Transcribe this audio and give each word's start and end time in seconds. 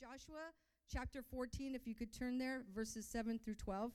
Joshua 0.00 0.50
chapter 0.92 1.22
14, 1.22 1.76
if 1.76 1.86
you 1.86 1.94
could 1.94 2.12
turn 2.12 2.36
there, 2.36 2.62
verses 2.74 3.06
7 3.06 3.38
through 3.38 3.54
12. 3.54 3.92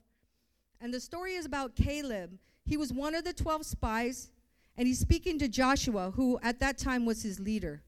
And 0.80 0.94
the 0.94 1.00
story 1.00 1.34
is 1.34 1.46
about 1.46 1.76
Caleb. 1.76 2.38
He 2.64 2.78
was 2.78 2.94
one 2.94 3.16
of 3.16 3.26
the 3.26 3.34
12 3.34 3.66
spies, 3.66 4.32
and 4.78 4.88
he's 4.88 5.00
speaking 5.00 5.38
to 5.40 5.50
Joshua, 5.50 6.12
who 6.12 6.40
at 6.42 6.62
that 6.62 6.78
time 6.78 7.06
was 7.06 7.24
his 7.24 7.42
leader. 7.42 7.82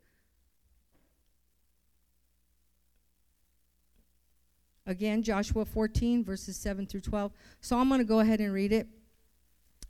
Again, 4.85 5.23
Joshua 5.23 5.63
14, 5.63 6.25
verses 6.25 6.57
7 6.57 6.87
through 6.87 7.01
12. 7.01 7.31
So 7.61 7.77
I'm 7.77 7.87
going 7.87 7.99
to 7.99 8.05
go 8.05 8.19
ahead 8.19 8.41
and 8.41 8.51
read 8.51 8.73
it. 8.73 8.87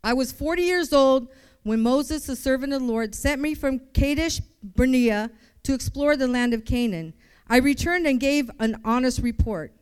I 0.03 0.13
was 0.13 0.31
40 0.31 0.61
years 0.61 0.93
old 0.93 1.29
when 1.63 1.81
Moses, 1.81 2.27
the 2.27 2.35
servant 2.35 2.71
of 2.71 2.81
the 2.81 2.87
Lord, 2.87 3.15
sent 3.15 3.41
me 3.41 3.55
from 3.55 3.79
Kadesh 3.93 4.41
Barnea 4.61 5.31
to 5.63 5.73
explore 5.73 6.15
the 6.15 6.27
land 6.27 6.53
of 6.53 6.65
Canaan. 6.65 7.13
I 7.51 7.57
returned 7.57 8.07
and 8.07 8.17
gave 8.17 8.49
an 8.59 8.79
honest 8.85 9.19
report. 9.19 9.73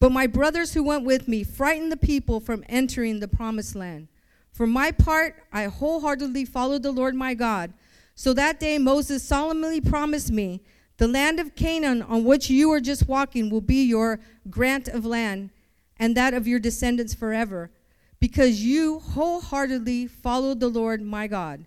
But 0.00 0.10
my 0.10 0.26
brothers 0.26 0.74
who 0.74 0.82
went 0.82 1.04
with 1.04 1.28
me 1.28 1.44
frightened 1.44 1.92
the 1.92 1.96
people 1.96 2.40
from 2.40 2.64
entering 2.68 3.20
the 3.20 3.28
promised 3.28 3.76
land. 3.76 4.08
For 4.50 4.66
my 4.66 4.90
part, 4.90 5.36
I 5.52 5.66
wholeheartedly 5.66 6.46
followed 6.46 6.82
the 6.82 6.90
Lord 6.90 7.14
my 7.14 7.34
God. 7.34 7.74
So 8.16 8.34
that 8.34 8.58
day 8.58 8.76
Moses 8.76 9.22
solemnly 9.22 9.80
promised 9.80 10.32
me, 10.32 10.62
The 10.96 11.06
land 11.06 11.38
of 11.38 11.54
Canaan 11.54 12.02
on 12.02 12.24
which 12.24 12.50
you 12.50 12.72
are 12.72 12.80
just 12.80 13.06
walking 13.06 13.50
will 13.50 13.60
be 13.60 13.84
your 13.84 14.18
grant 14.50 14.88
of 14.88 15.06
land, 15.06 15.50
and 15.98 16.16
that 16.16 16.34
of 16.34 16.48
your 16.48 16.58
descendants 16.58 17.14
forever, 17.14 17.70
because 18.18 18.64
you 18.64 18.98
wholeheartedly 18.98 20.08
followed 20.08 20.58
the 20.58 20.68
Lord 20.68 21.00
my 21.00 21.28
God. 21.28 21.66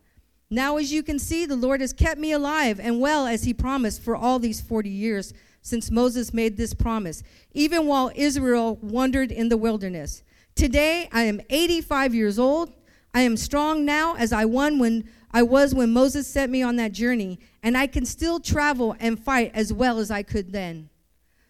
Now, 0.49 0.77
as 0.77 0.91
you 0.91 1.01
can 1.01 1.17
see, 1.17 1.45
the 1.45 1.55
Lord 1.55 1.81
has 1.81 1.93
kept 1.93 2.19
me 2.19 2.31
alive 2.31 2.79
and 2.79 2.99
well 2.99 3.25
as 3.25 3.45
he 3.45 3.53
promised 3.53 4.01
for 4.01 4.15
all 4.15 4.37
these 4.37 4.61
40 4.61 4.89
years 4.89 5.33
since 5.65 5.89
Moses 5.89 6.31
made 6.31 6.57
this 6.57 6.75
promise, 6.75 7.23
even 7.51 7.87
while 7.87 8.11
Israel 8.13 8.77
wandered 8.83 9.31
in 9.31 9.49
the 9.49 9.57
wilderness. 9.57 10.21
Today, 10.53 11.09
I 11.11 11.23
am 11.23 11.41
85 11.49 12.13
years 12.13 12.37
old. 12.37 12.71
I 13.15 13.21
am 13.21 13.35
strong 13.35 13.83
now 13.83 14.15
as 14.15 14.31
I 14.31 14.45
won 14.45 14.77
when 14.77 15.09
I 15.31 15.41
was 15.41 15.73
when 15.73 15.89
Moses 15.89 16.27
sent 16.27 16.51
me 16.51 16.61
on 16.61 16.75
that 16.75 16.91
journey, 16.91 17.39
and 17.63 17.75
I 17.75 17.87
can 17.87 18.05
still 18.05 18.39
travel 18.39 18.95
and 18.99 19.19
fight 19.19 19.49
as 19.55 19.73
well 19.73 19.97
as 19.97 20.11
I 20.11 20.21
could 20.21 20.51
then. 20.51 20.91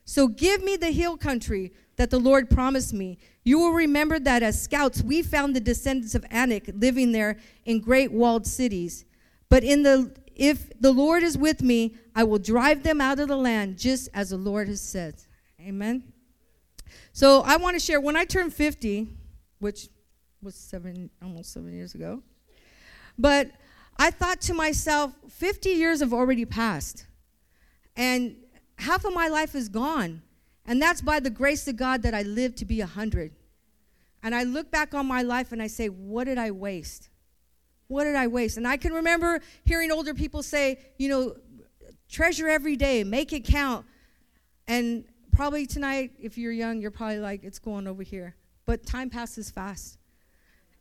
So 0.05 0.29
give 0.29 0.63
me 0.63 0.77
the 0.77 0.91
hill 0.91 1.17
country 1.17 1.73
that 1.97 2.09
the 2.09 2.19
Lord 2.19 2.49
promised 2.49 2.93
me. 2.93 3.17
You 3.43 3.59
will 3.59 3.73
remember 3.73 4.17
that 4.19 4.43
as 4.43 4.61
scouts, 4.61 5.01
we 5.01 5.23
found 5.23 5.53
the 5.53 5.59
descendants 5.59 6.15
of 6.15 6.25
Anak 6.31 6.69
living 6.73 7.11
there 7.11 7.37
in 7.65 7.81
great 7.81 8.13
walled 8.13 8.47
cities. 8.47 9.03
But 9.49 9.65
in 9.65 9.83
the 9.83 10.15
if 10.35 10.69
the 10.79 10.91
Lord 10.91 11.23
is 11.23 11.37
with 11.37 11.61
me, 11.61 11.95
I 12.15 12.23
will 12.23 12.39
drive 12.39 12.83
them 12.83 13.01
out 13.01 13.19
of 13.19 13.27
the 13.27 13.37
land 13.37 13.77
just 13.77 14.09
as 14.13 14.29
the 14.29 14.37
Lord 14.37 14.67
has 14.67 14.81
said. 14.81 15.15
Amen. 15.61 16.11
So 17.13 17.41
I 17.41 17.57
want 17.57 17.75
to 17.75 17.79
share 17.79 17.99
when 17.99 18.15
I 18.15 18.25
turned 18.25 18.53
50, 18.53 19.07
which 19.59 19.89
was 20.41 20.55
seven, 20.55 21.09
almost 21.21 21.53
seven 21.53 21.73
years 21.73 21.95
ago, 21.95 22.21
but 23.17 23.49
I 23.97 24.11
thought 24.11 24.41
to 24.41 24.53
myself, 24.53 25.13
50 25.29 25.69
years 25.69 26.01
have 26.01 26.13
already 26.13 26.45
passed, 26.45 27.05
and 27.95 28.35
half 28.77 29.05
of 29.05 29.13
my 29.13 29.29
life 29.29 29.55
is 29.55 29.69
gone. 29.69 30.21
And 30.65 30.81
that's 30.81 31.01
by 31.01 31.19
the 31.19 31.29
grace 31.29 31.67
of 31.67 31.77
God 31.77 32.01
that 32.01 32.13
I 32.13 32.23
lived 32.23 32.57
to 32.57 32.65
be 32.65 32.79
100. 32.79 33.31
And 34.23 34.33
I 34.33 34.43
look 34.43 34.71
back 34.71 34.95
on 34.95 35.05
my 35.05 35.21
life 35.21 35.51
and 35.51 35.61
I 35.61 35.67
say, 35.67 35.87
what 35.87 36.23
did 36.23 36.39
I 36.39 36.49
waste? 36.49 37.09
What 37.87 38.05
did 38.05 38.15
I 38.15 38.27
waste? 38.27 38.57
And 38.57 38.67
I 38.67 38.77
can 38.77 38.93
remember 38.93 39.39
hearing 39.63 39.91
older 39.91 40.13
people 40.13 40.41
say, 40.41 40.79
you 40.97 41.09
know, 41.09 41.35
treasure 42.09 42.47
every 42.47 42.75
day, 42.75 43.03
make 43.03 43.33
it 43.33 43.41
count. 43.41 43.85
And 44.67 45.05
probably 45.31 45.65
tonight, 45.65 46.11
if 46.19 46.37
you're 46.37 46.51
young, 46.51 46.81
you're 46.81 46.91
probably 46.91 47.19
like, 47.19 47.43
it's 47.43 47.59
going 47.59 47.87
over 47.87 48.03
here. 48.03 48.35
But 48.65 48.85
time 48.85 49.09
passes 49.09 49.51
fast. 49.51 49.97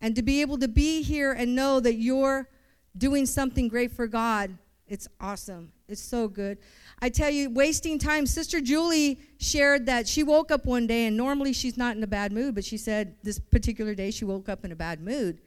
And 0.01 0.15
to 0.17 0.23
be 0.23 0.41
able 0.41 0.59
to 0.59 0.69
be 0.69 1.03
here 1.03 1.33
and 1.33 1.55
know 1.55 1.81
that 1.81 1.95
you're 1.95 2.49
doing 2.97 3.27
something 3.27 3.69
great 3.69 3.93
for 3.93 4.07
God, 4.07 4.57
it's 4.87 5.09
awesome. 5.21 5.73
It's 5.89 6.01
so 6.01 6.29
good. 6.29 6.59
I 7.01 7.09
tell 7.09 7.31
you, 7.31 7.51
wasting 7.51 7.99
time. 7.99 8.27
Sister 8.27 8.61
Julie 8.61 9.19
shared 9.39 9.87
that 9.87 10.07
she 10.07 10.23
woke 10.23 10.51
up 10.51 10.67
one 10.67 10.87
day, 10.87 11.07
and 11.07 11.17
normally 11.17 11.53
she's 11.53 11.77
not 11.77 11.97
in 11.97 12.03
a 12.03 12.07
bad 12.07 12.33
mood, 12.33 12.55
but 12.55 12.65
she 12.65 12.77
said 12.77 13.17
this 13.23 13.39
particular 13.39 13.95
day 13.95 14.11
she 14.11 14.25
woke 14.25 14.49
up 14.49 14.65
in 14.65 14.73
a 14.73 14.77
bad 14.77 15.01
mood. 15.01 15.41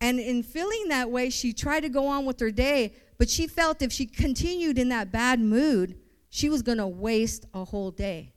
And 0.00 0.20
in 0.20 0.42
feeling 0.42 0.88
that 0.88 1.10
way, 1.10 1.30
she 1.30 1.52
tried 1.52 1.80
to 1.80 1.88
go 1.88 2.06
on 2.06 2.26
with 2.26 2.38
her 2.40 2.50
day, 2.50 2.94
but 3.18 3.30
she 3.30 3.46
felt 3.46 3.80
if 3.82 3.92
she 3.92 4.06
continued 4.06 4.78
in 4.78 4.90
that 4.90 5.10
bad 5.10 5.40
mood, 5.40 5.96
she 6.28 6.48
was 6.48 6.62
going 6.62 6.78
to 6.78 6.86
waste 6.86 7.46
a 7.54 7.64
whole 7.64 7.90
day. 7.90 8.32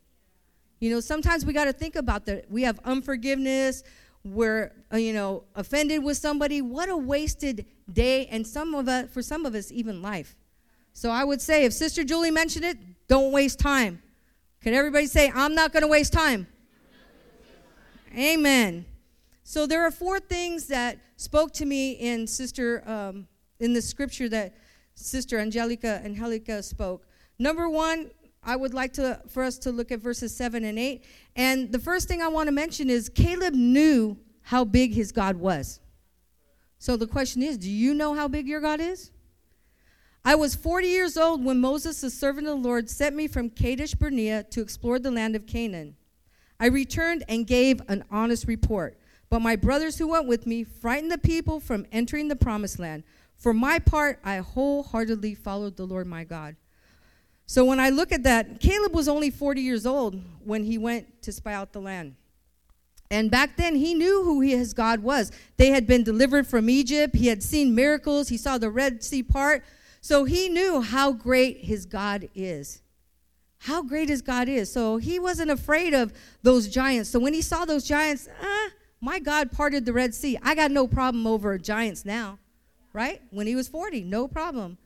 You 0.80 0.90
know, 0.90 1.02
sometimes 1.02 1.46
we 1.46 1.52
got 1.52 1.66
to 1.66 1.74
think 1.74 1.96
about 1.98 2.26
that. 2.28 2.50
We 2.50 2.64
have 2.64 2.80
unforgiveness, 2.86 3.84
we're, 4.24 4.72
uh, 4.94 4.98
you 4.98 5.14
know, 5.14 5.44
offended 5.56 6.04
with 6.04 6.18
somebody. 6.18 6.62
What 6.62 6.90
a 6.90 6.96
wasted 6.96 7.66
day, 7.92 8.28
and 8.28 8.46
some 8.46 8.74
of 8.74 8.88
us, 8.88 9.10
for 9.12 9.22
some 9.22 9.46
of 9.46 9.56
us, 9.56 9.72
even 9.72 10.02
life. 10.02 10.36
So 10.94 11.10
I 11.10 11.24
would 11.24 11.42
say, 11.42 11.66
if 11.66 11.74
Sister 11.74 12.04
Julie 12.04 12.32
mentioned 12.32 12.66
it, 12.66 12.78
don't 13.08 13.32
waste 13.32 13.60
time. 13.60 14.02
Can 14.62 14.74
everybody 14.74 15.08
say, 15.08 15.32
I'm 15.34 15.56
not 15.56 15.72
going 15.72 15.84
to 15.84 15.88
waste 15.88 16.14
time? 16.14 16.48
Amen. 18.18 18.86
So 19.50 19.66
there 19.66 19.84
are 19.84 19.90
four 19.90 20.20
things 20.20 20.68
that 20.68 21.00
spoke 21.16 21.54
to 21.54 21.66
me 21.66 21.94
in 21.94 22.28
Sister 22.28 22.88
um, 22.88 23.28
in 23.60 23.74
the 23.74 23.82
scripture 23.82 24.30
that 24.30 24.54
Sister 24.94 25.40
Angelica 25.40 26.00
Angelica 26.06 26.62
spoke. 26.62 27.08
Number 27.40 27.68
one, 27.68 28.12
I 28.44 28.56
would 28.56 28.76
like 28.76 28.94
to 28.94 29.20
for 29.28 29.42
us 29.42 29.58
to 29.66 29.72
look 29.72 29.92
at 29.92 30.02
verses 30.02 30.38
seven 30.38 30.66
and 30.66 30.78
eight. 30.78 31.04
And 31.36 31.72
the 31.72 31.80
first 31.80 32.08
thing 32.08 32.22
I 32.22 32.28
want 32.28 32.46
to 32.46 32.52
mention 32.52 32.92
is 32.92 33.10
Caleb 33.10 33.56
knew 33.56 34.20
how 34.44 34.66
big 34.66 34.94
his 34.94 35.12
God 35.12 35.36
was. 35.38 35.80
So 36.78 36.96
the 36.96 37.08
question 37.08 37.42
is, 37.42 37.58
do 37.58 37.72
you 37.72 37.96
know 37.96 38.14
how 38.14 38.28
big 38.28 38.48
your 38.48 38.62
God 38.62 38.80
is? 38.80 39.10
I 40.24 40.36
was 40.36 40.54
40 40.54 40.88
years 40.90 41.18
old 41.18 41.44
when 41.44 41.60
Moses, 41.60 42.02
the 42.02 42.12
servant 42.12 42.46
of 42.46 42.62
the 42.62 42.68
Lord, 42.68 42.88
sent 42.88 43.16
me 43.16 43.28
from 43.28 43.50
Kadesh 43.50 43.96
Barnea 43.96 44.44
to 44.52 44.62
explore 44.62 45.00
the 45.00 45.10
land 45.10 45.36
of 45.36 45.48
Canaan. 45.48 45.96
I 46.60 46.68
returned 46.68 47.24
and 47.28 47.48
gave 47.48 47.82
an 47.88 48.04
honest 48.12 48.46
report. 48.46 48.96
But 49.30 49.42
my 49.42 49.56
brothers 49.56 49.98
who 49.98 50.08
went 50.08 50.28
with 50.28 50.48
me 50.48 50.64
frightened 50.64 51.12
the 51.12 51.18
people 51.18 51.60
from 51.60 51.86
entering 51.92 52.28
the 52.28 52.36
promised 52.36 52.80
land. 52.80 53.04
For 53.38 53.54
my 53.54 53.80
part, 53.80 54.20
I 54.24 54.38
wholeheartedly 54.38 55.36
followed 55.36 55.78
the 55.78 55.86
Lord 55.86 56.08
my 56.08 56.24
God. 56.24 56.56
So 57.46 57.66
when 57.66 57.80
I 57.80 57.90
look 57.90 58.12
at 58.12 58.24
that, 58.24 58.60
Caleb 58.60 58.94
was 58.94 59.08
only 59.08 59.32
40 59.32 59.62
years 59.62 59.86
old 59.86 60.22
when 60.44 60.64
he 60.64 60.78
went 60.78 61.22
to 61.24 61.32
spy 61.32 61.54
out 61.54 61.74
the 61.74 61.82
land. 61.82 62.16
And 63.12 63.32
back 63.32 63.58
then, 63.58 63.76
he 63.76 63.96
knew 63.96 64.24
who 64.24 64.42
his 64.42 64.74
God 64.74 65.00
was. 65.00 65.32
They 65.58 65.70
had 65.70 65.88
been 65.88 66.04
delivered 66.04 66.46
from 66.46 66.70
Egypt. 66.70 67.16
He 67.16 67.28
had 67.28 67.42
seen 67.42 67.74
miracles. 67.74 68.30
He 68.30 68.38
saw 68.38 68.58
the 68.58 68.70
Red 68.70 69.04
Sea 69.04 69.24
part. 69.24 69.64
So 70.02 70.26
he 70.26 70.48
knew 70.48 70.82
how 70.82 71.12
great 71.12 71.66
his 71.66 71.86
God 71.86 72.30
is. 72.36 72.82
How 73.60 73.82
great 73.82 74.10
his 74.10 74.22
God 74.22 74.48
is. 74.48 74.72
So 74.72 74.98
he 74.98 75.20
wasn't 75.20 75.50
afraid 75.50 75.94
of 75.94 76.14
those 76.44 76.68
giants. 76.68 77.10
So 77.10 77.20
when 77.20 77.34
he 77.34 77.42
saw 77.42 77.66
those 77.66 77.84
giants, 77.84 78.30
ah, 78.42 78.70
my 79.02 79.20
God 79.20 79.52
parted 79.52 79.86
the 79.86 79.94
Red 79.94 80.14
Sea. 80.14 80.38
I 80.42 80.56
got 80.56 80.72
no 80.72 80.88
problem 80.88 81.26
over 81.26 81.58
giants 81.58 82.06
now, 82.06 82.40
right? 82.94 83.22
When 83.32 83.48
he 83.48 83.56
was 83.56 83.68
40, 83.68 84.04
no 84.04 84.28
problem. 84.28 84.78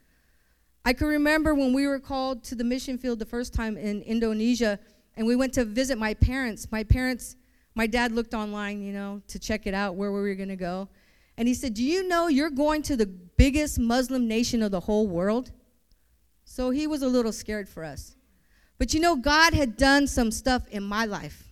I 0.86 0.94
can 0.94 1.08
remember 1.08 1.56
when 1.56 1.74
we 1.74 1.88
were 1.88 2.00
called 2.00 2.44
to 2.46 2.56
the 2.56 2.64
mission 2.64 2.98
field 2.98 3.20
the 3.20 3.26
first 3.26 3.54
time 3.54 3.78
in 3.78 4.02
Indonesia, 4.02 4.80
and 5.16 5.26
we 5.26 5.36
went 5.36 5.54
to 5.54 5.66
visit 5.66 5.98
my 5.98 6.14
parents. 6.14 6.68
My 6.72 6.84
parents, 6.84 7.38
my 7.74 7.88
dad 7.88 8.12
looked 8.12 8.34
online, 8.34 8.84
you 8.84 8.94
know, 8.94 9.22
to 9.30 9.40
check 9.40 9.66
it 9.66 9.74
out 9.74 9.96
where 9.96 10.12
we 10.12 10.20
were 10.20 10.36
going 10.36 10.50
to 10.50 10.56
go. 10.56 10.90
And 11.38 11.48
he 11.48 11.54
said, 11.54 11.74
Do 11.74 11.84
you 11.84 12.08
know 12.08 12.28
you're 12.28 12.50
going 12.50 12.82
to 12.84 12.96
the 12.96 13.06
biggest 13.06 13.80
Muslim 13.80 14.28
nation 14.28 14.62
of 14.62 14.72
the 14.72 14.82
whole 14.82 15.08
world? 15.08 15.52
So 16.44 16.70
he 16.70 16.86
was 16.86 17.02
a 17.02 17.08
little 17.08 17.32
scared 17.32 17.70
for 17.70 17.84
us. 17.84 18.16
But 18.78 18.94
you 18.94 19.00
know, 19.00 19.16
God 19.16 19.54
had 19.54 19.78
done 19.78 20.08
some 20.08 20.30
stuff 20.32 20.68
in 20.68 20.84
my 20.84 21.06
life. 21.06 21.43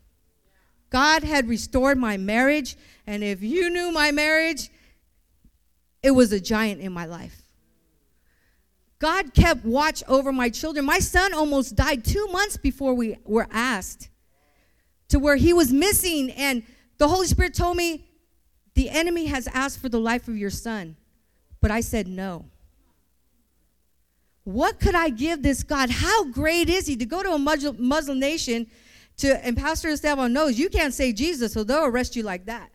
God 0.91 1.23
had 1.23 1.47
restored 1.47 1.97
my 1.97 2.17
marriage. 2.17 2.75
And 3.07 3.23
if 3.23 3.41
you 3.41 3.69
knew 3.69 3.91
my 3.91 4.11
marriage, 4.11 4.69
it 6.03 6.11
was 6.11 6.31
a 6.31 6.39
giant 6.39 6.81
in 6.81 6.91
my 6.91 7.05
life. 7.05 7.41
God 8.99 9.33
kept 9.33 9.65
watch 9.65 10.03
over 10.07 10.31
my 10.31 10.49
children. 10.49 10.85
My 10.85 10.99
son 10.99 11.33
almost 11.33 11.75
died 11.75 12.05
two 12.05 12.27
months 12.27 12.57
before 12.57 12.93
we 12.93 13.17
were 13.25 13.47
asked, 13.49 14.09
to 15.07 15.17
where 15.17 15.38
he 15.38 15.53
was 15.53 15.73
missing. 15.73 16.29
And 16.31 16.61
the 16.99 17.07
Holy 17.07 17.25
Spirit 17.25 17.55
told 17.55 17.77
me, 17.77 18.05
The 18.75 18.89
enemy 18.89 19.25
has 19.25 19.47
asked 19.47 19.79
for 19.79 19.89
the 19.89 19.99
life 19.99 20.27
of 20.27 20.38
your 20.38 20.51
son. 20.51 20.97
But 21.61 21.71
I 21.71 21.81
said, 21.81 22.07
No. 22.07 22.45
What 24.43 24.79
could 24.79 24.95
I 24.95 25.09
give 25.09 25.41
this 25.41 25.63
God? 25.63 25.89
How 25.89 26.25
great 26.25 26.69
is 26.69 26.88
he 26.88 26.95
to 26.97 27.05
go 27.05 27.23
to 27.23 27.33
a 27.33 27.38
Muslim 27.38 28.19
nation 28.19 28.67
to, 29.21 29.45
and 29.45 29.56
Pastor 29.56 29.89
Esteban 29.89 30.33
knows 30.33 30.59
you 30.59 30.69
can't 30.69 30.94
say 30.94 31.13
Jesus, 31.13 31.53
so 31.53 31.63
they'll 31.63 31.85
arrest 31.85 32.15
you 32.15 32.23
like 32.23 32.45
that. 32.45 32.71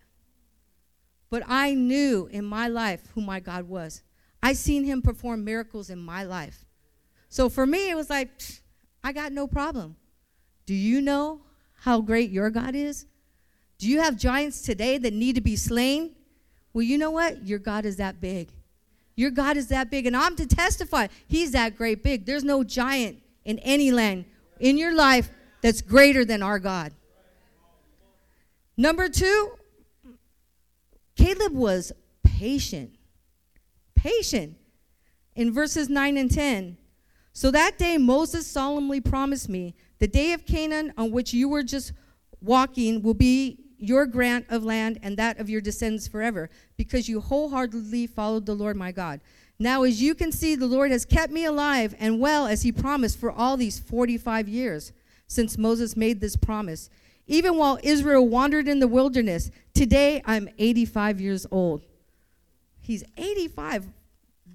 But 1.29 1.43
I 1.47 1.75
knew 1.75 2.29
in 2.31 2.45
my 2.45 2.69
life 2.69 3.03
who 3.15 3.21
my 3.21 3.41
God 3.41 3.69
was. 3.69 4.03
I 4.43 4.53
seen 4.53 4.85
him 4.85 5.03
perform 5.03 5.45
miracles 5.45 5.91
in 5.91 5.99
my 5.99 6.23
life. 6.23 6.65
So 7.29 7.49
for 7.49 7.67
me, 7.67 7.91
it 7.91 7.97
was 7.97 8.09
like, 8.09 8.31
I 9.03 9.13
got 9.13 9.33
no 9.33 9.47
problem. 9.47 9.97
Do 10.67 10.75
you 10.75 11.01
know 11.01 11.41
how 11.81 12.01
great 12.01 12.31
your 12.31 12.51
God 12.51 12.75
is? 12.75 13.07
Do 13.79 13.89
you 13.89 14.01
have 14.01 14.17
giants 14.17 14.63
today 14.63 14.99
that 14.99 15.13
need 15.13 15.35
to 15.35 15.41
be 15.41 15.57
slain? 15.57 16.15
Well, 16.73 16.83
you 16.83 16.97
know 16.97 17.11
what? 17.11 17.45
Your 17.45 17.59
God 17.59 17.85
is 17.85 17.97
that 17.97 18.21
big. 18.21 18.51
Your 19.17 19.31
God 19.31 19.57
is 19.57 19.69
that 19.69 19.91
big. 19.91 20.07
And 20.07 20.17
I'm 20.17 20.37
to 20.37 20.47
testify, 20.47 21.09
He's 21.27 21.51
that 21.53 21.77
great 21.77 22.03
big. 22.03 22.25
There's 22.25 22.45
no 22.45 22.63
giant 22.63 23.19
in 23.45 23.59
any 23.61 23.91
land 23.91 24.27
in 24.61 24.79
your 24.79 24.95
life 24.95 25.31
that's 25.63 25.83
greater 25.83 26.25
than 26.25 26.43
our 26.43 26.59
God. 26.59 26.93
Number 28.77 29.09
two, 29.09 29.53
Caleb 31.17 31.53
was 31.55 31.93
patient. 32.23 32.95
Patient. 33.95 34.57
In 35.35 35.53
verses 35.53 35.89
9 35.89 36.17
and 36.17 36.31
10. 36.31 36.77
So 37.33 37.51
that 37.51 37.79
day 37.79 37.99
Moses 37.99 38.47
solemnly 38.47 39.01
promised 39.01 39.49
me, 39.49 39.75
the 39.99 40.07
day 40.07 40.33
of 40.33 40.47
Canaan 40.47 40.93
on 40.97 41.11
which 41.11 41.33
you 41.35 41.49
were 41.49 41.63
just 41.63 41.93
walking 42.41 43.03
will 43.03 43.15
be 43.15 43.59
your 43.79 44.07
grant 44.07 44.47
of 44.49 44.65
land 44.65 44.99
and 45.03 45.17
that 45.19 45.39
of 45.39 45.51
your 45.51 45.61
descendants 45.61 46.09
forever, 46.09 46.49
because 46.77 47.09
you 47.09 47.21
wholeheartedly 47.21 48.07
followed 48.07 48.47
the 48.47 48.55
Lord 48.55 48.77
my 48.77 48.93
God. 48.93 49.21
Now, 49.59 49.83
as 49.83 50.03
you 50.03 50.15
can 50.15 50.33
see, 50.33 50.55
the 50.55 50.67
Lord 50.67 50.91
has 50.91 51.05
kept 51.05 51.33
me 51.33 51.45
alive 51.45 51.95
and 51.99 52.21
well 52.21 52.47
as 52.47 52.63
he 52.63 52.73
promised 52.73 53.19
for 53.19 53.31
all 53.31 53.57
these 53.57 53.79
45 53.79 54.49
years 54.49 54.93
since 55.27 55.59
Moses 55.59 55.97
made 55.97 56.21
this 56.21 56.37
promise. 56.37 56.89
Even 57.27 57.57
while 57.57 57.79
Israel 57.83 58.27
wandered 58.27 58.69
in 58.69 58.79
the 58.79 58.89
wilderness, 58.89 59.51
today 59.75 60.23
I'm 60.25 60.49
85 60.59 61.21
years 61.21 61.47
old. 61.51 61.85
He's 62.81 63.03
85. 63.17 63.89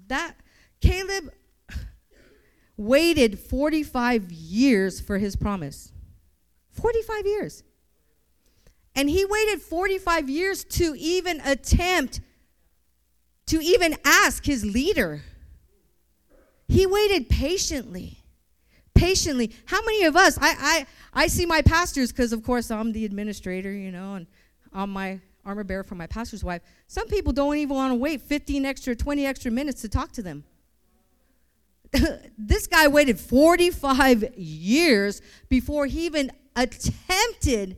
That 0.08 0.36
Caleb 0.80 1.32
waited 2.76 3.38
45 3.38 4.32
years 4.32 5.00
for 5.00 5.18
his 5.18 5.36
promise. 5.36 5.92
45 6.70 7.26
years. 7.26 7.62
And 8.94 9.08
he 9.08 9.24
waited 9.24 9.60
45 9.62 10.28
years 10.28 10.64
to 10.64 10.94
even 10.96 11.40
attempt 11.44 12.20
to 13.46 13.60
even 13.60 13.96
ask 14.04 14.44
his 14.44 14.64
leader. 14.64 15.22
He 16.68 16.86
waited 16.86 17.28
patiently. 17.28 18.21
Patiently. 18.94 19.52
How 19.66 19.80
many 19.82 20.04
of 20.04 20.16
us, 20.16 20.38
I, 20.40 20.54
I, 20.58 20.86
I 21.24 21.26
see 21.26 21.46
my 21.46 21.62
pastors, 21.62 22.12
because 22.12 22.32
of 22.32 22.42
course 22.42 22.70
I'm 22.70 22.92
the 22.92 23.04
administrator, 23.04 23.72
you 23.72 23.90
know, 23.90 24.14
and 24.14 24.26
I'm 24.72 24.90
my 24.90 25.20
armor 25.44 25.64
bearer 25.64 25.82
for 25.82 25.94
my 25.94 26.06
pastor's 26.06 26.44
wife. 26.44 26.62
Some 26.86 27.08
people 27.08 27.32
don't 27.32 27.56
even 27.56 27.74
want 27.74 27.92
to 27.92 27.96
wait 27.96 28.20
15 28.20 28.64
extra, 28.64 28.94
20 28.94 29.26
extra 29.26 29.50
minutes 29.50 29.82
to 29.82 29.88
talk 29.88 30.12
to 30.12 30.22
them. 30.22 30.44
this 32.38 32.66
guy 32.66 32.88
waited 32.88 33.18
45 33.18 34.36
years 34.36 35.20
before 35.48 35.86
he 35.86 36.06
even 36.06 36.30
attempted 36.56 37.76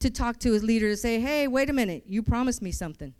to 0.00 0.10
talk 0.10 0.38
to 0.40 0.52
his 0.52 0.62
leader 0.62 0.90
to 0.90 0.96
say, 0.96 1.20
hey, 1.20 1.48
wait 1.48 1.70
a 1.70 1.72
minute, 1.72 2.04
you 2.06 2.22
promised 2.22 2.62
me 2.62 2.70
something. 2.70 3.14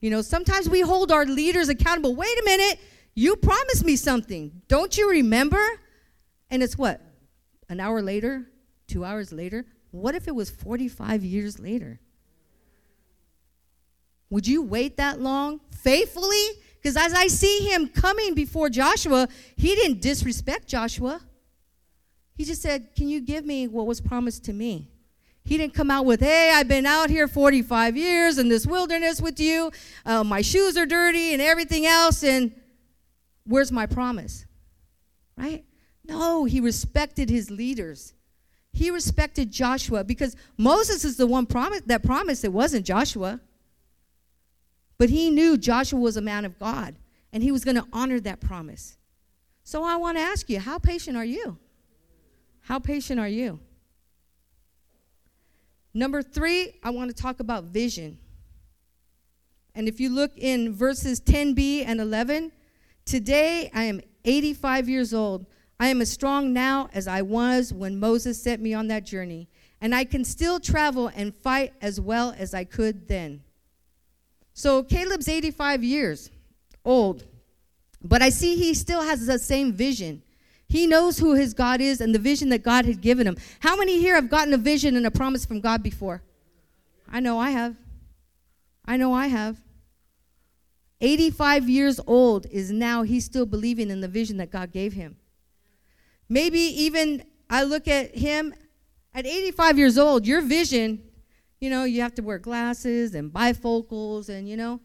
You 0.00 0.10
know, 0.10 0.22
sometimes 0.22 0.68
we 0.68 0.80
hold 0.80 1.10
our 1.10 1.24
leaders 1.24 1.68
accountable. 1.68 2.14
Wait 2.14 2.38
a 2.38 2.44
minute, 2.44 2.78
you 3.16 3.34
promised 3.34 3.84
me 3.84 3.96
something. 3.96 4.62
Don't 4.68 4.96
you 4.96 5.10
remember? 5.10 5.60
And 6.50 6.62
it's 6.62 6.78
what? 6.78 7.00
An 7.68 7.80
hour 7.80 8.00
later? 8.02 8.46
Two 8.86 9.04
hours 9.04 9.32
later? 9.32 9.64
What 9.90 10.14
if 10.14 10.28
it 10.28 10.34
was 10.34 10.50
45 10.50 11.24
years 11.24 11.58
later? 11.58 11.98
Would 14.28 14.46
you 14.46 14.62
wait 14.62 14.98
that 14.98 15.20
long 15.20 15.60
faithfully? 15.70 16.44
Because 16.76 16.96
as 16.96 17.14
I 17.14 17.28
see 17.28 17.60
him 17.60 17.88
coming 17.88 18.34
before 18.34 18.68
Joshua, 18.68 19.28
he 19.56 19.74
didn't 19.74 20.02
disrespect 20.02 20.68
Joshua. 20.68 21.20
He 22.34 22.44
just 22.44 22.60
said, 22.60 22.94
Can 22.94 23.08
you 23.08 23.22
give 23.22 23.46
me 23.46 23.66
what 23.66 23.86
was 23.86 24.00
promised 24.00 24.44
to 24.44 24.52
me? 24.52 24.90
He 25.42 25.56
didn't 25.56 25.74
come 25.74 25.90
out 25.90 26.04
with, 26.04 26.20
Hey, 26.20 26.52
I've 26.54 26.68
been 26.68 26.84
out 26.84 27.08
here 27.08 27.28
45 27.28 27.96
years 27.96 28.36
in 28.36 28.48
this 28.48 28.66
wilderness 28.66 29.22
with 29.22 29.40
you. 29.40 29.70
Uh, 30.04 30.22
my 30.22 30.42
shoes 30.42 30.76
are 30.76 30.86
dirty 30.86 31.32
and 31.32 31.40
everything 31.40 31.86
else. 31.86 32.22
And 32.22 32.52
where's 33.46 33.72
my 33.72 33.86
promise? 33.86 34.46
Right? 35.36 35.64
No, 36.04 36.44
he 36.44 36.60
respected 36.60 37.30
his 37.30 37.50
leaders. 37.50 38.14
He 38.72 38.90
respected 38.90 39.50
Joshua 39.50 40.04
because 40.04 40.36
Moses 40.56 41.04
is 41.04 41.16
the 41.16 41.26
one 41.26 41.46
promise, 41.46 41.80
that 41.86 42.02
promised 42.02 42.44
it 42.44 42.52
wasn't 42.52 42.84
Joshua. 42.84 43.40
But 44.98 45.10
he 45.10 45.30
knew 45.30 45.56
Joshua 45.56 45.98
was 45.98 46.16
a 46.16 46.22
man 46.22 46.44
of 46.44 46.58
God 46.58 46.96
and 47.32 47.42
he 47.42 47.52
was 47.52 47.64
going 47.64 47.76
to 47.76 47.86
honor 47.92 48.20
that 48.20 48.40
promise. 48.40 48.96
So 49.64 49.82
I 49.82 49.96
want 49.96 50.16
to 50.16 50.22
ask 50.22 50.48
you, 50.48 50.60
how 50.60 50.78
patient 50.78 51.16
are 51.16 51.24
you? 51.24 51.58
How 52.60 52.78
patient 52.78 53.18
are 53.18 53.28
you? 53.28 53.60
Number 55.92 56.22
three, 56.22 56.78
I 56.82 56.90
want 56.90 57.14
to 57.14 57.20
talk 57.20 57.40
about 57.40 57.64
vision. 57.64 58.18
And 59.74 59.88
if 59.88 60.00
you 60.00 60.10
look 60.10 60.32
in 60.36 60.72
verses 60.72 61.20
10b 61.20 61.84
and 61.86 62.00
11, 62.00 62.52
today 63.06 63.70
I 63.72 63.84
am 63.84 64.02
85 64.24 64.88
years 64.88 65.14
old. 65.14 65.46
I 65.80 65.88
am 65.88 66.02
as 66.02 66.10
strong 66.10 66.52
now 66.52 66.90
as 66.92 67.06
I 67.08 67.22
was 67.22 67.72
when 67.72 67.98
Moses 67.98 68.42
sent 68.42 68.60
me 68.60 68.74
on 68.74 68.88
that 68.88 69.04
journey, 69.04 69.48
and 69.80 69.94
I 69.94 70.04
can 70.04 70.24
still 70.24 70.58
travel 70.58 71.10
and 71.14 71.34
fight 71.34 71.72
as 71.80 72.00
well 72.00 72.34
as 72.36 72.52
I 72.52 72.64
could 72.64 73.08
then. 73.08 73.42
So 74.54 74.82
Caleb's 74.82 75.28
85 75.28 75.84
years 75.84 76.30
old, 76.84 77.24
but 78.02 78.22
I 78.22 78.30
see 78.30 78.56
he 78.56 78.74
still 78.74 79.02
has 79.02 79.26
the 79.26 79.38
same 79.38 79.72
vision. 79.72 80.22
He 80.68 80.86
knows 80.86 81.18
who 81.18 81.34
his 81.34 81.54
God 81.54 81.80
is 81.80 82.00
and 82.00 82.14
the 82.14 82.18
vision 82.18 82.48
that 82.48 82.62
God 82.62 82.86
had 82.86 83.00
given 83.00 83.26
him. 83.26 83.36
How 83.60 83.76
many 83.76 83.98
here 83.98 84.14
have 84.14 84.30
gotten 84.30 84.52
a 84.52 84.58
vision 84.58 84.96
and 84.96 85.06
a 85.06 85.10
promise 85.10 85.44
from 85.44 85.60
God 85.60 85.82
before? 85.82 86.22
I 87.08 87.20
know 87.20 87.38
I 87.38 87.50
have. 87.50 87.76
I 88.84 88.96
know 88.96 89.12
I 89.12 89.26
have. 89.26 89.60
85 91.00 91.68
years 91.68 92.00
old 92.06 92.46
is 92.46 92.70
now 92.70 93.02
he's 93.02 93.24
still 93.24 93.46
believing 93.46 93.90
in 93.90 94.00
the 94.00 94.08
vision 94.08 94.36
that 94.38 94.50
God 94.50 94.72
gave 94.72 94.94
him. 94.94 95.16
Maybe 96.28 96.58
even 96.58 97.24
I 97.48 97.62
look 97.62 97.86
at 97.86 98.16
him 98.16 98.54
at 99.14 99.26
85 99.26 99.78
years 99.78 99.98
old, 99.98 100.26
your 100.26 100.42
vision 100.42 101.02
you 101.60 101.70
know, 101.70 101.84
you 101.84 102.02
have 102.02 102.14
to 102.14 102.22
wear 102.22 102.38
glasses 102.38 103.14
and 103.14 103.32
bifocals 103.32 104.28
and, 104.28 104.48
you 104.48 104.56
know. 104.56 104.80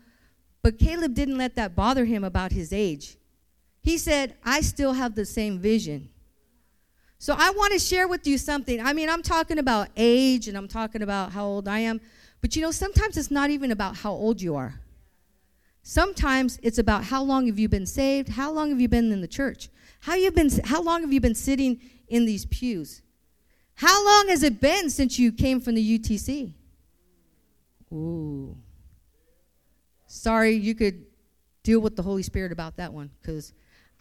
But 0.63 0.77
Caleb 0.79 1.13
didn't 1.13 1.37
let 1.37 1.55
that 1.55 1.75
bother 1.75 2.05
him 2.05 2.23
about 2.23 2.51
his 2.51 2.71
age. 2.71 3.17
He 3.81 3.97
said, 3.97 4.35
I 4.43 4.61
still 4.61 4.93
have 4.93 5.15
the 5.15 5.25
same 5.25 5.59
vision. 5.59 6.09
So 7.17 7.35
I 7.37 7.51
want 7.51 7.73
to 7.73 7.79
share 7.79 8.07
with 8.07 8.25
you 8.25 8.37
something. 8.37 8.79
I 8.79 8.93
mean, 8.93 9.09
I'm 9.09 9.21
talking 9.21 9.57
about 9.57 9.89
age 9.97 10.47
and 10.47 10.57
I'm 10.57 10.67
talking 10.67 11.01
about 11.01 11.31
how 11.31 11.45
old 11.45 11.67
I 11.67 11.79
am. 11.79 11.99
But 12.41 12.55
you 12.55 12.61
know, 12.61 12.71
sometimes 12.71 13.17
it's 13.17 13.31
not 13.31 13.49
even 13.49 13.71
about 13.71 13.97
how 13.97 14.11
old 14.11 14.41
you 14.41 14.55
are. 14.55 14.79
Sometimes 15.83 16.59
it's 16.61 16.77
about 16.77 17.05
how 17.05 17.23
long 17.23 17.47
have 17.47 17.57
you 17.57 17.67
been 17.67 17.85
saved? 17.85 18.29
How 18.29 18.51
long 18.51 18.69
have 18.69 18.79
you 18.79 18.87
been 18.87 19.11
in 19.11 19.21
the 19.21 19.27
church? 19.27 19.69
How 20.01 20.15
you've 20.15 20.35
been 20.35 20.49
how 20.65 20.81
long 20.81 21.01
have 21.01 21.11
you 21.11 21.21
been 21.21 21.35
sitting 21.35 21.81
in 22.07 22.25
these 22.25 22.45
pews? 22.45 23.01
How 23.75 24.05
long 24.05 24.27
has 24.29 24.43
it 24.43 24.61
been 24.61 24.89
since 24.89 25.17
you 25.17 25.31
came 25.31 25.59
from 25.59 25.75
the 25.75 25.99
UTC? 25.99 26.53
Ooh. 27.91 28.55
Sorry, 30.07 30.53
you 30.53 30.75
could 30.75 31.05
deal 31.63 31.79
with 31.79 31.95
the 31.95 32.03
Holy 32.03 32.23
Spirit 32.23 32.51
about 32.51 32.77
that 32.77 32.93
one 32.93 33.09
because 33.21 33.53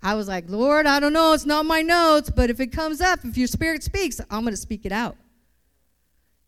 I 0.02 0.14
was 0.14 0.28
like, 0.28 0.48
Lord, 0.48 0.86
I 0.86 1.00
don't 1.00 1.12
know, 1.12 1.32
it's 1.32 1.46
not 1.46 1.66
my 1.66 1.82
notes, 1.82 2.30
but 2.30 2.50
if 2.50 2.60
it 2.60 2.68
comes 2.68 3.00
up, 3.00 3.24
if 3.24 3.36
your 3.36 3.46
spirit 3.46 3.82
speaks, 3.82 4.20
I'm 4.30 4.42
going 4.42 4.52
to 4.52 4.56
speak 4.60 4.84
it 4.84 4.92
out. 4.92 5.16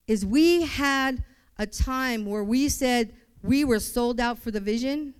Is 0.06 0.26
we 0.26 0.62
had 0.62 1.22
a 1.58 1.66
time 1.66 2.26
where 2.26 2.44
we 2.44 2.68
said 2.68 3.14
we 3.42 3.64
were 3.64 3.78
sold 3.78 4.20
out 4.20 4.38
for 4.38 4.50
the 4.50 4.60
vision 4.60 5.14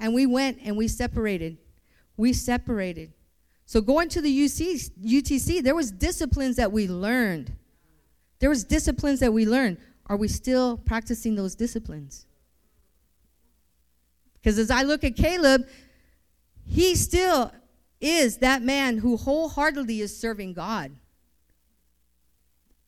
and 0.00 0.14
we 0.14 0.26
went 0.26 0.58
and 0.64 0.76
we 0.76 0.88
separated. 0.88 1.58
We 2.16 2.32
separated. 2.32 3.12
So 3.66 3.80
going 3.80 4.08
to 4.08 4.20
the 4.20 4.44
UC, 4.44 4.90
UTC, 5.04 5.62
there 5.62 5.76
was 5.76 5.92
disciplines 5.92 6.56
that 6.56 6.72
we 6.72 6.88
learned. 6.88 7.52
There 8.40 8.50
was 8.50 8.64
disciplines 8.64 9.20
that 9.20 9.32
we 9.32 9.46
learned. 9.46 9.76
Are 10.06 10.16
we 10.16 10.26
still 10.26 10.78
practicing 10.78 11.36
those 11.36 11.54
disciplines? 11.54 12.26
Because 14.34 14.58
as 14.58 14.70
I 14.70 14.82
look 14.82 15.04
at 15.04 15.14
Caleb, 15.14 15.68
he 16.66 16.96
still 16.96 17.52
is 18.00 18.38
that 18.38 18.62
man 18.62 18.98
who 18.98 19.16
wholeheartedly 19.16 20.00
is 20.00 20.16
serving 20.16 20.54
God. 20.54 20.92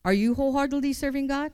Are 0.04 0.14
you 0.14 0.34
wholeheartedly 0.34 0.94
serving 0.94 1.26
God? 1.26 1.52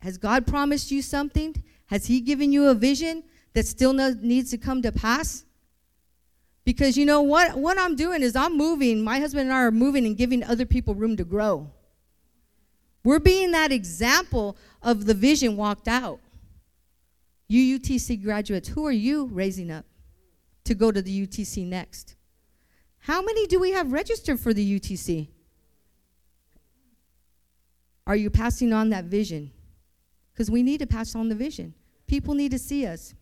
Has 0.00 0.18
God 0.18 0.46
promised 0.46 0.90
you 0.90 1.02
something? 1.02 1.62
Has 1.86 2.06
He 2.06 2.20
given 2.20 2.52
you 2.52 2.68
a 2.68 2.74
vision 2.74 3.22
that 3.54 3.66
still 3.66 3.92
needs 3.92 4.50
to 4.50 4.58
come 4.58 4.82
to 4.82 4.92
pass? 4.92 5.44
Because 6.64 6.96
you 6.96 7.04
know 7.04 7.22
what? 7.22 7.56
What 7.56 7.78
I'm 7.78 7.96
doing 7.96 8.22
is 8.22 8.36
I'm 8.36 8.56
moving, 8.56 9.02
my 9.02 9.18
husband 9.18 9.48
and 9.48 9.52
I 9.52 9.62
are 9.62 9.70
moving 9.70 10.06
and 10.06 10.16
giving 10.16 10.42
other 10.42 10.64
people 10.64 10.94
room 10.94 11.16
to 11.16 11.24
grow. 11.24 11.70
We're 13.04 13.20
being 13.20 13.50
that 13.52 13.70
example 13.70 14.56
of 14.82 15.04
the 15.04 15.14
vision 15.14 15.56
walked 15.56 15.88
out. 15.88 16.20
You 17.48 17.78
UTC 17.78 18.22
graduates, 18.22 18.68
who 18.68 18.86
are 18.86 18.92
you 18.92 19.26
raising 19.26 19.70
up 19.70 19.84
to 20.64 20.74
go 20.74 20.90
to 20.90 21.02
the 21.02 21.26
UTC 21.26 21.66
next? 21.66 22.16
How 23.00 23.20
many 23.20 23.46
do 23.46 23.60
we 23.60 23.72
have 23.72 23.92
registered 23.92 24.40
for 24.40 24.54
the 24.54 24.80
UTC? 24.80 25.28
Are 28.06 28.16
you 28.16 28.30
passing 28.30 28.72
on 28.72 28.88
that 28.90 29.04
vision? 29.04 29.50
Because 30.32 30.50
we 30.50 30.62
need 30.62 30.78
to 30.78 30.86
pass 30.86 31.14
on 31.14 31.28
the 31.28 31.34
vision. 31.34 31.74
People 32.06 32.34
need 32.34 32.50
to 32.52 32.58
see 32.58 32.86
us. 32.86 33.14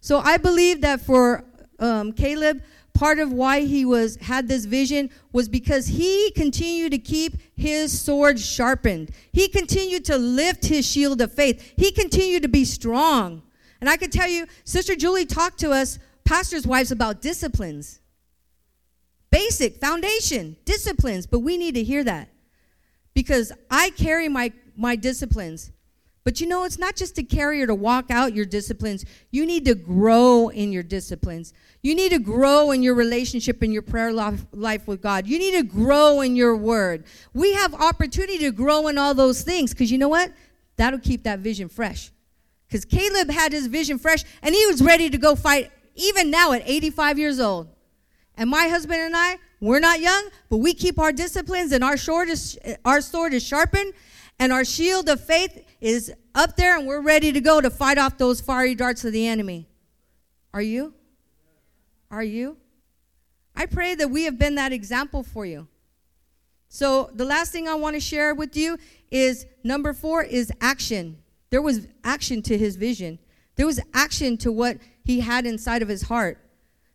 So 0.00 0.18
I 0.18 0.36
believe 0.36 0.80
that 0.82 1.00
for 1.00 1.44
um, 1.78 2.12
Caleb, 2.12 2.62
part 2.94 3.18
of 3.20 3.32
why 3.32 3.60
he 3.60 3.84
was 3.84 4.16
had 4.16 4.48
this 4.48 4.64
vision 4.64 5.08
was 5.32 5.48
because 5.48 5.86
he 5.86 6.32
continued 6.32 6.90
to 6.92 6.98
keep 6.98 7.34
his 7.56 7.98
sword 7.98 8.40
sharpened. 8.40 9.10
He 9.32 9.48
continued 9.48 10.04
to 10.06 10.18
lift 10.18 10.66
his 10.66 10.84
shield 10.84 11.20
of 11.20 11.32
faith. 11.32 11.74
He 11.76 11.92
continued 11.92 12.42
to 12.42 12.48
be 12.48 12.64
strong. 12.64 13.42
And 13.80 13.88
I 13.88 13.96
can 13.96 14.10
tell 14.10 14.28
you, 14.28 14.46
Sister 14.64 14.96
Julie 14.96 15.26
talked 15.26 15.60
to 15.60 15.70
us, 15.70 15.98
pastors' 16.24 16.66
wives, 16.66 16.90
about 16.90 17.22
disciplines. 17.22 18.00
Basic, 19.30 19.76
foundation, 19.80 20.56
disciplines. 20.64 21.26
But 21.26 21.40
we 21.40 21.56
need 21.56 21.74
to 21.76 21.84
hear 21.84 22.02
that. 22.02 22.30
Because 23.14 23.52
I 23.70 23.90
carry 23.90 24.28
my, 24.28 24.52
my 24.76 24.96
disciplines. 24.96 25.70
But 26.24 26.40
you 26.40 26.46
know, 26.46 26.64
it's 26.64 26.78
not 26.78 26.96
just 26.96 27.16
to 27.16 27.22
carry 27.22 27.62
or 27.62 27.66
to 27.66 27.74
walk 27.74 28.10
out 28.10 28.34
your 28.34 28.44
disciplines. 28.44 29.04
You 29.30 29.46
need 29.46 29.64
to 29.64 29.74
grow 29.74 30.48
in 30.48 30.72
your 30.72 30.82
disciplines. 30.82 31.52
You 31.82 31.94
need 31.94 32.10
to 32.10 32.18
grow 32.18 32.70
in 32.70 32.82
your 32.82 32.94
relationship 32.94 33.62
and 33.62 33.72
your 33.72 33.82
prayer 33.82 34.12
life 34.12 34.86
with 34.86 35.00
God. 35.00 35.26
You 35.26 35.38
need 35.38 35.52
to 35.52 35.62
grow 35.62 36.20
in 36.20 36.36
your 36.36 36.56
word. 36.56 37.04
We 37.32 37.54
have 37.54 37.72
opportunity 37.74 38.38
to 38.38 38.50
grow 38.50 38.88
in 38.88 38.98
all 38.98 39.14
those 39.14 39.42
things 39.42 39.72
because 39.72 39.90
you 39.90 39.98
know 39.98 40.08
what? 40.08 40.32
That'll 40.76 40.98
keep 40.98 41.24
that 41.24 41.38
vision 41.38 41.68
fresh. 41.68 42.10
Because 42.66 42.84
Caleb 42.84 43.30
had 43.30 43.52
his 43.52 43.66
vision 43.66 43.98
fresh 43.98 44.24
and 44.42 44.54
he 44.54 44.66
was 44.66 44.82
ready 44.82 45.08
to 45.08 45.18
go 45.18 45.34
fight 45.34 45.70
even 45.94 46.30
now 46.30 46.52
at 46.52 46.62
85 46.64 47.18
years 47.18 47.40
old. 47.40 47.68
And 48.36 48.50
my 48.50 48.68
husband 48.68 49.00
and 49.00 49.16
I, 49.16 49.38
we're 49.60 49.80
not 49.80 50.00
young, 50.00 50.28
but 50.48 50.58
we 50.58 50.74
keep 50.74 50.98
our 50.98 51.12
disciplines 51.12 51.72
and 51.72 51.82
our 51.82 51.96
sword 51.96 52.28
is, 52.28 52.58
our 52.84 53.00
sword 53.00 53.34
is 53.34 53.42
sharpened 53.42 53.92
and 54.38 54.52
our 54.52 54.64
shield 54.64 55.08
of 55.08 55.24
faith 55.24 55.64
is 55.80 56.12
up 56.34 56.56
there 56.56 56.76
and 56.78 56.86
we're 56.86 57.00
ready 57.00 57.32
to 57.32 57.40
go 57.40 57.60
to 57.60 57.70
fight 57.70 57.98
off 57.98 58.18
those 58.18 58.40
fiery 58.40 58.74
darts 58.74 59.04
of 59.04 59.12
the 59.12 59.26
enemy. 59.26 59.68
Are 60.52 60.62
you? 60.62 60.94
Are 62.10 62.22
you? 62.22 62.56
I 63.54 63.66
pray 63.66 63.94
that 63.94 64.10
we 64.10 64.24
have 64.24 64.38
been 64.38 64.54
that 64.56 64.72
example 64.72 65.22
for 65.22 65.44
you. 65.44 65.68
So, 66.70 67.10
the 67.14 67.24
last 67.24 67.50
thing 67.50 67.66
I 67.66 67.74
want 67.74 67.94
to 67.94 68.00
share 68.00 68.34
with 68.34 68.56
you 68.56 68.76
is 69.10 69.46
number 69.64 69.94
four 69.94 70.22
is 70.22 70.52
action. 70.60 71.16
There 71.50 71.62
was 71.62 71.86
action 72.04 72.42
to 72.42 72.58
his 72.58 72.76
vision, 72.76 73.18
there 73.56 73.66
was 73.66 73.80
action 73.94 74.36
to 74.38 74.52
what 74.52 74.78
he 75.04 75.20
had 75.20 75.46
inside 75.46 75.82
of 75.82 75.88
his 75.88 76.02
heart. 76.02 76.38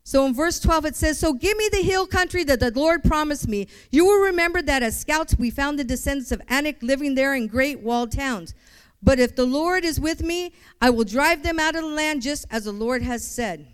So 0.04 0.25
in 0.25 0.34
verse 0.34 0.60
12 0.60 0.86
it 0.86 0.96
says, 0.96 1.18
So 1.18 1.34
give 1.34 1.58
me 1.58 1.70
the 1.72 1.82
hill 1.82 2.06
country 2.06 2.44
that 2.44 2.60
the 2.60 2.72
Lord 2.72 3.04
promised 3.04 3.48
me. 3.48 3.68
You 3.90 4.06
will 4.06 4.25
remember 4.25 4.62
that 4.62 4.84
as 4.84 5.00
scouts 5.00 5.38
we 5.38 5.50
found 5.50 5.80
the 5.80 5.84
descendants 5.84 6.32
of 6.32 6.42
Anak 6.50 6.84
living 6.84 7.16
there 7.16 7.34
in 7.34 7.48
great 7.48 7.80
walled 7.80 8.12
towns. 8.12 8.54
But 9.03 9.19
if 9.19 9.36
the 9.36 9.45
Lord 9.45 9.83
is 9.83 10.00
with 10.00 10.24
me, 10.24 10.53
I 10.81 10.89
will 10.89 11.03
drive 11.03 11.43
them 11.43 11.60
out 11.60 11.75
of 11.75 11.81
the 11.81 11.88
land 11.89 12.22
just 12.22 12.45
as 12.50 12.63
the 12.63 12.72
Lord 12.72 13.01
has 13.01 13.27
said. 13.27 13.67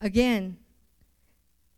Again, 0.00 0.58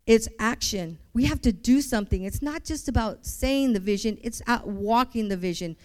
it's 0.05 0.27
action. 0.39 0.97
We 1.13 1.25
have 1.25 1.41
to 1.41 1.53
do 1.53 1.81
something. 1.81 2.23
It's 2.23 2.41
not 2.41 2.65
just 2.65 2.89
about 2.89 3.25
saying 3.25 3.71
the 3.73 3.79
vision, 3.79 4.17
it's 4.21 4.41
out 4.45 4.67
walking 4.67 5.29
the 5.29 5.37
vision. 5.37 5.77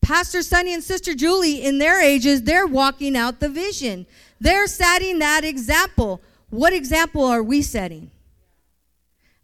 Pastor 0.00 0.42
Sonny 0.42 0.74
and 0.74 0.82
Sister 0.82 1.14
Julie, 1.14 1.62
in 1.64 1.78
their 1.78 2.02
ages, 2.02 2.42
they're 2.42 2.66
walking 2.66 3.16
out 3.16 3.40
the 3.40 3.48
vision. 3.48 4.06
They're 4.40 4.66
setting 4.66 5.20
that 5.20 5.44
example. 5.44 6.20
What 6.50 6.72
example 6.72 7.24
are 7.24 7.42
we 7.42 7.62
setting? 7.62 8.10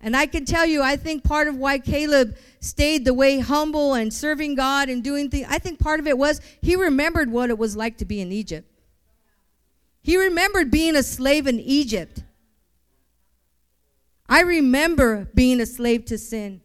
And 0.04 0.14
I 0.14 0.26
can 0.26 0.44
tell 0.44 0.66
you, 0.66 0.82
I 0.82 0.96
think 0.96 1.24
part 1.24 1.48
of 1.48 1.56
why 1.56 1.78
Caleb 1.78 2.36
stayed 2.60 3.06
the 3.06 3.14
way 3.14 3.38
humble 3.38 3.94
and 3.94 4.12
serving 4.12 4.54
God 4.54 4.90
and 4.90 5.02
doing 5.02 5.30
things, 5.30 5.46
I 5.48 5.58
think 5.58 5.78
part 5.78 5.98
of 5.98 6.06
it 6.06 6.18
was 6.18 6.42
he 6.60 6.76
remembered 6.76 7.32
what 7.32 7.48
it 7.48 7.56
was 7.56 7.74
like 7.74 7.96
to 7.96 8.04
be 8.04 8.20
in 8.20 8.30
Egypt. 8.30 8.70
He 10.02 10.18
remembered 10.18 10.70
being 10.70 10.94
a 10.94 11.02
slave 11.02 11.46
in 11.46 11.58
Egypt. 11.58 12.22
I 14.28 14.42
remember 14.42 15.26
being 15.34 15.58
a 15.58 15.66
slave 15.66 16.04
to 16.06 16.18
sin. 16.18 16.60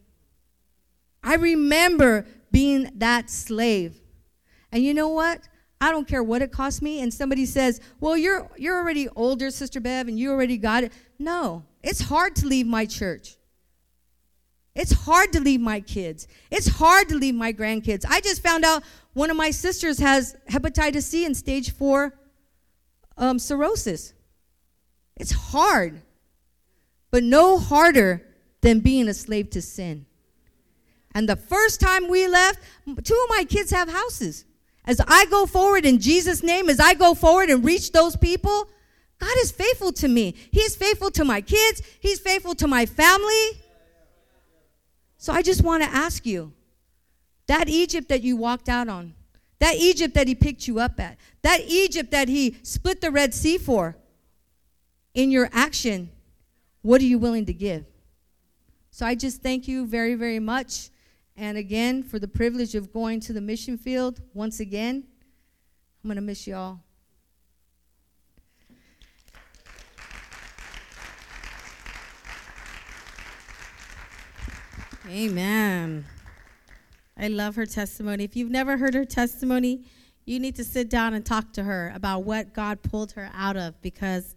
I 1.24 1.36
remember 1.36 2.26
being 2.52 2.92
that 2.96 3.30
slave. 3.30 3.98
And 4.70 4.84
you 4.84 4.92
know 4.92 5.08
what? 5.08 5.48
I 5.80 5.92
don't 5.92 6.06
care 6.06 6.22
what 6.22 6.42
it 6.42 6.52
costs 6.52 6.82
me. 6.82 7.00
And 7.00 7.12
somebody 7.12 7.46
says, 7.46 7.80
Well, 8.00 8.18
you're, 8.18 8.50
you're 8.58 8.76
already 8.76 9.08
older, 9.16 9.50
Sister 9.50 9.80
Bev, 9.80 10.08
and 10.08 10.18
you 10.18 10.30
already 10.30 10.58
got 10.58 10.84
it. 10.84 10.92
No, 11.18 11.64
it's 11.82 12.00
hard 12.00 12.36
to 12.36 12.46
leave 12.46 12.66
my 12.66 12.86
church. 12.86 13.36
It's 14.74 14.92
hard 14.92 15.32
to 15.32 15.40
leave 15.40 15.60
my 15.60 15.80
kids. 15.80 16.28
It's 16.50 16.68
hard 16.68 17.08
to 17.08 17.16
leave 17.16 17.34
my 17.34 17.52
grandkids. 17.52 18.04
I 18.08 18.20
just 18.20 18.42
found 18.42 18.64
out 18.64 18.82
one 19.14 19.30
of 19.30 19.36
my 19.36 19.50
sisters 19.50 19.98
has 19.98 20.36
hepatitis 20.48 21.02
C 21.02 21.24
and 21.24 21.36
stage 21.36 21.72
four 21.72 22.14
um, 23.16 23.38
cirrhosis. 23.38 24.14
It's 25.16 25.32
hard, 25.32 26.00
but 27.10 27.22
no 27.22 27.58
harder 27.58 28.26
than 28.60 28.80
being 28.80 29.08
a 29.08 29.14
slave 29.14 29.50
to 29.50 29.62
sin. 29.62 30.06
And 31.14 31.28
the 31.28 31.36
first 31.36 31.80
time 31.80 32.08
we 32.08 32.28
left, 32.28 32.60
two 32.86 33.20
of 33.24 33.28
my 33.28 33.44
kids 33.48 33.70
have 33.72 33.88
houses. 33.88 34.44
As 34.86 35.00
I 35.06 35.26
go 35.26 35.44
forward 35.46 35.84
in 35.84 35.98
Jesus' 35.98 36.42
name, 36.42 36.70
as 36.70 36.80
I 36.80 36.94
go 36.94 37.14
forward 37.14 37.50
and 37.50 37.64
reach 37.64 37.92
those 37.92 38.16
people, 38.16 38.68
God 39.20 39.36
is 39.38 39.52
faithful 39.52 39.92
to 39.92 40.08
me. 40.08 40.34
He's 40.50 40.74
faithful 40.74 41.10
to 41.12 41.24
my 41.24 41.40
kids, 41.40 41.82
He's 42.00 42.18
faithful 42.18 42.54
to 42.56 42.66
my 42.66 42.86
family. 42.86 43.62
So 45.18 45.32
I 45.32 45.42
just 45.42 45.62
want 45.62 45.82
to 45.82 45.88
ask 45.90 46.24
you 46.24 46.52
that 47.46 47.68
Egypt 47.68 48.08
that 48.08 48.22
you 48.22 48.36
walked 48.36 48.68
out 48.68 48.88
on, 48.88 49.14
that 49.58 49.76
Egypt 49.76 50.14
that 50.14 50.26
He 50.26 50.34
picked 50.34 50.66
you 50.66 50.80
up 50.80 50.98
at, 50.98 51.18
that 51.42 51.60
Egypt 51.68 52.10
that 52.10 52.28
He 52.28 52.56
split 52.62 53.02
the 53.02 53.10
Red 53.10 53.34
Sea 53.34 53.58
for, 53.58 53.96
in 55.12 55.30
your 55.30 55.50
action, 55.52 56.10
what 56.82 57.00
are 57.00 57.04
you 57.04 57.18
willing 57.18 57.44
to 57.46 57.52
give? 57.52 57.84
So 58.90 59.04
I 59.04 59.14
just 59.14 59.42
thank 59.42 59.68
you 59.68 59.86
very, 59.86 60.14
very 60.14 60.38
much. 60.38 60.88
And 61.36 61.58
again, 61.58 62.02
for 62.02 62.18
the 62.18 62.28
privilege 62.28 62.74
of 62.74 62.92
going 62.92 63.20
to 63.20 63.32
the 63.32 63.40
mission 63.40 63.76
field 63.76 64.20
once 64.34 64.60
again, 64.60 65.04
I'm 66.02 66.08
going 66.08 66.16
to 66.16 66.22
miss 66.22 66.46
you 66.46 66.54
all. 66.54 66.82
Amen. 75.10 76.04
I 77.16 77.26
love 77.26 77.56
her 77.56 77.66
testimony. 77.66 78.22
If 78.22 78.36
you've 78.36 78.50
never 78.50 78.76
heard 78.76 78.94
her 78.94 79.04
testimony, 79.04 79.82
you 80.24 80.38
need 80.38 80.54
to 80.54 80.64
sit 80.64 80.88
down 80.88 81.14
and 81.14 81.26
talk 81.26 81.52
to 81.54 81.64
her 81.64 81.92
about 81.96 82.22
what 82.22 82.54
God 82.54 82.80
pulled 82.82 83.12
her 83.12 83.28
out 83.34 83.56
of 83.56 83.80
because 83.82 84.36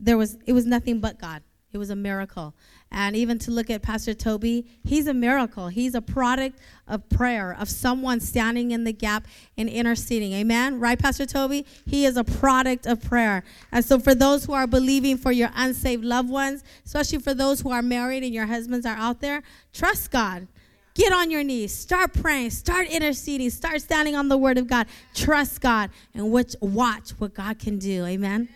there 0.00 0.18
was 0.18 0.36
it 0.44 0.52
was 0.52 0.66
nothing 0.66 0.98
but 0.98 1.20
God. 1.20 1.42
It 1.70 1.76
was 1.76 1.90
a 1.90 1.96
miracle. 1.96 2.54
And 2.90 3.14
even 3.14 3.38
to 3.40 3.50
look 3.50 3.68
at 3.68 3.82
Pastor 3.82 4.14
Toby, 4.14 4.66
he's 4.82 5.06
a 5.06 5.12
miracle. 5.12 5.68
He's 5.68 5.94
a 5.94 6.00
product 6.00 6.58
of 6.86 7.06
prayer, 7.10 7.54
of 7.58 7.68
someone 7.68 8.20
standing 8.20 8.70
in 8.70 8.84
the 8.84 8.92
gap 8.92 9.26
and 9.58 9.68
interceding. 9.68 10.32
Amen? 10.32 10.80
Right, 10.80 10.98
Pastor 10.98 11.26
Toby? 11.26 11.66
He 11.84 12.06
is 12.06 12.16
a 12.16 12.24
product 12.24 12.86
of 12.86 13.02
prayer. 13.02 13.44
And 13.70 13.84
so, 13.84 13.98
for 13.98 14.14
those 14.14 14.46
who 14.46 14.54
are 14.54 14.66
believing 14.66 15.18
for 15.18 15.30
your 15.30 15.50
unsaved 15.54 16.04
loved 16.04 16.30
ones, 16.30 16.64
especially 16.86 17.18
for 17.18 17.34
those 17.34 17.60
who 17.60 17.70
are 17.70 17.82
married 17.82 18.22
and 18.22 18.32
your 18.32 18.46
husbands 18.46 18.86
are 18.86 18.96
out 18.96 19.20
there, 19.20 19.42
trust 19.74 20.10
God. 20.10 20.48
Get 20.94 21.12
on 21.12 21.30
your 21.30 21.44
knees. 21.44 21.72
Start 21.72 22.12
praying. 22.14 22.50
Start 22.50 22.88
interceding. 22.88 23.50
Start 23.50 23.82
standing 23.82 24.16
on 24.16 24.28
the 24.28 24.36
word 24.36 24.58
of 24.58 24.66
God. 24.66 24.88
Trust 25.14 25.60
God 25.60 25.90
and 26.14 26.32
watch, 26.32 27.10
what 27.18 27.34
God 27.34 27.58
can 27.58 27.78
do. 27.78 28.04
Amen? 28.04 28.48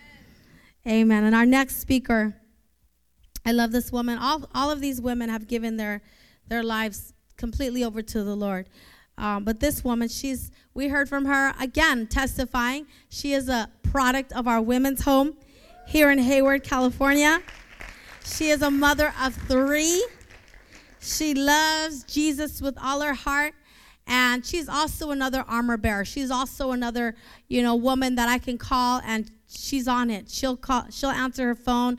Amen. 0.85 1.23
And 1.23 1.37
our 1.37 1.47
next 1.47 1.77
speaker 1.77 2.35
I 3.45 3.53
love 3.53 3.73
this 3.73 3.91
woman. 3.91 4.19
All, 4.19 4.49
all 4.55 4.71
of 4.71 4.81
these 4.81 5.01
women 5.01 5.29
have 5.29 5.49
given 5.49 5.77
their, 5.77 6.03
their 6.49 6.63
lives 6.63 7.13
completely 7.37 7.83
over 7.83 8.03
to 8.03 8.25
the 8.25 8.37
Lord. 8.37 8.69
Um, 9.19 9.45
but 9.45 9.61
this 9.61 9.85
woman, 9.85 10.09
she's 10.09 10.51
we 10.75 10.89
heard 10.89 11.09
from 11.09 11.27
her 11.27 11.55
again 11.61 12.07
testifying. 12.07 12.87
She 13.11 13.35
is 13.35 13.49
a 13.49 13.69
product 13.83 14.33
of 14.33 14.49
our 14.49 14.61
women's 14.61 15.03
home 15.03 15.35
here 15.87 16.11
in 16.11 16.19
Hayward, 16.19 16.65
California. 16.65 17.43
She 18.25 18.49
is 18.49 18.63
a 18.63 18.71
mother 18.71 19.13
of 19.21 19.35
three. 19.35 20.07
She 21.01 21.35
loves 21.35 22.05
Jesus 22.05 22.63
with 22.63 22.79
all 22.81 23.01
her 23.01 23.15
heart. 23.15 23.55
And 24.07 24.45
she's 24.45 24.69
also 24.69 25.11
another 25.11 25.45
armor 25.47 25.77
bearer. 25.77 26.05
She's 26.05 26.31
also 26.31 26.73
another, 26.73 27.15
you 27.49 27.63
know, 27.63 27.77
woman 27.77 28.17
that 28.17 28.29
I 28.29 28.39
can 28.39 28.59
call 28.59 29.01
and 29.05 29.31
she's 29.47 29.87
on 29.87 30.11
it. 30.11 30.29
She'll 30.29 30.57
call, 30.57 30.87
she'll 30.91 31.11
answer 31.11 31.47
her 31.49 31.55
phone 31.55 31.99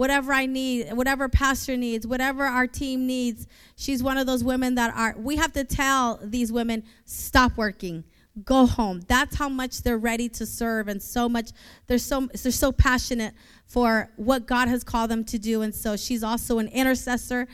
whatever 0.00 0.32
I 0.32 0.46
need, 0.46 0.90
whatever 0.94 1.28
pastor 1.28 1.76
needs, 1.76 2.06
whatever 2.06 2.44
our 2.44 2.66
team 2.66 3.06
needs. 3.06 3.46
She's 3.76 4.02
one 4.02 4.16
of 4.16 4.26
those 4.26 4.42
women 4.42 4.76
that 4.76 4.94
are, 4.96 5.14
we 5.18 5.36
have 5.36 5.52
to 5.52 5.62
tell 5.62 6.18
these 6.22 6.50
women, 6.50 6.84
stop 7.04 7.58
working. 7.58 8.04
Go 8.42 8.64
home. 8.64 9.02
That's 9.08 9.36
how 9.36 9.50
much 9.50 9.82
they're 9.82 9.98
ready 9.98 10.30
to 10.30 10.46
serve, 10.46 10.88
and 10.88 11.02
so 11.02 11.28
much 11.28 11.50
they're 11.86 11.98
so 11.98 12.28
they're 12.42 12.52
so 12.52 12.72
passionate 12.72 13.34
for 13.66 14.10
what 14.16 14.46
God 14.46 14.68
has 14.68 14.82
called 14.84 15.10
them 15.10 15.22
to 15.24 15.38
do. 15.38 15.60
And 15.60 15.74
so 15.74 15.96
she's 15.98 16.22
also 16.22 16.58
an 16.58 16.68
intercessor, 16.68 17.46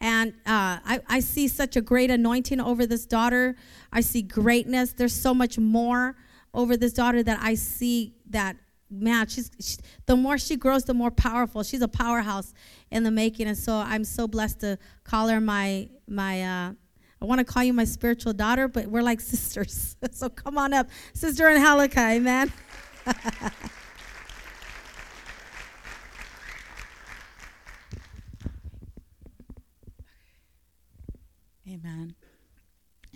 And 0.00 0.32
uh, 0.44 0.84
I, 0.84 1.00
I 1.08 1.20
see 1.20 1.48
such 1.48 1.76
a 1.76 1.80
great 1.80 2.10
anointing 2.10 2.60
over 2.60 2.84
this 2.86 3.06
daughter. 3.06 3.56
I 3.90 4.02
see 4.02 4.20
greatness. 4.20 4.92
There's 4.92 5.14
so 5.14 5.32
much 5.32 5.58
more 5.58 6.16
over 6.52 6.76
this 6.76 6.92
daughter 6.92 7.22
that 7.22 7.38
I 7.40 7.54
see 7.54 8.14
that 8.28 8.56
man, 8.90 9.26
she's 9.28 9.50
she, 9.60 9.76
the 10.06 10.16
more 10.16 10.38
she 10.38 10.56
grows, 10.56 10.84
the 10.84 10.94
more 10.94 11.10
powerful. 11.10 11.62
She's 11.62 11.82
a 11.82 11.88
powerhouse 11.88 12.52
in 12.90 13.02
the 13.02 13.10
making, 13.10 13.46
and 13.48 13.56
so 13.58 13.74
I'm 13.74 14.04
so 14.04 14.28
blessed 14.28 14.60
to 14.60 14.78
call 15.04 15.28
her 15.28 15.40
my 15.40 15.88
my. 16.08 16.42
Uh, 16.42 16.72
I 17.20 17.26
want 17.26 17.38
to 17.38 17.44
call 17.44 17.64
you 17.64 17.72
my 17.72 17.84
spiritual 17.84 18.34
daughter, 18.34 18.68
but 18.68 18.86
we're 18.86 19.02
like 19.02 19.20
sisters. 19.32 19.96
so 20.12 20.28
come 20.28 20.58
on 20.58 20.72
up, 20.74 20.88
sister 21.14 21.48
Angelica, 21.48 22.00
amen. 22.00 22.52
Amen. 31.66 32.14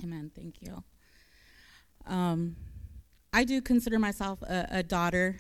Amen. 0.02 0.30
Thank 0.34 0.62
you. 0.62 0.82
Um, 2.06 2.56
I 3.32 3.44
do 3.44 3.60
consider 3.60 3.98
myself 3.98 4.42
a, 4.42 4.66
a 4.70 4.82
daughter 4.82 5.38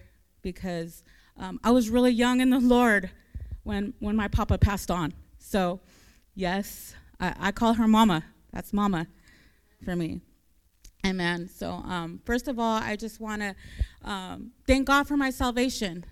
because 0.52 1.04
um, 1.36 1.60
I 1.62 1.70
was 1.70 1.90
really 1.90 2.10
young 2.10 2.40
in 2.40 2.48
the 2.48 2.58
Lord 2.58 3.10
when, 3.64 3.92
when 3.98 4.16
my 4.16 4.28
papa 4.28 4.56
passed 4.56 4.90
on. 4.90 5.12
So, 5.38 5.80
yes, 6.34 6.94
I, 7.20 7.34
I 7.38 7.52
call 7.52 7.74
her 7.74 7.86
mama. 7.86 8.24
That's 8.50 8.72
mama 8.72 9.06
for 9.84 9.94
me. 9.94 10.20
Amen. 11.06 11.48
So, 11.48 11.70
um, 11.70 12.20
first 12.24 12.48
of 12.48 12.58
all, 12.58 12.80
I 12.82 12.96
just 12.96 13.20
want 13.20 13.42
to 13.42 13.54
um, 14.02 14.52
thank 14.66 14.86
God 14.86 15.06
for 15.06 15.18
my 15.18 15.28
salvation. 15.28 16.06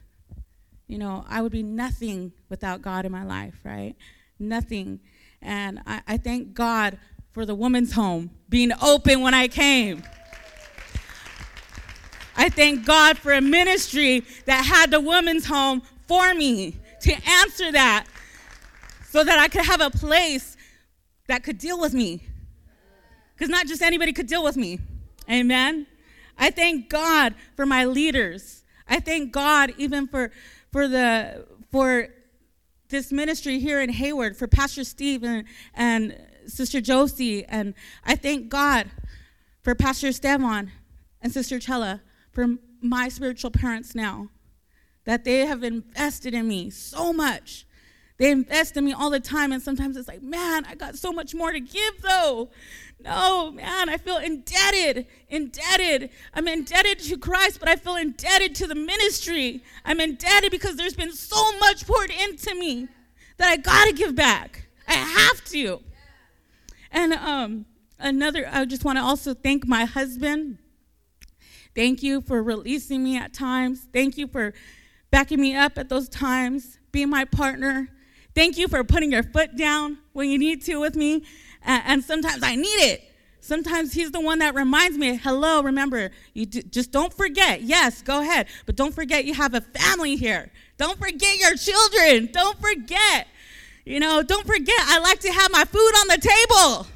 You 0.87 0.99
know, 0.99 1.25
I 1.29 1.41
would 1.41 1.53
be 1.53 1.63
nothing 1.63 2.33
without 2.51 2.83
God 2.83 3.07
in 3.07 3.13
my 3.13 3.25
life, 3.25 3.59
right? 3.65 3.95
Nothing. 4.39 5.01
And 5.41 5.81
I, 5.87 6.03
I 6.07 6.17
thank 6.19 6.53
God 6.53 6.99
for 7.33 7.47
the 7.47 7.55
woman's 7.55 7.93
home 7.93 8.31
being 8.51 8.71
open 8.83 9.23
when 9.23 9.33
I 9.33 9.49
came. 9.49 10.03
I 12.47 12.49
thank 12.49 12.87
God 12.87 13.19
for 13.19 13.33
a 13.33 13.41
ministry 13.41 14.23
that 14.45 14.65
had 14.65 14.93
the 14.93 15.01
women's 15.01 15.47
home 15.47 15.83
for 16.07 16.33
me 16.33 16.77
to 17.01 17.13
answer 17.13 17.73
that 17.73 18.07
so 19.09 19.25
that 19.25 19.41
I 19.41 19.49
could 19.49 19.65
have 19.65 19.81
a 19.81 19.91
place 19.91 20.57
that 21.27 21.43
could 21.43 21.59
deal 21.59 21.81
with 21.81 21.93
me. 21.93 22.23
Because 23.35 23.49
not 23.49 23.67
just 23.67 23.83
anybody 23.83 24.13
could 24.13 24.29
deal 24.29 24.45
with 24.45 24.57
me. 24.57 24.79
Amen. 25.29 25.89
I 26.39 26.53
thank 26.53 26.89
God 26.89 27.35
for 27.57 27.67
my 27.67 27.85
leaders. 27.85 28.63
I 28.89 29.01
thank 29.01 29.33
God 29.33 29.75
even 29.77 30.07
for 30.07 30.31
for 30.71 30.87
the 30.87 31.49
for 31.73 32.11
this 32.91 33.11
ministry 33.11 33.59
here 33.59 33.81
in 33.81 33.91
Hayward, 33.91 34.37
for 34.37 34.47
Pastor 34.47 34.85
Steve 34.85 35.25
and, 35.25 35.47
and 35.75 36.17
Sister 36.47 36.81
Josie. 36.81 37.45
And 37.45 37.75
I 38.05 38.15
thank 38.15 38.51
God 38.51 38.89
for 39.65 39.75
Pastor 39.75 40.07
Esteban 40.07 40.71
and 41.21 41.33
Sister 41.33 41.59
Chella 41.59 42.03
for 42.37 42.59
my 42.83 43.09
spiritual 43.09 43.51
parents 43.51 43.95
now 43.95 44.29
that 45.07 45.25
they 45.25 45.47
have 45.47 45.65
invested 45.65 46.35
in 46.35 46.47
me 46.47 46.69
so 46.69 47.11
much. 47.11 47.65
They 48.19 48.31
invest 48.31 48.77
in 48.77 48.85
me 48.85 48.93
all 48.93 49.09
the 49.09 49.21
time, 49.21 49.53
and 49.53 49.63
sometimes 49.63 49.97
it's 49.97 50.07
like, 50.07 50.23
man, 50.23 50.67
I 50.67 50.75
got 50.75 50.97
so 50.97 51.13
much 51.13 51.35
more 51.35 51.51
to 51.51 51.61
give 51.61 52.03
though. 52.03 52.51
No, 53.03 53.53
man, 53.53 53.89
I 53.89 53.97
feel 53.97 54.19
indebted, 54.19 55.07
indebted. 55.31 56.11
I'm 56.35 56.47
indebted 56.47 56.99
to 56.99 57.17
Christ, 57.17 57.59
but 57.59 57.71
I 57.71 57.77
feel 57.77 57.97
indebted 57.97 58.55
to 58.57 58.67
the 58.67 58.75
ministry. 58.75 59.63
I'm 59.87 59.99
indebted 59.99 60.51
because 60.51 60.77
there's 60.77 60.95
been 60.95 61.13
so 61.13 61.59
much 61.59 61.87
poured 61.87 62.11
into 62.11 62.55
me 62.55 62.89
that 63.39 63.49
I 63.49 63.57
gotta 63.57 63.95
give 63.95 64.15
back. 64.15 64.69
I 64.87 64.95
have 64.95 65.43
to. 65.47 65.81
And 66.93 67.15
um, 67.15 67.65
another, 67.99 68.47
I 68.53 68.67
just 68.67 68.85
want 68.85 68.99
to 68.99 69.03
also 69.03 69.33
thank 69.33 69.67
my 69.67 69.87
husband 69.87 70.59
Thank 71.77 72.03
you 72.03 72.23
for 72.23 72.43
releasing 72.43 73.05
me 73.05 73.19
at 73.19 73.35
times. 73.35 73.87
Thank 73.93 74.17
you 74.17 74.27
for 74.27 74.55
backing 75.11 75.39
me 75.39 75.55
up 75.55 75.77
at 75.77 75.91
those 75.91 76.09
times, 76.09 76.79
being 76.91 77.11
my 77.11 77.27
partner. 77.27 77.89
Thank 78.35 78.57
you 78.57 78.67
for 78.67 78.83
putting 78.83 79.13
your 79.13 79.23
foot 79.23 79.57
down 79.57 79.99
when 80.15 80.31
you 80.31 80.39
need 80.39 80.63
to 80.63 80.81
with 80.81 80.97
me. 80.97 81.25
And, 81.63 82.03
sometimes 82.03 82.43
I 82.43 82.57
need 82.57 82.65
it. 82.65 83.03
Sometimes 83.41 83.93
he's 83.93 84.11
the 84.11 84.21
one 84.21 84.39
that 84.39 84.55
reminds 84.55 84.97
me, 84.97 85.17
hello, 85.17 85.63
remember, 85.63 86.11
you 86.33 86.47
d- 86.47 86.63
just 86.63 86.93
don't 86.93 87.13
forget. 87.13 87.63
Yes, 87.63 88.01
go 88.01 88.23
ahead. 88.23 88.47
But 88.65 88.77
don't 88.77 88.95
forget 88.95 89.27
you 89.27 89.35
have 89.35 89.53
a 89.53 89.61
family 89.61 90.17
here. 90.17 90.51
Don't 90.79 90.99
forget 90.99 91.39
your 91.39 91.57
children. 91.57 92.31
Don't 92.33 92.59
forget. 92.59 93.29
You 93.85 94.01
know, 94.01 94.23
don't 94.23 94.47
forget, 94.47 94.81
I 94.81 94.99
like 94.99 95.21
to 95.21 95.33
have 95.33 95.53
my 95.53 95.65
food 95.65 95.93
on 96.01 96.09
the 96.09 96.19
table. 96.19 96.96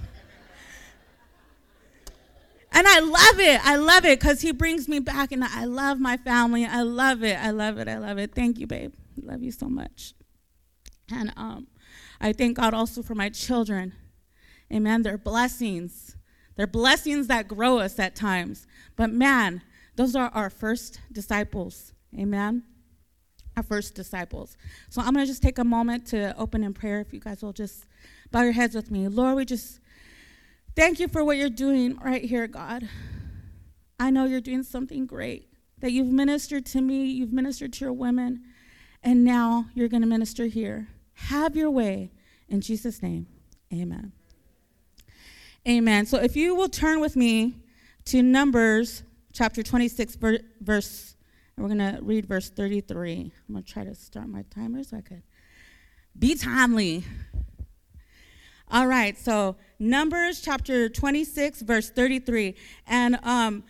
And 2.72 2.87
I 2.87 3.00
love 3.00 3.40
it. 3.40 3.66
I 3.66 3.76
love 3.76 4.04
it 4.04 4.20
because 4.20 4.40
he 4.40 4.52
brings 4.52 4.88
me 4.88 5.00
back, 5.00 5.33
and 5.33 5.42
I 5.44 5.64
love 5.64 5.98
my 5.98 6.16
family. 6.16 6.64
I 6.64 6.83
love 6.83 7.24
it. 7.24 7.37
I 7.37 7.50
love 7.50 7.78
it. 7.78 7.88
I 7.88 7.98
love 7.98 8.18
it. 8.18 8.35
Thank 8.35 8.59
you, 8.59 8.66
babe. 8.66 8.92
Love 9.22 9.42
you 9.42 9.50
so 9.50 9.68
much. 9.68 10.14
And 11.12 11.33
um, 11.37 11.66
I 12.20 12.33
thank 12.33 12.56
God 12.56 12.74
also 12.74 13.02
for 13.02 13.14
my 13.14 13.28
children. 13.28 13.94
Amen. 14.72 15.02
They're 15.02 15.18
blessings. 15.18 16.16
They're 16.56 16.66
blessings 16.66 17.26
that 17.26 17.48
grow 17.48 17.78
us 17.78 17.98
at 17.98 18.14
times. 18.14 18.66
But 18.96 19.11
man, 19.11 19.62
those 19.96 20.14
are 20.14 20.30
our 20.33 20.50
first 20.50 21.00
disciples. 21.11 21.92
Amen. 22.18 22.62
Our 23.56 23.62
first 23.62 23.94
disciples. 23.94 24.56
So 24.88 25.00
I'm 25.00 25.12
going 25.14 25.24
to 25.24 25.30
just 25.30 25.42
take 25.42 25.59
a 25.59 25.64
moment 25.64 26.06
to 26.09 26.37
open 26.37 26.62
in 26.62 26.72
prayer. 26.72 27.00
If 27.00 27.12
you 27.12 27.20
guys 27.20 27.42
will 27.42 27.52
just 27.52 27.87
bow 28.30 28.42
your 28.42 28.52
heads 28.52 28.74
with 28.74 28.90
me. 28.90 29.09
Lord, 29.09 29.37
we 29.37 29.44
just 29.44 29.80
Thank 30.76 31.00
you 31.00 31.09
for 31.09 31.24
what 31.24 31.37
you're 31.37 31.50
doing 31.50 31.98
right 31.98 32.24
here, 32.24 32.46
God. 32.46 32.88
I 33.98 34.11
know 34.11 34.24
you're 34.24 34.40
doing 34.40 34.62
something 34.62 35.04
great, 35.04 35.48
that 35.80 35.92
you've 35.92 36.09
ministered 36.09 36.64
to 36.66 36.80
me, 36.80 37.04
you've 37.06 37.33
ministered 37.33 37.72
to 37.74 37.85
your 37.85 37.92
women, 37.92 38.44
and 39.02 39.24
now 39.24 39.66
you're 39.74 39.88
going 39.88 40.02
to 40.02 40.09
minister 40.09 40.46
here. 40.46 40.88
Have 41.14 41.56
your 41.56 41.70
way. 41.70 42.12
In 42.48 42.61
Jesus' 42.61 43.02
name, 43.02 43.26
amen. 43.72 44.12
Amen. 45.68 46.06
So 46.06 46.18
if 46.18 46.37
you 46.37 46.54
will 46.54 46.68
turn 46.68 47.00
with 47.00 47.16
me 47.16 47.56
to 48.06 48.22
Numbers 48.22 49.02
chapter 49.33 49.62
26, 49.62 50.16
verse, 50.61 51.16
we're 51.59 51.68
going 51.68 51.78
to 51.78 51.98
read 52.00 52.26
verse 52.26 52.48
33. 52.48 53.33
I'm 53.48 53.54
going 53.54 53.64
to 53.64 53.70
try 53.70 53.85
to 53.85 53.94
start 53.94 54.28
my 54.28 54.44
timer 54.54 54.83
so 54.83 54.96
I 54.96 55.00
could 55.02 55.22
be 56.18 56.35
timely. 56.35 57.04
All 58.72 58.87
right, 58.87 59.18
so 59.18 59.56
Numbers 59.80 60.40
chapter 60.40 60.88
26, 60.88 61.62
verse 61.62 61.90
33. 61.90 62.54
And 62.87 63.18
um, 63.24 63.64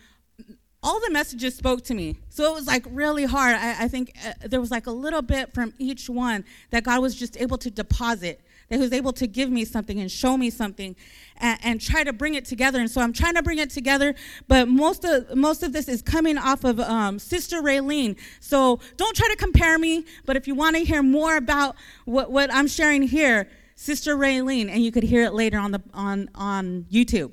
all 0.83 1.01
the 1.01 1.11
messages 1.11 1.55
spoke 1.55 1.83
to 1.85 1.95
me. 1.95 2.19
So 2.29 2.45
it 2.45 2.55
was 2.55 2.67
like 2.67 2.85
really 2.91 3.25
hard. 3.25 3.55
I, 3.55 3.85
I 3.85 3.89
think 3.89 4.13
uh, 4.27 4.33
there 4.47 4.61
was 4.61 4.71
like 4.71 4.87
a 4.87 4.91
little 4.91 5.23
bit 5.23 5.55
from 5.55 5.73
each 5.79 6.11
one 6.11 6.45
that 6.69 6.85
God 6.85 7.01
was 7.01 7.15
just 7.15 7.41
able 7.41 7.57
to 7.59 7.71
deposit, 7.71 8.43
that 8.69 8.77
He 8.77 8.83
was 8.83 8.93
able 8.93 9.15
to 9.15 9.27
give 9.27 9.49
me 9.49 9.65
something 9.65 9.99
and 10.01 10.11
show 10.11 10.37
me 10.37 10.51
something 10.51 10.95
and, 11.39 11.59
and, 11.63 11.81
try 11.81 12.05
to 12.05 12.13
bring 12.13 12.35
it 12.35 12.45
together. 12.45 12.79
And 12.79 12.91
so 12.91 13.01
I'm 13.01 13.15
trying 13.15 13.37
to 13.37 13.43
bring 13.43 13.57
it 13.57 13.71
together, 13.71 14.15
but 14.49 14.69
most 14.69 15.07
of, 15.07 15.35
most 15.35 15.63
of 15.63 15.73
this 15.73 15.89
is 15.89 16.03
coming 16.03 16.37
off 16.37 16.65
of 16.65 16.79
um, 16.79 17.19
Sister 17.19 17.63
Raylene. 17.63 18.19
So 18.41 18.81
don't 18.99 19.17
try 19.17 19.29
to 19.29 19.37
compare 19.37 19.79
me, 19.79 20.05
but 20.27 20.37
if 20.37 20.47
you 20.47 20.55
want 20.55 20.77
to 20.77 20.85
hear 20.85 21.03
more 21.03 21.39
about 21.39 21.77
what, 22.05 22.31
what 22.31 22.53
I'm 22.53 22.67
sharing 22.67 23.03
here, 23.03 23.49
Sister 23.81 24.15
Raylene, 24.15 24.69
and 24.69 24.85
you 24.85 24.93
could 24.93 25.05
hear 25.05 25.25
it 25.25 25.33
later 25.33 25.59
on 25.59 25.71
the 25.71 25.81
on 25.95 26.29
on 26.35 26.85
YouTube 26.93 27.33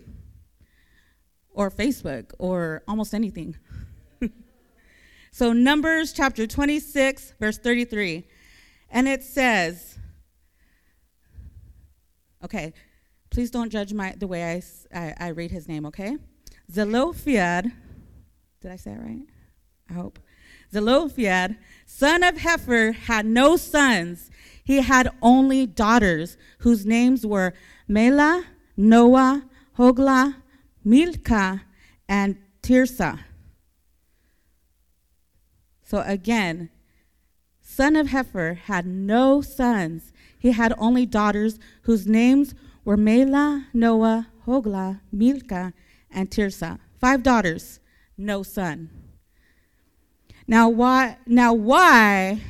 or 1.50 1.70
Facebook 1.70 2.32
or 2.40 2.84
almost 2.88 3.14
anything. 3.14 3.58
so 5.34 5.52
Numbers 5.52 6.14
chapter 6.14 6.48
26 6.48 7.34
verse 7.38 7.58
33. 7.58 8.26
And 8.90 9.10
it 9.10 9.24
says 9.24 10.00
Okay, 12.42 12.74
please 13.30 13.52
don't 13.52 13.70
judge 13.70 13.92
my 13.92 14.14
the 14.18 14.26
way 14.26 14.54
I, 14.56 14.98
I, 14.98 15.16
I 15.20 15.28
read 15.32 15.52
his 15.52 15.68
name, 15.68 15.86
okay? 15.88 16.16
Zelophehad, 16.72 17.74
did 18.62 18.72
I 18.72 18.78
say 18.78 18.92
it 18.92 19.02
right? 19.02 19.26
I 19.90 19.94
hope. 19.96 20.18
Zelophehad, 20.72 21.58
son 21.86 22.24
of 22.24 22.36
Hepher, 22.36 22.96
had 22.96 23.26
no 23.26 23.58
sons 23.58 24.32
he 24.68 24.82
had 24.82 25.10
only 25.22 25.66
daughters 25.66 26.36
whose 26.60 26.86
names 26.86 27.26
were 27.26 27.54
Mahlah, 27.90 28.44
Noah, 28.76 29.46
Hoglah, 29.78 30.36
Milcah, 30.84 31.62
and 32.10 32.38
Tirzah. 32.62 33.20
So 35.84 36.04
again, 36.06 36.70
son 37.62 37.96
of 37.96 38.08
Hepher 38.08 38.58
had 38.58 38.86
no 38.86 39.40
sons. 39.40 40.12
He 40.38 40.52
had 40.52 40.74
only 40.78 41.06
daughters 41.06 41.60
whose 41.84 42.06
names 42.06 42.54
were 42.84 42.98
Mahlah, 42.98 43.68
Noah, 43.74 44.28
Hoglah, 44.46 45.00
Milcah, 45.14 45.72
and 46.12 46.30
Tirzah. 46.30 46.80
Five 47.00 47.24
daughters, 47.24 47.80
no 48.18 48.44
son. 48.44 48.90
Now 50.46 50.68
why 50.68 51.20
now 51.26 51.54
why, 51.54 52.42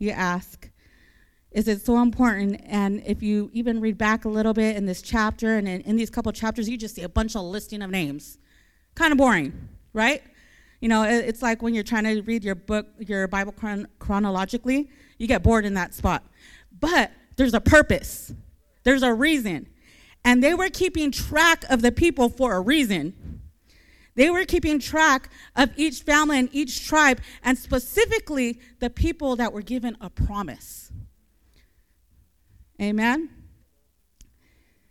you 0.00 0.10
ask, 0.10 0.63
is 1.54 1.68
it 1.68 1.86
so 1.86 2.02
important. 2.02 2.60
And 2.66 3.00
if 3.06 3.22
you 3.22 3.48
even 3.52 3.80
read 3.80 3.96
back 3.96 4.24
a 4.24 4.28
little 4.28 4.52
bit 4.52 4.76
in 4.76 4.86
this 4.86 5.00
chapter 5.00 5.56
and 5.56 5.68
in, 5.68 5.80
in 5.82 5.96
these 5.96 6.10
couple 6.10 6.30
chapters, 6.32 6.68
you 6.68 6.76
just 6.76 6.96
see 6.96 7.02
a 7.02 7.08
bunch 7.08 7.36
of 7.36 7.42
listing 7.42 7.80
of 7.80 7.90
names. 7.90 8.38
Kind 8.96 9.12
of 9.12 9.18
boring, 9.18 9.68
right? 9.92 10.20
You 10.80 10.88
know, 10.88 11.04
it, 11.04 11.24
it's 11.24 11.42
like 11.42 11.62
when 11.62 11.72
you're 11.72 11.84
trying 11.84 12.04
to 12.04 12.20
read 12.22 12.42
your 12.42 12.56
book, 12.56 12.88
your 12.98 13.28
Bible 13.28 13.52
chron- 13.52 13.86
chronologically, 14.00 14.90
you 15.16 15.28
get 15.28 15.44
bored 15.44 15.64
in 15.64 15.74
that 15.74 15.94
spot. 15.94 16.24
But 16.78 17.12
there's 17.36 17.54
a 17.54 17.60
purpose, 17.60 18.34
there's 18.82 19.04
a 19.04 19.14
reason. 19.14 19.68
And 20.24 20.42
they 20.42 20.54
were 20.54 20.70
keeping 20.70 21.12
track 21.12 21.64
of 21.70 21.82
the 21.82 21.92
people 21.92 22.30
for 22.30 22.54
a 22.54 22.60
reason. 22.60 23.40
They 24.16 24.30
were 24.30 24.44
keeping 24.44 24.78
track 24.78 25.28
of 25.54 25.70
each 25.76 26.00
family 26.02 26.38
and 26.38 26.48
each 26.52 26.86
tribe, 26.86 27.20
and 27.42 27.58
specifically 27.58 28.58
the 28.80 28.88
people 28.90 29.36
that 29.36 29.52
were 29.52 29.62
given 29.62 29.96
a 30.00 30.08
promise. 30.08 30.83
Amen? 32.80 33.30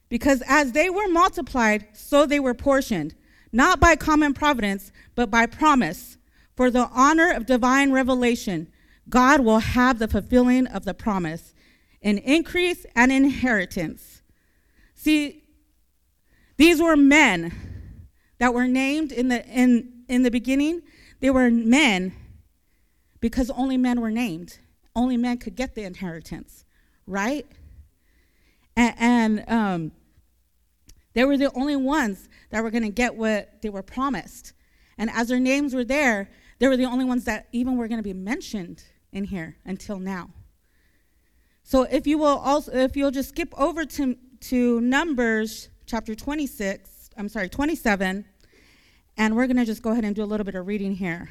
Because 0.10 0.44
as 0.48 0.72
they 0.72 0.90
were 0.90 1.08
multiplied, 1.08 1.88
so 1.94 2.26
they 2.26 2.40
were 2.40 2.54
portioned, 2.54 3.16
not 3.52 3.80
by 3.80 3.96
common 3.96 4.34
providence, 4.34 4.92
but 5.16 5.32
by 5.32 5.46
promise. 5.46 6.18
For 6.56 6.70
the 6.70 6.90
honor 6.94 7.32
of 7.32 7.46
divine 7.46 7.92
revelation, 7.92 8.68
God 9.10 9.42
will 9.42 9.60
have 9.60 10.00
the 10.00 10.08
fulfilling 10.08 10.68
of 10.68 10.86
the 10.86 10.94
promise, 10.94 11.54
an 12.02 12.20
increase 12.20 12.86
and 12.96 13.12
inheritance. 13.12 14.22
See, 14.94 15.44
these 16.58 16.82
were 16.82 16.96
men 16.96 17.54
that 18.38 18.54
were 18.54 18.68
named 18.68 19.12
in 19.12 19.30
the, 19.30 19.46
in, 19.48 20.04
in 20.08 20.24
the 20.24 20.32
beginning. 20.32 20.82
They 21.20 21.30
were 21.30 21.50
men 21.50 22.14
because 23.20 23.50
only 23.52 23.78
men 23.78 24.00
were 24.00 24.12
named. 24.12 24.60
Only 24.96 25.18
men 25.18 25.38
could 25.38 25.56
get 25.56 25.76
the 25.76 25.84
inheritance, 25.84 26.66
right? 27.08 27.48
And, 28.76 28.96
and 28.98 29.50
um, 29.50 29.92
they 31.14 31.26
were 31.26 31.38
the 31.38 31.52
only 31.54 31.76
ones 31.76 32.28
that 32.50 32.64
were 32.64 32.72
going 32.72 32.84
to 32.84 32.90
get 32.90 33.16
what 33.16 33.62
they 33.62 33.70
were 33.70 33.84
promised. 33.84 34.54
And 34.98 35.10
as 35.10 35.28
their 35.28 35.40
names 35.40 35.74
were 35.74 35.84
there, 35.84 36.30
they 36.60 36.68
were 36.68 36.78
the 36.78 36.86
only 36.86 37.06
ones 37.06 37.26
that 37.26 37.48
even 37.52 37.78
were 37.78 37.88
going 37.88 38.00
to 38.00 38.04
be 38.04 38.14
mentioned 38.14 38.84
in 39.12 39.26
here 39.26 39.58
until 39.66 40.00
now. 40.00 40.30
So 41.64 41.84
if 41.84 42.06
you 42.06 42.18
will 42.18 42.38
also, 42.40 42.72
if 42.74 42.98
you'll 42.98 43.12
just 43.12 43.30
skip 43.30 43.54
over 43.60 43.86
to, 43.86 44.18
to 44.42 44.82
Numbers 44.82 45.70
chapter 45.86 46.14
26, 46.16 47.10
I'm 47.18 47.30
sorry, 47.30 47.50
27, 47.50 48.26
and 49.18 49.36
we're 49.36 49.48
going 49.48 49.58
to 49.58 49.66
just 49.66 49.82
go 49.82 49.92
ahead 49.92 50.04
and 50.04 50.16
do 50.16 50.24
a 50.24 50.26
little 50.26 50.44
bit 50.44 50.56
of 50.56 50.68
reading 50.68 50.96
here. 50.96 51.30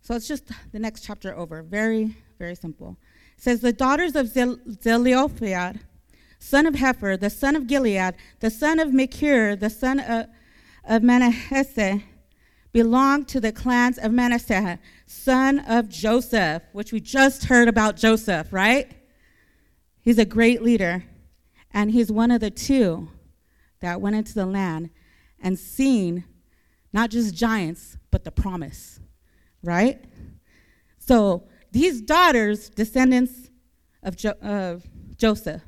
So 0.00 0.14
it's 0.14 0.28
just 0.28 0.50
the 0.72 0.78
next 0.78 1.02
chapter 1.02 1.34
over. 1.34 1.62
Very, 1.62 2.16
very 2.38 2.54
simple. 2.54 2.96
It 3.36 3.42
says, 3.42 3.60
The 3.60 3.72
daughters 3.72 4.14
of 4.16 4.28
Zelophehad 4.28 5.80
son 6.44 6.66
of 6.66 6.74
Hepher, 6.74 7.18
the 7.18 7.30
son 7.30 7.56
of 7.56 7.66
Gilead, 7.66 8.14
the 8.40 8.50
son 8.50 8.78
of 8.78 8.92
Machir, 8.92 9.56
the 9.56 9.70
son 9.70 9.98
of, 9.98 10.26
of 10.84 11.02
Manasseh, 11.02 12.02
belonged 12.70 13.28
to 13.28 13.40
the 13.40 13.50
clans 13.50 13.96
of 13.96 14.12
Manasseh, 14.12 14.78
son 15.06 15.60
of 15.60 15.88
Joseph, 15.88 16.62
which 16.72 16.92
we 16.92 17.00
just 17.00 17.44
heard 17.44 17.66
about 17.66 17.96
Joseph, 17.96 18.52
right? 18.52 18.92
He's 20.02 20.18
a 20.18 20.26
great 20.26 20.60
leader, 20.60 21.04
and 21.72 21.90
he's 21.90 22.12
one 22.12 22.30
of 22.30 22.42
the 22.42 22.50
two 22.50 23.08
that 23.80 24.02
went 24.02 24.14
into 24.14 24.34
the 24.34 24.44
land 24.44 24.90
and 25.40 25.58
seen 25.58 26.24
not 26.92 27.08
just 27.08 27.34
giants, 27.34 27.96
but 28.10 28.24
the 28.24 28.30
promise, 28.30 29.00
right? 29.62 30.04
So 30.98 31.48
these 31.72 32.02
daughters, 32.02 32.68
descendants 32.68 33.48
of, 34.02 34.14
jo- 34.16 34.38
of 34.42 34.86
Joseph, 35.16 35.62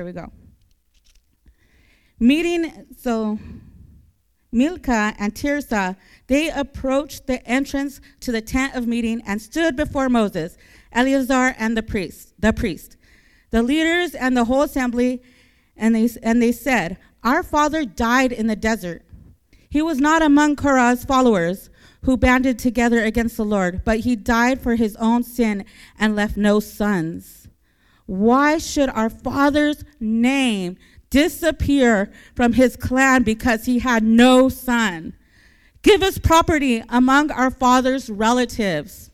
here 0.00 0.06
we 0.06 0.12
go. 0.12 0.32
Meeting, 2.18 2.86
so 2.96 3.38
Milcah 4.50 5.14
and 5.18 5.34
Tirzah, 5.34 5.94
they 6.26 6.48
approached 6.48 7.26
the 7.26 7.46
entrance 7.46 8.00
to 8.20 8.32
the 8.32 8.40
tent 8.40 8.74
of 8.74 8.86
meeting 8.86 9.20
and 9.26 9.42
stood 9.42 9.76
before 9.76 10.08
Moses, 10.08 10.56
Eleazar, 10.90 11.54
and 11.58 11.76
the 11.76 11.82
priest, 11.82 12.32
the 12.38 12.54
priest, 12.54 12.96
the 13.50 13.62
leaders 13.62 14.14
and 14.14 14.34
the 14.34 14.46
whole 14.46 14.62
assembly, 14.62 15.22
and 15.76 15.94
they, 15.94 16.08
and 16.22 16.40
they 16.40 16.52
said, 16.52 16.96
Our 17.22 17.42
father 17.42 17.84
died 17.84 18.32
in 18.32 18.46
the 18.46 18.56
desert. 18.56 19.02
He 19.68 19.82
was 19.82 19.98
not 19.98 20.22
among 20.22 20.56
Korah's 20.56 21.04
followers 21.04 21.68
who 22.04 22.16
banded 22.16 22.58
together 22.58 23.04
against 23.04 23.36
the 23.36 23.44
Lord, 23.44 23.84
but 23.84 24.00
he 24.00 24.16
died 24.16 24.62
for 24.62 24.76
his 24.76 24.96
own 24.96 25.24
sin 25.24 25.66
and 25.98 26.16
left 26.16 26.38
no 26.38 26.58
sons. 26.58 27.39
Why 28.10 28.58
should 28.58 28.88
our 28.88 29.08
father's 29.08 29.84
name 30.00 30.76
disappear 31.10 32.10
from 32.34 32.54
his 32.54 32.74
clan 32.74 33.22
because 33.22 33.66
he 33.66 33.78
had 33.78 34.02
no 34.02 34.48
son? 34.48 35.14
Give 35.82 36.02
us 36.02 36.18
property 36.18 36.82
among 36.88 37.30
our 37.30 37.52
father's 37.52 38.10
relatives. 38.10 39.12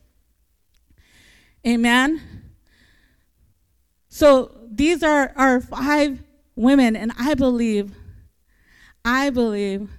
Amen. 1.66 2.22
So 4.08 4.56
these 4.66 5.02
are 5.02 5.30
our 5.36 5.60
five 5.60 6.22
women, 6.54 6.96
and 6.96 7.12
I 7.18 7.34
believe, 7.34 7.94
I 9.04 9.28
believe 9.28 9.90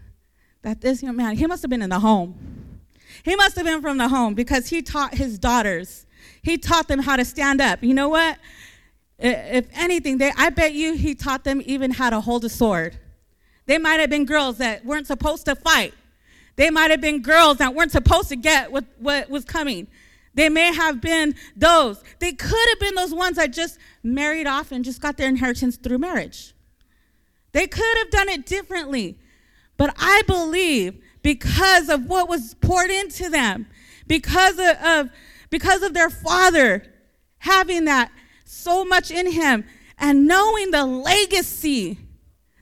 that 0.63 0.81
this 0.81 1.03
young 1.03 1.17
man, 1.17 1.37
he 1.37 1.45
must 1.45 1.61
have 1.61 1.69
been 1.69 1.83
in 1.83 1.91
the 1.91 1.99
home. 1.99 2.79
He 3.23 3.35
must 3.35 3.57
have 3.57 3.65
been 3.65 3.83
from 3.83 3.99
the 3.99 4.07
home 4.07 4.33
because 4.33 4.69
he 4.69 4.81
taught 4.81 5.13
his 5.13 5.37
daughters. 5.37 6.07
He 6.41 6.57
taught 6.57 6.87
them 6.87 7.01
how 7.01 7.15
to 7.15 7.25
stand 7.25 7.61
up. 7.61 7.83
You 7.83 7.93
know 7.93 8.09
what? 8.09 8.39
If 9.19 9.67
anything, 9.73 10.19
they, 10.19 10.31
I 10.37 10.49
bet 10.49 10.73
you 10.73 10.93
he 10.93 11.15
taught 11.15 11.43
them 11.43 11.61
even 11.65 11.91
how 11.91 12.09
to 12.09 12.21
hold 12.21 12.45
a 12.45 12.49
sword. 12.49 12.99
They 13.65 13.77
might 13.77 13.99
have 13.99 14.09
been 14.09 14.25
girls 14.25 14.59
that 14.59 14.85
weren't 14.85 15.07
supposed 15.07 15.45
to 15.45 15.55
fight. 15.55 15.93
They 16.55 16.69
might 16.69 16.91
have 16.91 17.01
been 17.01 17.21
girls 17.21 17.57
that 17.57 17.73
weren't 17.73 17.91
supposed 17.91 18.29
to 18.29 18.35
get 18.35 18.71
what, 18.71 18.85
what 18.99 19.29
was 19.29 19.45
coming. 19.45 19.87
They 20.33 20.49
may 20.49 20.73
have 20.73 21.01
been 21.01 21.35
those. 21.55 22.03
They 22.19 22.31
could 22.31 22.69
have 22.69 22.79
been 22.79 22.95
those 22.95 23.13
ones 23.13 23.37
that 23.37 23.51
just 23.51 23.79
married 24.03 24.47
off 24.47 24.71
and 24.71 24.85
just 24.85 25.01
got 25.01 25.17
their 25.17 25.27
inheritance 25.27 25.77
through 25.77 25.97
marriage. 25.97 26.53
They 27.53 27.65
could 27.67 27.97
have 27.97 28.11
done 28.11 28.29
it 28.29 28.45
differently. 28.45 29.17
But 29.77 29.95
I 29.97 30.21
believe 30.27 31.01
because 31.21 31.89
of 31.89 32.05
what 32.05 32.29
was 32.29 32.53
poured 32.55 32.91
into 32.91 33.29
them, 33.29 33.67
because 34.07 34.59
of, 34.59 34.77
of 34.83 35.09
because 35.49 35.81
of 35.81 35.93
their 35.93 36.09
father 36.09 36.83
having 37.39 37.85
that 37.85 38.11
so 38.57 38.83
much 38.83 39.11
in 39.11 39.31
him. 39.31 39.63
And 39.97 40.27
knowing 40.27 40.71
the 40.71 40.85
legacy, 40.85 41.97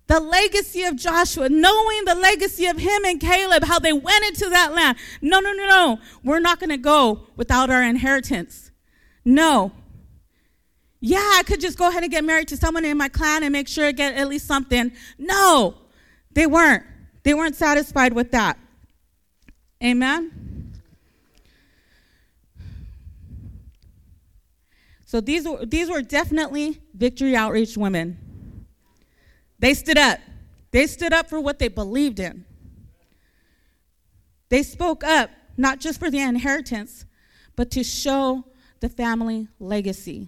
the 0.08 0.20
legacy 0.20 0.84
of 0.84 0.96
Joshua, 0.96 1.50
knowing 1.50 2.06
the 2.06 2.16
legacy 2.16 2.66
of 2.68 2.78
him 2.78 3.06
and 3.06 3.20
Caleb, 3.20 3.64
how 3.64 3.80
they 3.80 3.94
went 3.94 4.24
into 4.26 4.50
that 4.50 4.74
land. 4.74 4.98
No, 5.22 5.40
no, 5.40 5.52
no, 5.54 5.68
no. 5.68 6.00
We're 6.24 6.40
not 6.40 6.60
going 6.60 6.70
to 6.70 6.78
go 6.78 7.28
without 7.36 7.70
our 7.70 7.84
inheritance. 7.84 8.72
No. 9.24 9.72
Yeah, 11.02 11.32
I 11.36 11.44
could 11.46 11.60
just 11.60 11.78
go 11.78 11.90
ahead 11.90 12.04
and 12.04 12.12
get 12.12 12.24
married 12.24 12.48
to 12.50 12.58
someone 12.58 12.86
in 12.86 12.98
my 12.98 13.10
clan 13.10 13.44
and 13.44 13.52
make 13.52 13.68
sure 13.68 13.86
I 13.86 13.92
get 13.92 14.16
at 14.16 14.28
least 14.28 14.48
something. 14.48 14.92
No, 15.18 15.76
they 16.32 16.48
weren't. 16.48 16.84
They 17.24 17.34
weren't 17.34 17.56
satisfied 17.56 18.14
with 18.14 18.32
that. 18.32 18.58
Amen. 19.84 20.45
So 25.06 25.22
these 25.22 25.48
were, 25.48 25.66
these 25.66 25.90
were 25.90 26.02
definitely 26.02 26.82
victory 26.94 27.36
outreach 27.36 27.78
women. 27.78 28.66
They 29.60 29.76
stood 29.76 29.98
up. 29.98 30.20
They 30.72 30.88
stood 30.88 31.14
up 31.14 31.30
for 31.30 31.40
what 31.40 31.60
they 31.60 31.68
believed 31.68 32.20
in. 32.20 32.44
They 34.50 34.64
spoke 34.64 35.04
up, 35.04 35.30
not 35.58 35.80
just 35.80 36.00
for 36.00 36.10
the 36.10 36.20
inheritance, 36.20 37.06
but 37.56 37.72
to 37.72 37.84
show 37.84 38.46
the 38.80 38.90
family 38.90 39.48
legacy. 39.60 40.28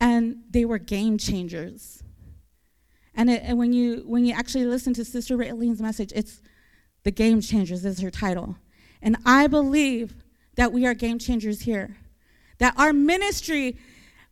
And 0.00 0.42
they 0.50 0.64
were 0.64 0.78
game 0.78 1.16
changers. 1.16 2.02
And, 3.14 3.30
it, 3.30 3.42
and 3.44 3.56
when, 3.56 3.72
you, 3.72 4.02
when 4.06 4.24
you 4.24 4.34
actually 4.34 4.66
listen 4.66 4.92
to 4.94 5.04
Sister 5.04 5.36
Raylene's 5.36 5.80
message, 5.80 6.12
it's 6.14 6.42
the 7.04 7.10
game 7.10 7.40
changers 7.40 7.84
is 7.84 8.00
her 8.00 8.10
title. 8.10 8.56
And 9.00 9.16
I 9.24 9.46
believe 9.46 10.14
that 10.56 10.72
we 10.72 10.86
are 10.86 10.92
game 10.92 11.18
changers 11.18 11.60
here 11.60 11.96
that 12.58 12.74
our 12.78 12.92
ministry 12.92 13.76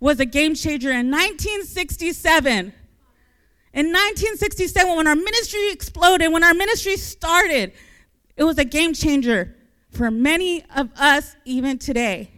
was 0.01 0.21
a 0.21 0.27
game 0.27 0.55
changer 0.55 0.91
in 0.91 1.11
1967. 1.11 2.73
In 3.73 3.87
1967, 3.87 4.97
when 4.97 5.07
our 5.07 5.17
ministry 5.17 5.73
exploded, 5.73 6.33
when 6.33 6.45
our 6.45 6.55
ministry 6.55 6.97
started, 6.97 7.73
it 8.37 8.45
was 8.45 8.59
a 8.59 8.65
game 8.65 8.95
changer 8.95 9.55
for 9.91 10.11
many 10.11 10.65
of 10.77 10.91
us 10.97 11.37
even 11.45 11.79
today. 11.79 12.31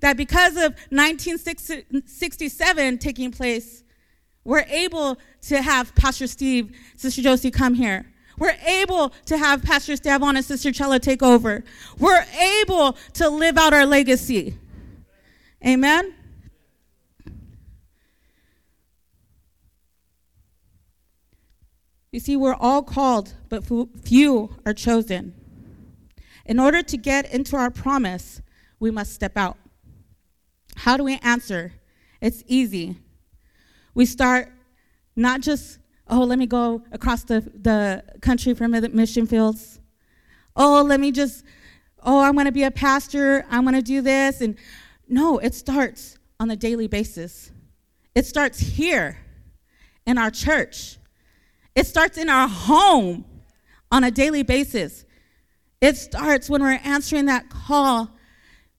That 0.00 0.16
because 0.16 0.56
of 0.56 0.74
1967 0.90 2.98
taking 2.98 3.30
place, 3.30 3.84
we're 4.44 4.64
able 4.68 5.18
to 5.42 5.60
have 5.60 5.94
Pastor 5.94 6.26
Steve, 6.26 6.74
Sister 6.96 7.22
Josie 7.22 7.50
come 7.50 7.74
here. 7.74 8.06
We're 8.38 8.56
able 8.66 9.12
to 9.26 9.36
have 9.36 9.62
Pastor 9.62 9.92
Esteban 9.92 10.36
and 10.36 10.44
Sister 10.44 10.72
Chella 10.72 10.98
take 10.98 11.22
over. 11.22 11.62
We're 11.98 12.24
able 12.62 12.96
to 13.14 13.28
live 13.28 13.58
out 13.58 13.74
our 13.74 13.84
legacy. 13.84 14.56
Amen? 15.66 16.14
You 22.12 22.18
see, 22.18 22.36
we're 22.36 22.54
all 22.54 22.82
called, 22.82 23.34
but 23.48 23.64
few 24.02 24.56
are 24.66 24.74
chosen. 24.74 25.34
In 26.44 26.58
order 26.58 26.82
to 26.82 26.96
get 26.96 27.32
into 27.32 27.56
our 27.56 27.70
promise, 27.70 28.42
we 28.80 28.90
must 28.90 29.12
step 29.12 29.36
out. 29.36 29.56
How 30.76 30.96
do 30.96 31.04
we 31.04 31.18
answer? 31.22 31.74
It's 32.20 32.42
easy. 32.46 32.96
We 33.94 34.06
start 34.06 34.50
not 35.14 35.40
just, 35.40 35.78
oh, 36.08 36.24
let 36.24 36.38
me 36.38 36.46
go 36.46 36.82
across 36.90 37.22
the, 37.24 37.40
the 37.40 38.02
country 38.20 38.54
the 38.80 38.88
mission 38.88 39.26
fields. 39.26 39.78
Oh, 40.56 40.82
let 40.82 40.98
me 40.98 41.12
just, 41.12 41.44
oh, 42.02 42.20
I'm 42.20 42.32
going 42.34 42.46
to 42.46 42.52
be 42.52 42.64
a 42.64 42.70
pastor. 42.70 43.44
I'm 43.50 43.62
going 43.62 43.74
to 43.74 43.82
do 43.82 44.00
this. 44.00 44.40
And 44.40 44.56
no, 45.10 45.38
it 45.38 45.54
starts 45.54 46.18
on 46.38 46.50
a 46.50 46.56
daily 46.56 46.86
basis. 46.86 47.50
It 48.14 48.26
starts 48.26 48.58
here 48.58 49.18
in 50.06 50.18
our 50.18 50.30
church. 50.30 50.96
It 51.74 51.86
starts 51.86 52.18
in 52.18 52.28
our 52.28 52.48
home 52.48 53.24
on 53.90 54.04
a 54.04 54.10
daily 54.10 54.42
basis. 54.42 55.04
It 55.80 55.96
starts 55.96 56.50
when 56.50 56.62
we're 56.62 56.80
answering 56.84 57.26
that 57.26 57.48
call 57.48 58.10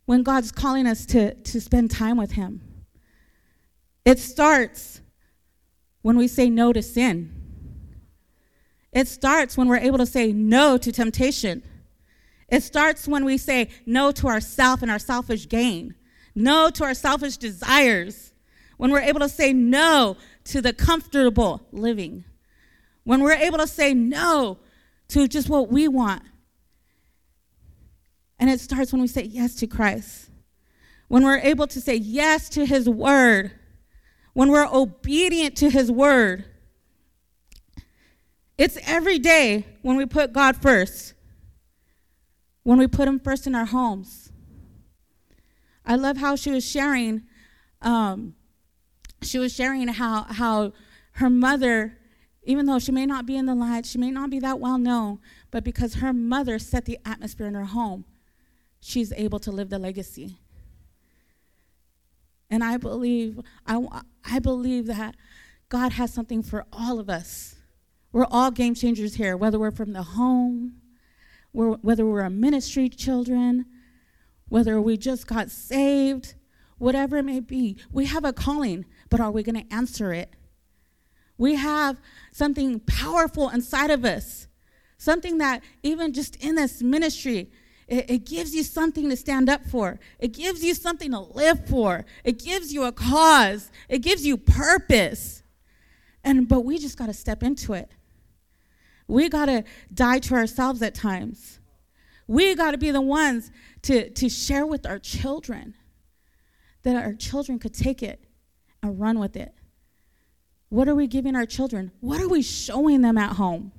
when 0.06 0.24
God's 0.24 0.52
calling 0.52 0.88
us 0.88 1.06
to, 1.08 1.34
to 1.36 1.62
spend 1.62 1.92
time 1.92 2.18
with 2.18 2.32
Him. 2.32 2.62
It 4.04 4.20
starts 4.20 5.02
when 6.02 6.18
we 6.18 6.28
say 6.28 6.50
no 6.50 6.74
to 6.74 6.82
sin. 6.82 7.38
It 8.92 9.08
starts 9.08 9.58
when 9.58 9.68
we're 9.68 9.78
able 9.78 10.00
to 10.00 10.06
say 10.06 10.34
no 10.34 10.78
to 10.78 10.92
temptation. 10.92 11.64
It 12.50 12.64
starts 12.64 13.08
when 13.08 13.24
we 13.24 13.38
say 13.38 13.70
no 13.86 14.12
to 14.12 14.28
ourself 14.28 14.82
and 14.82 14.92
our 14.92 15.00
selfish 15.00 15.48
gain, 15.48 15.96
no 16.36 16.70
to 16.70 16.84
our 16.84 16.94
selfish 16.94 17.38
desires, 17.38 18.34
when 18.78 18.92
we're 18.92 19.02
able 19.02 19.20
to 19.20 19.30
say 19.30 19.54
no 19.54 20.18
to 20.46 20.62
the 20.62 20.74
comfortable 20.74 21.62
living, 21.72 22.24
when 23.04 23.22
we're 23.22 23.34
able 23.34 23.58
to 23.58 23.68
say 23.68 23.94
no 23.94 24.60
to 25.10 25.28
just 25.28 25.50
what 25.50 25.70
we 25.70 25.88
want. 25.88 26.24
And 28.40 28.50
it 28.50 28.60
starts 28.60 28.92
when 28.92 29.02
we 29.02 29.08
say 29.08 29.24
yes 29.24 29.56
to 29.56 29.68
Christ, 29.68 30.30
when 31.08 31.24
we're 31.24 31.40
able 31.40 31.68
to 31.68 31.82
say 31.82 31.96
yes 31.96 32.50
to 32.50 32.66
His 32.66 32.90
word, 32.90 33.52
when 34.34 34.50
we're 34.50 34.68
obedient 34.68 35.56
to 35.58 35.70
His 35.70 35.92
word. 35.92 36.46
It's 38.58 38.78
every 38.86 39.20
day 39.20 39.66
when 39.82 39.96
we 39.98 40.06
put 40.06 40.34
God 40.34 40.56
first 40.56 41.14
when 42.64 42.78
we 42.78 42.88
put 42.88 43.08
Him 43.08 43.20
first 43.20 43.48
in 43.48 43.56
our 43.56 43.66
homes. 43.66 44.21
I 45.86 45.96
love 45.96 46.18
how 46.18 46.36
she 46.36 46.52
was 46.52 46.66
sharing. 46.66 47.24
Um, 47.82 48.36
she 49.22 49.40
was 49.40 49.54
sharing 49.54 49.88
how 49.88 50.24
how 50.24 50.74
her 51.14 51.30
mother, 51.30 51.98
even 52.44 52.66
though 52.66 52.80
she 52.80 52.92
may 52.92 53.06
not 53.06 53.26
be 53.26 53.36
in 53.36 53.46
the 53.46 53.56
light, 53.56 53.86
she 53.86 53.98
may 53.98 54.12
not 54.12 54.30
be 54.30 54.40
that 54.40 54.60
well 54.60 54.78
known, 54.78 55.20
but 55.50 55.64
because 55.64 55.96
her 55.96 56.14
mother 56.14 56.60
set 56.60 56.86
the 56.86 57.00
atmosphere 57.06 57.48
in 57.48 57.54
her 57.54 57.66
home, 57.66 58.06
she's 58.80 59.12
able 59.14 59.40
to 59.40 59.52
live 59.52 59.70
the 59.70 59.80
legacy. 59.80 60.38
And 62.50 62.64
I 62.64 62.78
believe 62.78 63.40
I 63.66 63.86
I 64.24 64.40
believe 64.40 64.88
that 64.88 65.16
God 65.70 65.94
has 65.94 66.14
something 66.14 66.44
for 66.44 66.66
all 66.72 67.00
of 67.00 67.10
us. 67.10 67.56
We're 68.12 68.28
all 68.30 68.52
game 68.52 68.76
changers 68.76 69.16
here, 69.16 69.38
whether 69.38 69.58
we're 69.58 69.72
from 69.72 69.94
the 69.94 70.04
home 70.04 70.82
we're, 71.54 71.74
whether 71.78 72.06
we're 72.06 72.22
a 72.22 72.30
ministry 72.30 72.90
children, 72.90 73.66
whether 74.52 74.82
we 74.82 74.98
just 74.98 75.28
got 75.28 75.50
saved, 75.50 76.34
whatever 76.78 77.16
it 77.16 77.24
may 77.24 77.40
be, 77.40 77.78
we 77.90 78.06
have 78.06 78.26
a 78.26 78.34
calling, 78.34 78.84
but 79.10 79.22
are 79.22 79.32
we 79.32 79.44
going 79.44 79.56
to 79.56 79.74
answer 79.74 80.12
it? 80.12 80.30
We 81.38 81.56
have 81.56 81.96
something 82.34 82.82
powerful 82.82 83.48
inside 83.48 83.92
of 83.92 84.04
us, 84.04 84.48
something 84.98 85.38
that 85.38 85.64
even 85.84 86.12
just 86.12 86.36
in 86.44 86.56
this 86.56 86.84
ministry, 86.84 87.50
it, 87.88 88.12
it, 88.12 88.26
gives 88.26 88.54
you 88.54 88.64
something 88.64 89.10
to 89.10 89.16
stand 89.16 89.48
up 89.48 89.66
for. 89.66 90.02
It 90.20 90.34
gives 90.34 90.62
you 90.62 90.74
something 90.74 91.12
to 91.12 91.20
live 91.20 91.66
for. 91.70 92.04
It 92.26 92.38
gives 92.38 92.74
you 92.74 92.84
a 92.84 92.92
cause. 92.92 93.72
It 93.88 94.00
gives 94.00 94.26
you 94.26 94.36
purpose. 94.36 95.44
And 96.26 96.50
but 96.50 96.66
we 96.66 96.78
just 96.78 96.98
got 96.98 97.06
to 97.06 97.14
step 97.14 97.42
into 97.42 97.72
it. 97.72 97.90
We 99.08 99.30
got 99.30 99.46
to 99.46 99.64
die 99.94 100.20
to 100.20 100.34
ourselves 100.34 100.82
at 100.82 100.94
times. 100.94 101.62
We 102.32 102.56
got 102.56 102.72
to 102.72 102.78
be 102.78 102.92
the 102.92 103.02
ones 103.02 103.52
to, 103.84 104.10
to 104.10 104.30
share 104.30 104.66
with 104.66 104.86
our 104.86 105.00
children 105.00 105.76
that 106.84 106.96
our 106.96 107.14
children 107.14 107.60
could 107.60 107.74
take 107.74 108.02
it 108.02 108.24
and 108.82 109.00
run 109.00 109.20
with 109.20 109.36
it. 109.36 109.54
What 110.70 110.88
are 110.88 110.96
we 110.96 111.08
giving 111.08 111.36
our 111.36 111.46
children? 111.46 111.92
What 112.00 112.22
are 112.22 112.30
we 112.30 112.42
showing 112.42 113.02
them 113.02 113.18
at 113.18 113.36
home? 113.36 113.72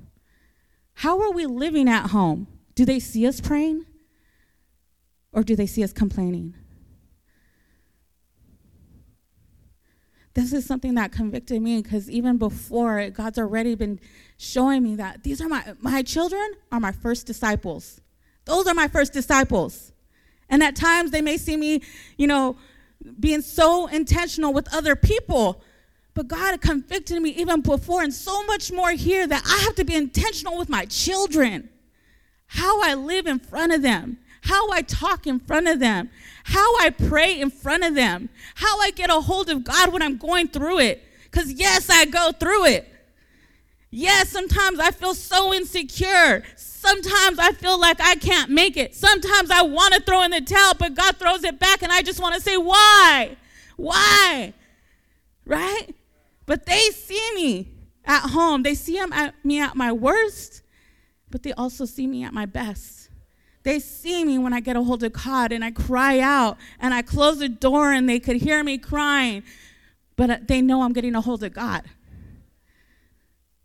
How 0.95 1.21
are 1.23 1.33
we 1.33 1.47
living 1.47 1.89
at 1.89 2.11
home? 2.11 2.47
Do 2.75 2.85
they 2.85 3.01
see 3.01 3.27
us 3.27 3.41
praying? 3.41 3.87
Or 5.33 5.43
do 5.43 5.57
they 5.57 5.67
see 5.67 5.83
us 5.83 5.93
complaining? 5.93 6.55
this 10.35 10.53
is 10.53 10.65
something 10.65 10.95
that 10.95 11.13
convicted 11.13 11.61
me 11.61 11.83
because 11.83 12.09
even 12.11 12.39
before 12.39 13.11
God's 13.11 13.39
already 13.39 13.75
been 13.75 14.01
showing 14.39 14.83
me 14.83 14.97
that 14.97 15.23
these 15.23 15.41
are 15.41 15.49
my 15.49 15.75
my 15.81 16.03
children 16.03 16.55
are 16.71 16.81
my 16.81 16.93
first 16.93 17.27
disciples. 17.27 18.01
Those 18.45 18.67
are 18.67 18.75
my 18.75 18.89
first 18.89 19.13
disciples. 19.13 19.92
And 20.53 20.63
at 20.63 20.77
times 20.77 21.11
they 21.11 21.23
may 21.23 21.39
see 21.39 21.57
me, 21.57 21.81
you 22.19 22.27
know, 22.27 22.57
being 23.19 23.41
so 23.41 23.87
intentional 23.87 24.53
with 24.53 24.73
other 24.73 24.95
people. 24.95 25.63
But 26.15 26.29
God 26.29 26.61
convicted 26.61 27.21
me 27.23 27.31
even 27.31 27.63
before 27.63 28.03
and 28.03 28.13
so 28.13 28.45
much 28.45 28.71
more 28.71 28.91
here 28.91 29.27
that 29.27 29.43
I 29.47 29.65
have 29.65 29.75
to 29.77 29.85
be 29.85 29.95
intentional 29.95 30.59
with 30.59 30.69
my 30.69 30.85
children. 30.85 31.71
How 32.49 32.83
I 32.83 32.93
live 32.93 33.27
in 33.27 33.39
front 33.39 33.73
of 33.73 33.81
them, 33.81 34.19
how 34.43 34.71
I 34.71 34.83
talk 34.83 35.27
in 35.27 35.41
front 35.41 35.69
of 35.69 35.81
them, 35.81 36.11
how 36.45 36.77
I 36.81 36.91
pray 36.91 37.41
in 37.41 37.49
front 37.49 37.83
of 37.83 37.95
them, 37.95 38.29
how 38.57 38.79
I 38.79 38.91
get 38.91 39.09
a 39.09 39.23
hold 39.23 39.49
of 39.49 39.65
God 39.65 39.91
when 39.91 40.03
I'm 40.03 40.19
going 40.19 40.49
through 40.49 40.81
it. 40.81 41.03
Because, 41.25 41.51
yes, 41.51 41.89
I 41.89 42.05
go 42.05 42.31
through 42.31 42.67
it. 42.67 42.93
Yes, 43.91 44.29
sometimes 44.29 44.79
I 44.79 44.91
feel 44.91 45.15
so 45.15 45.55
insecure. 45.55 46.45
Sometimes 46.83 47.39
I 47.39 47.53
feel 47.53 47.79
like 47.79 48.01
I 48.01 48.17
can't 48.17 48.51
make 48.51 48.77
it. 48.77 48.93
Sometimes 48.93 49.53
I 49.53 49.63
want 49.63 49.95
to 49.95 50.01
throw 50.01 50.23
in 50.23 50.33
the 50.33 50.41
towel, 50.41 50.75
but 50.77 50.95
God 50.97 51.17
throws 51.17 51.45
it 51.45 51.61
back, 51.61 51.81
and 51.85 51.93
I 51.93 52.03
just 52.03 52.21
want 52.21 52.35
to 52.35 52.41
say, 52.41 52.57
Why? 52.57 53.37
Why? 53.77 54.53
Right? 55.47 55.95
But 56.45 56.67
they 56.67 56.81
see 56.91 57.35
me 57.37 57.69
at 58.05 58.31
home. 58.31 58.65
They 58.65 58.75
see 58.75 59.01
me 59.45 59.61
at 59.61 59.77
my 59.77 59.93
worst, 59.93 60.63
but 61.31 61.45
they 61.45 61.53
also 61.53 61.85
see 61.85 62.09
me 62.09 62.25
at 62.25 62.35
my 62.35 62.47
best. 62.47 63.11
They 63.63 63.79
see 63.79 64.25
me 64.25 64.39
when 64.39 64.53
I 64.53 64.59
get 64.59 64.75
a 64.75 64.83
hold 64.83 65.05
of 65.05 65.13
God 65.13 65.53
and 65.53 65.65
I 65.65 65.71
cry 65.71 66.19
out 66.19 66.59
and 66.81 66.93
I 66.93 67.03
close 67.03 67.39
the 67.39 67.49
door 67.49 67.93
and 67.93 68.09
they 68.09 68.19
could 68.19 68.39
hear 68.39 68.65
me 68.65 68.77
crying, 68.77 69.45
but 70.17 70.31
uh, 70.31 70.39
they 70.49 70.61
know 70.61 70.83
I'm 70.83 70.93
getting 70.93 71.15
a 71.15 71.21
hold 71.21 71.45
of 71.45 71.55
God. 71.55 71.85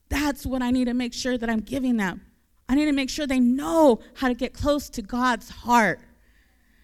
That's 0.07 0.45
what 0.45 0.61
I 0.61 0.69
need 0.69 0.85
to 0.85 0.93
make 0.93 1.15
sure 1.15 1.35
that 1.35 1.49
I'm 1.49 1.61
giving 1.61 1.97
them. 1.97 2.21
I 2.69 2.75
need 2.75 2.85
to 2.85 2.91
make 2.91 3.09
sure 3.09 3.25
they 3.25 3.39
know 3.39 3.99
how 4.15 4.27
to 4.27 4.33
get 4.33 4.53
close 4.53 4.89
to 4.89 5.01
God's 5.01 5.49
heart. 5.49 6.01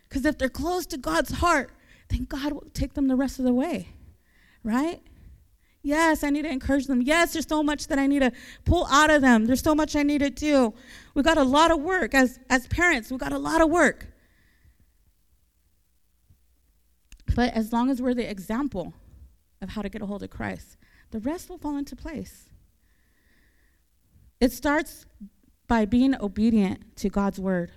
Because 0.08 0.26
if 0.26 0.38
they're 0.38 0.50
close 0.50 0.86
to 0.88 0.98
God's 0.98 1.32
heart, 1.32 1.72
then 2.10 2.26
God 2.26 2.54
will 2.54 2.68
take 2.74 2.94
them 2.94 3.08
the 3.08 3.16
rest 3.16 3.40
of 3.40 3.46
the 3.46 3.54
way, 3.54 3.90
right? 4.64 5.02
Yes, 5.82 6.24
I 6.24 6.30
need 6.30 6.44
to 6.44 6.50
encourage 6.50 6.88
them. 6.88 7.02
Yes, 7.02 7.34
there's 7.34 7.48
so 7.48 7.62
much 7.62 7.88
that 7.88 8.00
I 8.00 8.08
need 8.08 8.20
to 8.20 8.32
pull 8.64 8.86
out 8.86 9.10
of 9.10 9.22
them. 9.22 9.46
There's 9.46 9.62
so 9.62 9.76
much 9.76 9.96
I 9.96 10.04
need 10.04 10.20
to 10.20 10.30
do. 10.30 10.74
We've 11.14 11.26
got 11.26 11.38
a 11.38 11.44
lot 11.44 11.72
of 11.72 11.82
work 11.82 12.14
as, 12.14 12.40
as 12.50 12.68
parents, 12.68 13.12
we've 13.12 13.20
got 13.20 13.34
a 13.34 13.38
lot 13.38 13.62
of 13.62 13.70
work. 13.70 14.08
But 17.36 17.54
as 17.54 17.74
long 17.74 17.90
as 17.90 18.02
we're 18.02 18.14
the 18.14 18.30
example 18.30 18.94
of 19.62 19.70
how 19.70 19.82
to 19.82 19.90
get 19.90 20.02
a 20.02 20.06
hold 20.06 20.24
of 20.24 20.30
Christ, 20.30 20.78
the 21.12 21.20
rest 21.20 21.50
will 21.50 21.58
fall 21.58 21.78
into 21.78 21.96
place. 21.96 22.50
It 24.40 24.52
starts 24.52 25.06
by 25.74 25.86
being 25.86 26.14
obedient 26.22 26.96
to 26.96 27.10
God's 27.10 27.40
word. 27.40 27.72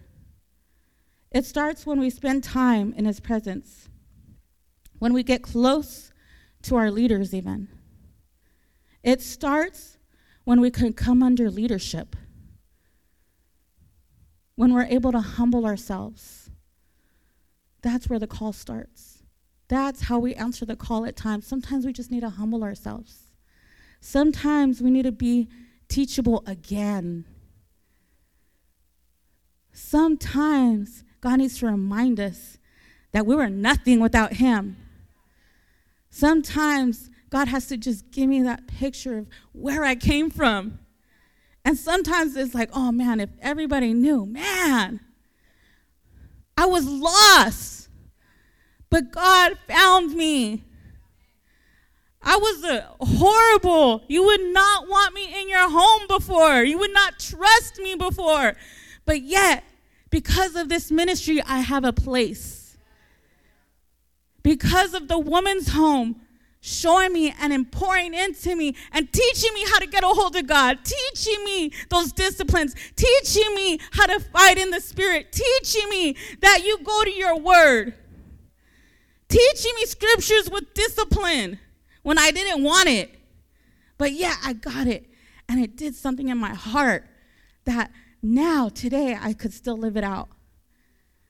It 1.30 1.46
starts 1.46 1.86
when 1.86 1.98
we 1.98 2.10
spend 2.10 2.44
time 2.44 2.92
in 2.94 3.06
His 3.06 3.20
presence, 3.20 3.88
when 4.98 5.14
we 5.14 5.22
get 5.22 5.40
close 5.40 6.12
to 6.64 6.76
our 6.76 6.90
leaders, 6.90 7.32
even. 7.32 7.68
It 9.02 9.22
starts 9.22 9.96
when 10.44 10.60
we 10.60 10.70
can 10.70 10.92
come 10.92 11.22
under 11.22 11.50
leadership, 11.50 12.16
when 14.56 14.74
we're 14.74 14.82
able 14.82 15.12
to 15.12 15.20
humble 15.20 15.64
ourselves. 15.64 16.50
That's 17.80 18.10
where 18.10 18.18
the 18.18 18.26
call 18.26 18.52
starts. 18.52 19.22
That's 19.68 20.02
how 20.02 20.18
we 20.18 20.34
answer 20.34 20.66
the 20.66 20.76
call 20.76 21.06
at 21.06 21.16
times. 21.16 21.46
Sometimes 21.46 21.86
we 21.86 21.94
just 21.94 22.10
need 22.10 22.20
to 22.20 22.28
humble 22.28 22.62
ourselves. 22.62 23.30
Sometimes 24.00 24.82
we 24.82 24.90
need 24.90 25.04
to 25.04 25.12
be 25.12 25.48
teachable 25.88 26.44
again. 26.46 27.24
Sometimes 29.76 31.04
God 31.20 31.36
needs 31.36 31.58
to 31.58 31.66
remind 31.66 32.18
us 32.18 32.56
that 33.12 33.26
we 33.26 33.36
were 33.36 33.50
nothing 33.50 34.00
without 34.00 34.32
Him. 34.32 34.78
Sometimes 36.08 37.10
God 37.28 37.48
has 37.48 37.66
to 37.66 37.76
just 37.76 38.10
give 38.10 38.26
me 38.26 38.40
that 38.42 38.66
picture 38.66 39.18
of 39.18 39.28
where 39.52 39.84
I 39.84 39.94
came 39.94 40.30
from. 40.30 40.78
And 41.62 41.76
sometimes 41.76 42.36
it's 42.36 42.54
like, 42.54 42.70
oh 42.72 42.90
man, 42.90 43.20
if 43.20 43.28
everybody 43.42 43.92
knew, 43.92 44.24
man, 44.24 45.00
I 46.56 46.64
was 46.64 46.86
lost. 46.88 47.90
But 48.88 49.12
God 49.12 49.58
found 49.68 50.14
me. 50.14 50.64
I 52.22 52.36
was 52.36 52.64
a 52.64 52.94
horrible. 52.98 54.04
You 54.08 54.24
would 54.24 54.40
not 54.40 54.88
want 54.88 55.14
me 55.14 55.38
in 55.38 55.50
your 55.50 55.68
home 55.68 56.06
before. 56.08 56.62
You 56.62 56.78
would 56.78 56.94
not 56.94 57.18
trust 57.18 57.78
me 57.78 57.94
before. 57.94 58.54
But 59.06 59.22
yet, 59.22 59.64
because 60.10 60.56
of 60.56 60.68
this 60.68 60.90
ministry, 60.90 61.40
I 61.40 61.60
have 61.60 61.84
a 61.84 61.92
place. 61.92 62.76
Because 64.42 64.94
of 64.94 65.08
the 65.08 65.18
woman's 65.18 65.68
home, 65.68 66.20
showing 66.60 67.12
me 67.12 67.32
and 67.40 67.70
pouring 67.70 68.12
into 68.12 68.56
me 68.56 68.74
and 68.92 69.12
teaching 69.12 69.54
me 69.54 69.64
how 69.68 69.78
to 69.78 69.86
get 69.86 70.02
a 70.02 70.08
hold 70.08 70.34
of 70.34 70.46
God, 70.46 70.78
teaching 70.84 71.44
me 71.44 71.70
those 71.90 72.12
disciplines, 72.12 72.74
teaching 72.96 73.54
me 73.54 73.78
how 73.92 74.06
to 74.06 74.18
fight 74.18 74.58
in 74.58 74.70
the 74.70 74.80
spirit, 74.80 75.30
teaching 75.30 75.88
me 75.88 76.16
that 76.40 76.64
you 76.64 76.78
go 76.82 77.04
to 77.04 77.10
your 77.10 77.38
word, 77.38 77.94
teaching 79.28 79.72
me 79.76 79.86
scriptures 79.86 80.50
with 80.50 80.74
discipline 80.74 81.60
when 82.02 82.18
I 82.18 82.32
didn't 82.32 82.64
want 82.64 82.88
it. 82.88 83.10
But 83.96 84.12
yeah, 84.12 84.34
I 84.44 84.52
got 84.52 84.88
it. 84.88 85.08
And 85.48 85.62
it 85.62 85.76
did 85.76 85.94
something 85.94 86.28
in 86.28 86.38
my 86.38 86.54
heart 86.54 87.04
that 87.64 87.92
now, 88.34 88.68
today, 88.68 89.16
I 89.20 89.32
could 89.32 89.52
still 89.52 89.76
live 89.76 89.96
it 89.96 90.04
out. 90.04 90.28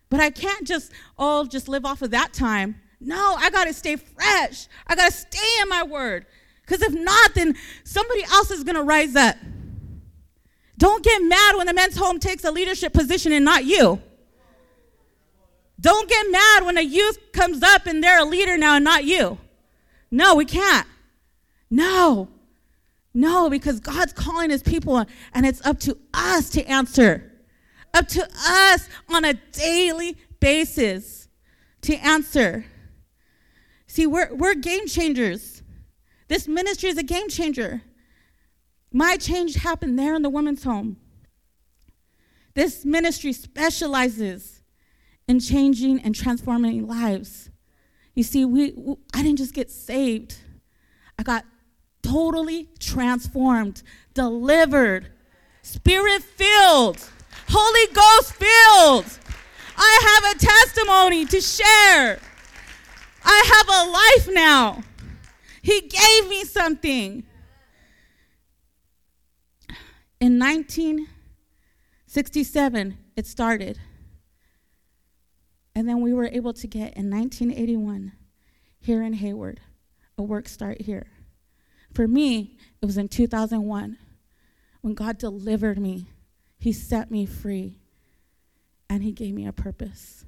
But 0.08 0.20
I 0.20 0.30
can't 0.30 0.66
just, 0.66 0.92
oh, 1.18 1.46
just 1.46 1.68
live 1.68 1.84
off 1.84 2.02
of 2.02 2.12
that 2.12 2.32
time. 2.32 2.80
No, 3.00 3.34
I 3.38 3.50
got 3.50 3.64
to 3.64 3.74
stay 3.74 3.96
fresh. 3.96 4.68
I 4.86 4.94
got 4.94 5.10
to 5.10 5.16
stay 5.16 5.60
in 5.62 5.68
my 5.68 5.82
word. 5.82 6.26
Because 6.62 6.82
if 6.82 6.94
not, 6.94 7.34
then 7.34 7.54
somebody 7.84 8.22
else 8.24 8.50
is 8.50 8.64
going 8.64 8.76
to 8.76 8.82
rise 8.82 9.14
up. 9.14 9.36
Don't 10.78 11.02
get 11.02 11.22
mad 11.22 11.56
when 11.56 11.66
the 11.66 11.74
men's 11.74 11.96
home 11.96 12.18
takes 12.18 12.44
a 12.44 12.50
leadership 12.50 12.92
position 12.92 13.32
and 13.32 13.44
not 13.44 13.64
you. 13.64 14.00
Don't 15.80 16.08
get 16.08 16.30
mad 16.30 16.64
when 16.64 16.78
a 16.78 16.82
youth 16.82 17.18
comes 17.32 17.62
up 17.62 17.86
and 17.86 18.02
they're 18.02 18.20
a 18.20 18.24
leader 18.24 18.56
now 18.56 18.76
and 18.76 18.84
not 18.84 19.04
you. 19.04 19.38
No, 20.10 20.34
we 20.34 20.44
can't. 20.44 20.86
No. 21.70 22.28
No, 23.16 23.48
because 23.48 23.80
God's 23.80 24.12
calling 24.12 24.50
his 24.50 24.62
people 24.62 25.02
and 25.32 25.46
it's 25.46 25.64
up 25.64 25.80
to 25.80 25.96
us 26.12 26.50
to 26.50 26.62
answer. 26.66 27.32
Up 27.94 28.06
to 28.08 28.28
us 28.46 28.90
on 29.08 29.24
a 29.24 29.32
daily 29.32 30.18
basis 30.38 31.26
to 31.80 31.94
answer. 31.94 32.66
See, 33.86 34.06
we're, 34.06 34.34
we're 34.34 34.54
game 34.54 34.86
changers. 34.86 35.62
This 36.28 36.46
ministry 36.46 36.90
is 36.90 36.98
a 36.98 37.02
game 37.02 37.30
changer. 37.30 37.80
My 38.92 39.16
change 39.16 39.54
happened 39.54 39.98
there 39.98 40.14
in 40.14 40.20
the 40.20 40.28
women's 40.28 40.64
home. 40.64 40.98
This 42.52 42.84
ministry 42.84 43.32
specializes 43.32 44.60
in 45.26 45.40
changing 45.40 46.00
and 46.02 46.14
transforming 46.14 46.86
lives. 46.86 47.48
You 48.14 48.24
see, 48.24 48.44
we, 48.44 48.74
I 49.14 49.22
didn't 49.22 49.38
just 49.38 49.54
get 49.54 49.70
saved, 49.70 50.36
I 51.18 51.22
got 51.22 51.46
totally 52.06 52.68
transformed, 52.78 53.82
delivered, 54.14 55.10
spirit 55.62 56.22
filled, 56.22 57.10
Holy 57.48 57.86
Ghost 57.92 58.34
filled. 58.34 59.06
I 59.76 59.98
have 60.08 60.24
a 60.34 60.38
testimony 60.38 61.24
to 61.26 61.40
share. 61.40 62.20
I 63.24 63.42
have 63.54 63.68
a 63.68 63.90
life 63.90 64.28
now. 64.34 64.84
He 65.62 65.80
gave 65.82 66.28
me 66.28 66.44
something. 66.44 67.24
In 70.20 70.38
1967, 70.38 72.98
it 73.16 73.26
started. 73.26 73.80
And 75.74 75.88
then 75.88 76.00
we 76.00 76.14
were 76.14 76.26
able 76.26 76.52
to 76.54 76.66
get 76.66 76.96
in 76.96 77.10
1981 77.10 78.12
here 78.78 79.02
in 79.02 79.12
Hayward 79.14 79.60
a 80.16 80.22
work 80.22 80.48
start 80.48 80.80
here. 80.80 81.08
For 81.96 82.06
me, 82.06 82.58
it 82.82 82.84
was 82.84 82.98
in 82.98 83.08
2001 83.08 83.96
when 84.82 84.92
God 84.92 85.16
delivered 85.16 85.78
me. 85.78 86.10
He 86.58 86.70
set 86.70 87.10
me 87.10 87.24
free 87.24 87.80
and 88.90 89.02
He 89.02 89.12
gave 89.12 89.32
me 89.32 89.46
a 89.46 89.52
purpose. 89.54 90.26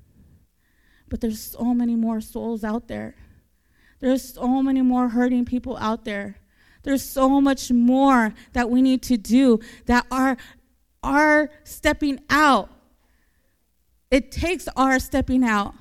But 1.11 1.21
there's 1.21 1.43
so 1.43 1.75
many 1.75 1.95
more 1.95 2.23
souls 2.23 2.65
out 2.65 2.89
there. 2.89 3.17
There's 4.01 4.33
so 4.33 4.63
many 4.63 4.81
more 4.81 5.11
hurting 5.11 5.45
people 5.45 5.77
out 5.77 6.07
there. 6.07 6.37
There's 6.85 7.03
so 7.03 7.39
much 7.39 7.71
more 7.71 8.33
that 8.55 8.71
we 8.71 8.81
need 8.81 9.03
to 9.03 9.19
do 9.19 9.61
that 9.85 10.07
are 10.11 10.39
are 11.03 11.51
stepping 11.65 12.19
out. 12.31 12.71
It 14.11 14.33
takes 14.33 14.69
our 14.75 14.99
stepping 14.99 15.45
out. 15.45 15.75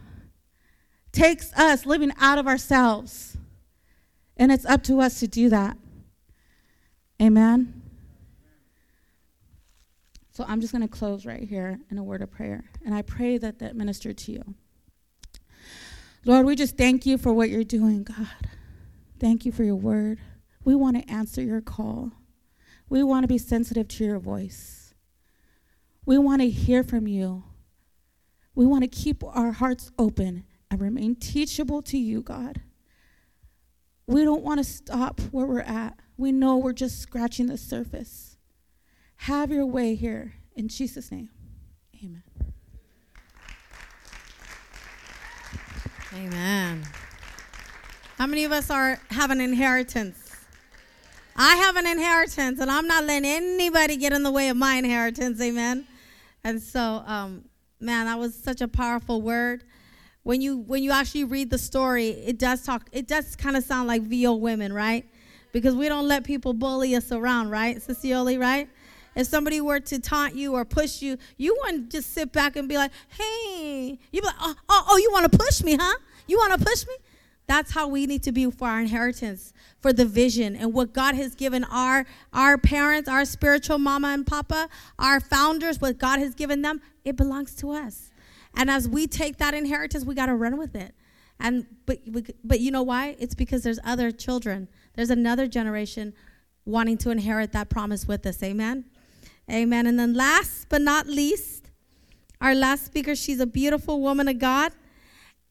Takes 1.13 1.54
us 1.54 1.86
living 1.86 2.12
out 2.19 2.39
of 2.39 2.45
ourselves. 2.45 3.38
And 4.38 4.52
it's 4.52 4.65
up 4.65 4.84
to 4.84 5.02
us 5.02 5.19
to 5.19 5.28
do 5.28 5.50
that. 5.50 5.78
Amen. 7.21 7.82
So 10.32 10.45
I'm 10.47 10.62
just 10.62 10.71
going 10.71 10.84
to 10.84 10.88
close 10.88 11.26
right 11.26 11.41
here 11.41 11.80
in 11.89 11.97
a 11.97 12.04
word 12.04 12.21
of 12.21 12.30
prayer. 12.30 12.63
And 12.86 12.93
I 12.93 13.02
pray 13.02 13.39
that 13.39 13.58
that 13.60 13.76
ministered 13.76 14.17
to 14.19 14.32
you. 14.32 14.43
Lord, 16.26 16.45
we 16.45 16.56
just 16.56 16.78
thank 16.78 17.06
you 17.06 17.17
for 17.17 17.34
what 17.34 17.50
you're 17.50 17.63
doing, 17.63 18.04
God. 18.04 18.28
Thank 19.19 19.45
you 19.45 19.52
for 19.52 19.63
your 19.63 19.76
word. 19.76 20.19
We 20.63 20.76
want 20.76 20.97
to 20.97 21.12
answer 21.12 21.41
your 21.41 21.62
call. 21.62 22.12
We 22.89 23.02
want 23.02 23.23
to 23.23 23.28
be 23.28 23.39
sensitive 23.39 23.88
to 23.88 24.06
your 24.06 24.19
voice. 24.19 24.93
We 26.06 26.17
want 26.17 26.41
to 26.41 26.50
hear 26.50 26.84
from 26.84 27.08
you. 27.08 27.43
We 28.54 28.65
want 28.65 28.84
to 28.84 28.88
keep 28.88 29.23
our 29.23 29.54
hearts 29.54 29.91
open 29.97 30.43
and 30.69 30.82
remain 30.82 31.15
teachable 31.15 31.82
to 31.84 31.97
you, 31.97 32.21
God. 32.21 32.62
We 34.08 34.24
don't 34.24 34.43
want 34.43 34.60
to 34.60 34.63
stop 34.63 35.20
where 35.32 35.46
we're 35.46 35.60
at. 35.60 36.00
We 36.15 36.32
know 36.32 36.58
we're 36.58 36.74
just 36.74 37.02
scratching 37.02 37.48
the 37.48 37.58
surface. 37.58 38.38
Have 39.17 39.52
your 39.52 39.65
way 39.65 39.96
here. 39.96 40.36
In 40.56 40.70
Jesus' 40.70 41.12
name, 41.12 41.30
amen. 42.04 42.24
Amen. 46.15 46.84
How 48.17 48.26
many 48.26 48.46
of 48.46 48.52
us 48.52 48.72
are 48.72 49.00
have 49.12 49.30
an 49.30 49.41
inheritance? 49.41 50.32
I 51.36 51.56
have 51.58 51.76
an 51.76 51.86
inheritance, 51.86 52.60
and 52.60 52.72
I'm 52.72 52.88
not 52.88 53.04
letting 53.04 53.30
anybody 53.30 53.98
get 53.98 54.13
in 54.13 54.24
the 54.24 54.32
way 54.32 54.50
of 54.50 54.58
my 54.58 54.76
inheritance. 54.76 55.39
Amen. 55.39 55.86
And 56.43 56.63
so, 56.63 57.04
um, 57.06 57.46
man, 57.80 58.06
that 58.06 58.17
was 58.17 58.34
such 58.34 58.62
a 58.62 58.67
powerful 58.67 59.22
word. 59.22 59.63
When 60.27 60.41
you 60.41 60.57
when 60.57 60.83
you 60.83 60.91
actually 60.91 61.23
read 61.23 61.51
the 61.51 61.57
story, 61.57 62.09
it 62.09 62.37
does 62.37 62.61
talk. 62.61 62.89
It 62.91 63.07
does 63.07 63.37
kind 63.37 63.55
of 63.55 63.63
sound 63.63 63.87
like 63.87 64.01
VO 64.01 64.35
women, 64.35 64.73
right? 64.73 65.05
Because 65.53 65.73
we 65.73 65.87
don't 65.87 66.05
let 66.05 66.25
people 66.25 66.51
bully 66.51 66.97
us 66.97 67.13
around, 67.13 67.49
right, 67.49 67.77
Cecioli, 67.77 68.37
right? 68.37 68.67
If 69.15 69.27
somebody 69.27 69.61
were 69.61 69.79
to 69.79 69.99
taunt 69.99 70.35
you 70.35 70.53
or 70.53 70.65
push 70.65 71.01
you, 71.01 71.15
you 71.37 71.57
wouldn't 71.63 71.91
just 71.91 72.11
sit 72.11 72.33
back 72.33 72.57
and 72.57 72.67
be 72.67 72.75
like, 72.75 72.91
hey, 73.07 73.97
you'd 74.11 74.19
be 74.21 74.27
like, 74.27 74.35
oh, 74.41 74.53
oh, 74.67 74.85
oh 74.89 74.97
you 74.97 75.09
want 75.13 75.31
to 75.31 75.37
push 75.37 75.63
me, 75.63 75.77
huh? 75.79 75.97
You 76.27 76.35
want 76.35 76.59
to 76.59 76.65
push 76.65 76.85
me? 76.85 76.95
That's 77.45 77.71
how 77.71 77.87
we 77.87 78.05
need 78.05 78.23
to 78.23 78.33
be 78.33 78.51
for 78.51 78.67
our 78.67 78.81
inheritance, 78.81 79.53
for 79.79 79.93
the 79.93 80.05
vision 80.05 80.57
and 80.57 80.73
what 80.73 80.91
God 80.91 81.15
has 81.15 81.35
given 81.35 81.63
our 81.63 82.05
our 82.33 82.57
parents, 82.57 83.07
our 83.07 83.23
spiritual 83.23 83.77
mama 83.77 84.09
and 84.09 84.27
papa, 84.27 84.67
our 84.99 85.21
founders, 85.21 85.79
what 85.79 85.97
God 85.97 86.19
has 86.19 86.35
given 86.35 86.63
them, 86.63 86.81
it 87.05 87.15
belongs 87.15 87.55
to 87.55 87.71
us. 87.71 88.07
And 88.58 88.72
as 88.72 88.89
we 88.89 89.05
take 89.05 89.38
that 89.38 89.53
inheritance, 89.53 90.03
we 90.03 90.16
got 90.16 90.26
to 90.26 90.36
run 90.36 90.58
with 90.58 90.76
it. 90.76 90.93
And 91.39 91.68
but 91.86 91.99
but 92.43 92.60
you 92.60 92.72
know 92.72 92.82
why? 92.82 93.16
It's 93.20 93.36
because 93.36 93.62
there's 93.62 93.80
other 93.84 94.12
children. 94.12 94.68
There's 94.95 95.12
another 95.12 95.47
generation 95.47 96.14
wanting 96.66 96.97
to 96.97 97.12
inherit 97.12 97.51
that 97.51 97.70
promise 97.70 98.08
with 98.08 98.26
us. 98.26 98.41
Amen. 98.41 98.86
Amen. 99.49 99.86
And 99.86 99.99
then 99.99 100.16
last 100.16 100.68
but 100.70 100.82
not 100.82 101.08
least, 101.08 101.70
our 102.41 102.55
last 102.55 102.86
speaker, 102.86 103.16
she's 103.16 103.39
a 103.39 103.45
beautiful 103.45 104.01
woman 104.01 104.28
of 104.28 104.39
God. 104.39 104.74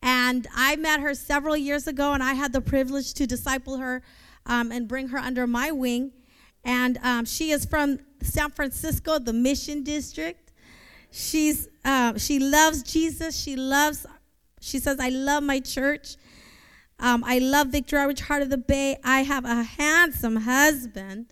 And 0.03 0.47
I 0.55 0.75
met 0.77 1.01
her 1.01 1.15
several 1.15 1.57
years 1.57 1.87
ago, 1.87 2.13
and 2.13 2.23
I 2.23 2.35
had 2.35 2.53
the 2.53 2.61
privilege 2.61 3.15
to 3.15 3.27
disciple 3.27 3.79
her 3.79 4.03
um, 4.45 4.71
and 4.71 4.87
bring 4.87 5.09
her 5.09 5.19
under 5.19 5.47
my 5.47 5.71
wing. 5.71 6.13
And 6.65 6.99
um, 7.03 7.25
she 7.25 7.53
is 7.53 7.65
from 7.65 8.01
San 8.21 8.51
Francisco, 8.51 9.19
the 9.21 9.33
Mission 9.33 9.85
District. 9.85 10.46
She's 11.11 11.69
uh, 11.85 12.19
she 12.19 12.39
loves 12.39 12.83
Jesus. 12.83 13.37
She 13.37 13.57
loves. 13.57 14.07
She 14.61 14.79
says, 14.79 14.99
"I 15.01 15.09
love 15.09 15.43
my 15.43 15.61
church. 15.61 16.17
Um, 16.99 17.23
I 17.25 17.39
love 17.39 17.69
Victory 17.69 17.99
Outreach 17.99 18.23
Heart 18.23 18.43
of 18.43 18.51
the 18.51 18.59
Bay. 18.59 18.99
I 19.05 19.23
have 19.23 19.45
a 19.45 19.63
handsome 19.63 20.37
husband." 20.37 21.27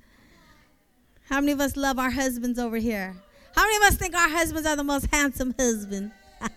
How 1.30 1.40
many 1.40 1.52
of 1.52 1.60
us 1.60 1.74
love 1.74 1.98
our 1.98 2.10
husbands 2.10 2.58
over 2.58 2.76
here? 2.76 3.16
How 3.56 3.62
many 3.62 3.76
of 3.76 3.82
us 3.84 3.96
think 3.96 4.14
our 4.14 4.28
husbands 4.28 4.68
are 4.68 4.76
the 4.76 4.84
most 4.84 5.06
handsome 5.10 5.54
husband? 5.58 6.12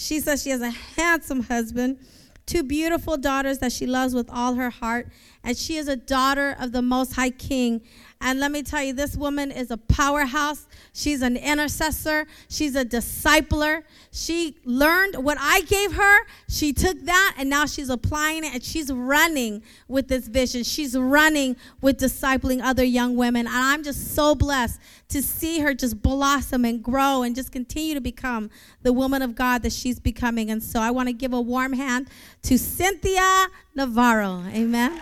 She 0.00 0.18
says 0.18 0.42
she 0.42 0.48
has 0.48 0.62
a 0.62 0.70
handsome 0.70 1.42
husband, 1.42 1.98
two 2.46 2.62
beautiful 2.62 3.18
daughters 3.18 3.58
that 3.58 3.70
she 3.70 3.86
loves 3.86 4.14
with 4.14 4.30
all 4.30 4.54
her 4.54 4.70
heart, 4.70 5.08
and 5.44 5.54
she 5.54 5.76
is 5.76 5.88
a 5.88 5.96
daughter 5.96 6.56
of 6.58 6.72
the 6.72 6.80
Most 6.80 7.12
High 7.12 7.28
King. 7.28 7.82
And 8.22 8.38
let 8.38 8.52
me 8.52 8.62
tell 8.62 8.82
you, 8.82 8.92
this 8.92 9.16
woman 9.16 9.50
is 9.50 9.70
a 9.70 9.78
powerhouse. 9.78 10.66
She's 10.92 11.22
an 11.22 11.38
intercessor. 11.38 12.26
She's 12.50 12.76
a 12.76 12.84
discipler. 12.84 13.82
She 14.12 14.56
learned 14.64 15.24
what 15.24 15.38
I 15.40 15.62
gave 15.62 15.94
her. 15.94 16.26
She 16.46 16.74
took 16.74 17.00
that 17.06 17.36
and 17.38 17.48
now 17.48 17.64
she's 17.64 17.88
applying 17.88 18.44
it 18.44 18.52
and 18.52 18.62
she's 18.62 18.92
running 18.92 19.62
with 19.88 20.08
this 20.08 20.28
vision. 20.28 20.64
She's 20.64 20.98
running 20.98 21.56
with 21.80 21.98
discipling 21.98 22.60
other 22.62 22.84
young 22.84 23.16
women. 23.16 23.46
And 23.46 23.56
I'm 23.56 23.82
just 23.82 24.14
so 24.14 24.34
blessed 24.34 24.78
to 25.08 25.22
see 25.22 25.60
her 25.60 25.72
just 25.72 26.02
blossom 26.02 26.66
and 26.66 26.82
grow 26.82 27.22
and 27.22 27.34
just 27.34 27.50
continue 27.52 27.94
to 27.94 28.02
become 28.02 28.50
the 28.82 28.92
woman 28.92 29.22
of 29.22 29.34
God 29.34 29.62
that 29.62 29.72
she's 29.72 29.98
becoming. 29.98 30.50
And 30.50 30.62
so 30.62 30.80
I 30.80 30.90
want 30.90 31.08
to 31.08 31.14
give 31.14 31.32
a 31.32 31.40
warm 31.40 31.72
hand 31.72 32.08
to 32.42 32.58
Cynthia 32.58 33.48
Navarro. 33.74 34.44
Amen. 34.48 35.00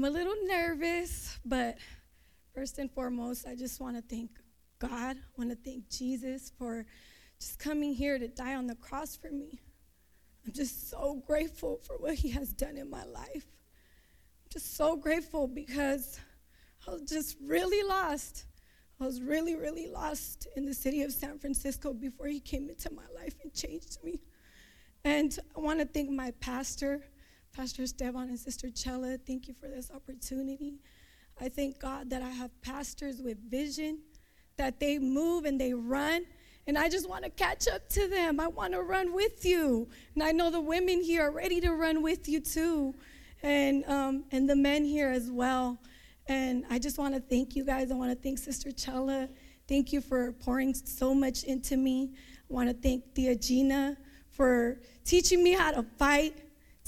I'm 0.00 0.06
a 0.06 0.10
little 0.10 0.46
nervous, 0.46 1.38
but 1.44 1.76
first 2.54 2.78
and 2.78 2.90
foremost, 2.90 3.46
I 3.46 3.54
just 3.54 3.82
want 3.82 3.96
to 3.96 4.02
thank 4.02 4.30
God. 4.78 5.18
I 5.18 5.20
want 5.36 5.50
to 5.50 5.56
thank 5.56 5.90
Jesus 5.90 6.52
for 6.56 6.86
just 7.38 7.58
coming 7.58 7.92
here 7.92 8.18
to 8.18 8.26
die 8.26 8.54
on 8.54 8.66
the 8.66 8.76
cross 8.76 9.14
for 9.14 9.30
me. 9.30 9.60
I'm 10.46 10.54
just 10.54 10.88
so 10.88 11.22
grateful 11.26 11.80
for 11.86 11.98
what 11.98 12.14
He 12.14 12.30
has 12.30 12.50
done 12.50 12.78
in 12.78 12.88
my 12.88 13.04
life. 13.04 13.44
I'm 13.44 14.50
just 14.50 14.74
so 14.74 14.96
grateful 14.96 15.46
because 15.46 16.18
I 16.88 16.92
was 16.92 17.02
just 17.02 17.36
really 17.44 17.86
lost. 17.86 18.46
I 19.02 19.04
was 19.04 19.20
really, 19.20 19.54
really 19.54 19.86
lost 19.86 20.48
in 20.56 20.64
the 20.64 20.72
city 20.72 21.02
of 21.02 21.12
San 21.12 21.38
Francisco 21.38 21.92
before 21.92 22.28
He 22.28 22.40
came 22.40 22.70
into 22.70 22.90
my 22.94 23.04
life 23.14 23.34
and 23.42 23.52
changed 23.52 23.98
me. 24.02 24.22
And 25.04 25.38
I 25.54 25.60
want 25.60 25.78
to 25.80 25.84
thank 25.84 26.08
my 26.08 26.30
pastor 26.40 27.02
Pastor 27.52 27.82
Esteban 27.82 28.28
and 28.28 28.38
Sister 28.38 28.70
Chella, 28.70 29.18
thank 29.26 29.48
you 29.48 29.54
for 29.54 29.68
this 29.68 29.90
opportunity. 29.90 30.78
I 31.40 31.48
thank 31.48 31.80
God 31.80 32.08
that 32.10 32.22
I 32.22 32.30
have 32.30 32.50
pastors 32.62 33.20
with 33.20 33.38
vision, 33.50 33.98
that 34.56 34.78
they 34.78 34.98
move 34.98 35.44
and 35.44 35.60
they 35.60 35.74
run. 35.74 36.26
And 36.66 36.78
I 36.78 36.88
just 36.88 37.08
want 37.08 37.24
to 37.24 37.30
catch 37.30 37.66
up 37.66 37.88
to 37.90 38.06
them. 38.06 38.38
I 38.38 38.46
want 38.46 38.74
to 38.74 38.82
run 38.82 39.12
with 39.12 39.44
you. 39.44 39.88
And 40.14 40.22
I 40.22 40.30
know 40.30 40.50
the 40.50 40.60
women 40.60 41.02
here 41.02 41.22
are 41.22 41.32
ready 41.32 41.60
to 41.62 41.72
run 41.72 42.02
with 42.02 42.28
you 42.28 42.40
too, 42.40 42.94
and, 43.42 43.84
um, 43.88 44.24
and 44.30 44.48
the 44.48 44.56
men 44.56 44.84
here 44.84 45.10
as 45.10 45.30
well. 45.30 45.78
And 46.26 46.64
I 46.70 46.78
just 46.78 46.98
want 46.98 47.14
to 47.14 47.20
thank 47.20 47.56
you 47.56 47.64
guys. 47.64 47.90
I 47.90 47.94
want 47.94 48.12
to 48.12 48.22
thank 48.22 48.38
Sister 48.38 48.70
Chella. 48.70 49.28
Thank 49.66 49.92
you 49.92 50.00
for 50.00 50.32
pouring 50.32 50.74
so 50.74 51.14
much 51.14 51.42
into 51.44 51.76
me. 51.76 52.12
I 52.14 52.52
want 52.52 52.68
to 52.68 52.74
thank 52.74 53.12
Tia 53.14 53.34
Gina 53.34 53.96
for 54.30 54.80
teaching 55.04 55.42
me 55.42 55.52
how 55.52 55.72
to 55.72 55.82
fight 55.98 56.34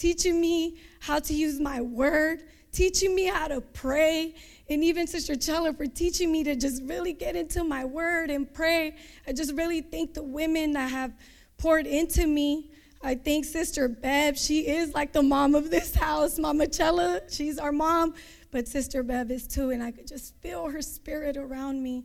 teaching 0.03 0.41
me 0.41 0.77
how 0.99 1.21
to 1.21 1.33
use 1.33 1.61
my 1.61 1.81
word, 1.81 2.43
teaching 2.73 3.15
me 3.15 3.27
how 3.27 3.47
to 3.47 3.61
pray, 3.61 4.35
and 4.69 4.83
even 4.83 5.07
Sister 5.07 5.37
Chella 5.37 5.73
for 5.73 5.87
teaching 5.87 6.33
me 6.33 6.43
to 6.43 6.57
just 6.57 6.83
really 6.83 7.13
get 7.13 7.37
into 7.37 7.63
my 7.63 7.85
word 7.85 8.29
and 8.29 8.53
pray. 8.53 8.97
I 9.29 9.33
just 9.33 9.55
really 9.55 9.81
thank 9.81 10.15
the 10.15 10.25
women 10.25 10.73
that 10.73 10.91
have 10.91 11.13
poured 11.57 11.87
into 11.87 12.27
me. 12.27 12.73
I 13.01 13.15
thank 13.15 13.45
Sister 13.45 13.87
Bev. 13.87 14.37
She 14.37 14.67
is 14.67 14.93
like 14.93 15.13
the 15.13 15.23
mom 15.23 15.55
of 15.55 15.71
this 15.71 15.95
house. 15.95 16.37
Mama 16.37 16.67
Chella, 16.67 17.21
she's 17.31 17.61
our 17.61 17.71
mom, 17.71 18.15
but 18.51 18.67
Sister 18.67 19.05
Bev 19.05 19.31
is 19.31 19.47
too, 19.47 19.71
and 19.71 19.81
I 19.81 19.93
could 19.93 20.09
just 20.09 20.35
feel 20.41 20.69
her 20.69 20.83
spirit 20.83 21.37
around 21.37 21.81
me. 21.81 22.03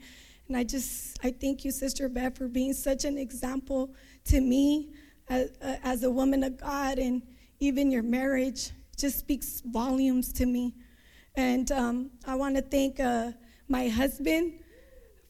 And 0.47 0.55
I 0.55 0.65
just, 0.65 1.17
I 1.23 1.31
thank 1.31 1.65
you, 1.65 1.71
Sister 1.71 2.09
Bev, 2.09 2.35
for 2.35 2.47
being 2.47 2.73
such 2.73 3.05
an 3.05 3.17
example 3.17 3.95
to 4.25 4.39
me 4.39 4.93
as, 5.29 5.49
as 5.61 6.03
a 6.03 6.11
woman 6.11 6.43
of 6.43 6.57
God 6.57 6.99
and 6.99 7.23
even 7.59 7.91
your 7.91 8.03
marriage 8.03 8.71
just 8.95 9.19
speaks 9.19 9.61
volumes 9.65 10.31
to 10.33 10.45
me. 10.45 10.73
And 11.35 11.71
um, 11.71 12.11
I 12.25 12.35
want 12.35 12.55
to 12.55 12.61
thank 12.61 12.99
uh, 12.99 13.31
my 13.67 13.87
husband 13.89 14.53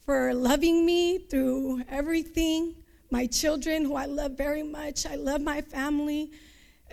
for 0.05 0.34
loving 0.34 0.86
me 0.86 1.17
through 1.17 1.84
everything, 1.89 2.75
my 3.11 3.25
children, 3.28 3.84
who 3.84 3.95
I 3.95 4.05
love 4.05 4.38
very 4.38 4.63
much. 4.63 5.05
I 5.05 5.15
love 5.15 5.41
my 5.41 5.61
family. 5.61 6.32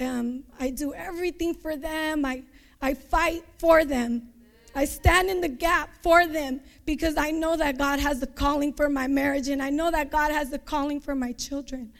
Um, 0.00 0.44
I 0.58 0.70
do 0.70 0.94
everything 0.94 1.54
for 1.54 1.76
them. 1.76 2.24
I, 2.24 2.42
I 2.82 2.94
fight 2.94 3.44
for 3.58 3.84
them. 3.84 4.30
I 4.74 4.84
stand 4.84 5.30
in 5.30 5.40
the 5.40 5.48
gap 5.48 5.90
for 6.02 6.26
them 6.26 6.60
because 6.84 7.16
I 7.16 7.30
know 7.30 7.56
that 7.56 7.78
God 7.78 8.00
has 8.00 8.20
a 8.22 8.26
calling 8.26 8.72
for 8.72 8.88
my 8.88 9.06
marriage 9.06 9.46
and 9.46 9.62
I 9.62 9.70
know 9.70 9.92
that 9.92 10.10
God 10.10 10.32
has 10.32 10.52
a 10.52 10.58
calling 10.58 11.00
for 11.00 11.14
my 11.14 11.32
children. 11.32 11.92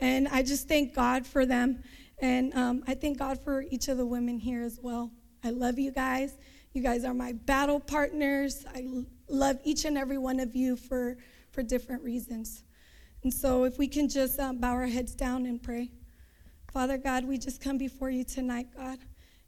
And 0.00 0.26
I 0.28 0.42
just 0.42 0.66
thank 0.66 0.94
God 0.94 1.24
for 1.24 1.46
them. 1.46 1.82
And 2.20 2.54
um, 2.54 2.82
I 2.86 2.94
thank 2.94 3.18
God 3.18 3.38
for 3.42 3.62
each 3.70 3.88
of 3.88 3.96
the 3.96 4.06
women 4.06 4.38
here 4.38 4.62
as 4.62 4.78
well. 4.80 5.10
I 5.44 5.50
love 5.50 5.78
you 5.78 5.92
guys. 5.92 6.36
You 6.72 6.82
guys 6.82 7.04
are 7.04 7.14
my 7.14 7.32
battle 7.32 7.80
partners. 7.80 8.64
I 8.74 9.04
love 9.28 9.58
each 9.64 9.84
and 9.84 9.96
every 9.96 10.18
one 10.18 10.40
of 10.40 10.54
you 10.54 10.76
for, 10.76 11.16
for 11.52 11.62
different 11.62 12.02
reasons. 12.02 12.64
And 13.22 13.32
so, 13.32 13.64
if 13.64 13.78
we 13.78 13.88
can 13.88 14.08
just 14.08 14.38
um, 14.38 14.58
bow 14.58 14.72
our 14.72 14.86
heads 14.86 15.14
down 15.14 15.46
and 15.46 15.62
pray. 15.62 15.90
Father 16.72 16.98
God, 16.98 17.24
we 17.24 17.38
just 17.38 17.60
come 17.60 17.78
before 17.78 18.10
you 18.10 18.24
tonight, 18.24 18.68
God. 18.76 18.98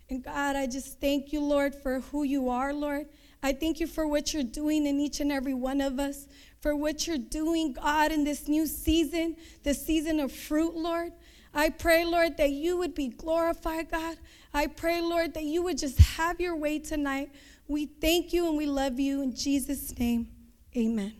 And 0.09 0.25
God, 0.25 0.57
I 0.57 0.66
just 0.66 1.01
thank 1.01 1.33
you, 1.33 1.41
Lord, 1.41 1.75
for 1.75 2.01
who 2.01 2.25
you 2.25 2.49
are, 2.49 2.73
Lord. 2.73 3.07
I 3.43 3.53
thank 3.53 3.79
you 3.79 3.87
for 3.87 4.09
what 4.09 4.35
you're 4.35 4.43
doing 4.43 4.87
in 4.87 4.99
each 4.99 5.21
and 5.21 5.31
every 5.31 5.55
one 5.55 5.81
of 5.81 6.01
us, 6.01 6.27
for 6.61 6.75
what 6.75 7.07
you're 7.07 7.18
doing, 7.18 7.75
God, 7.75 8.11
in 8.11 8.25
this 8.25 8.49
new 8.49 8.66
season, 8.66 9.37
the 9.62 9.73
season 9.73 10.18
of 10.18 10.33
fruit, 10.33 10.75
Lord. 10.75 11.12
I 11.53 11.70
pray, 11.70 12.05
Lord, 12.05 12.36
that 12.36 12.51
you 12.51 12.76
would 12.78 12.94
be 12.94 13.09
glorified, 13.09 13.90
God. 13.90 14.16
I 14.55 14.68
pray, 14.68 15.01
Lord, 15.01 15.34
that 15.34 15.44
you 15.44 15.62
would 15.62 15.78
just 15.78 15.98
have 15.98 16.40
your 16.40 16.55
way 16.55 16.78
tonight. 16.78 17.30
We 17.66 17.86
thank 17.86 18.32
you 18.32 18.48
and 18.48 18.57
we 18.57 18.66
love 18.66 19.01
you 19.01 19.22
in 19.22 19.34
Jesus' 19.34 19.96
name. 19.98 20.28
Amen. 20.76 21.14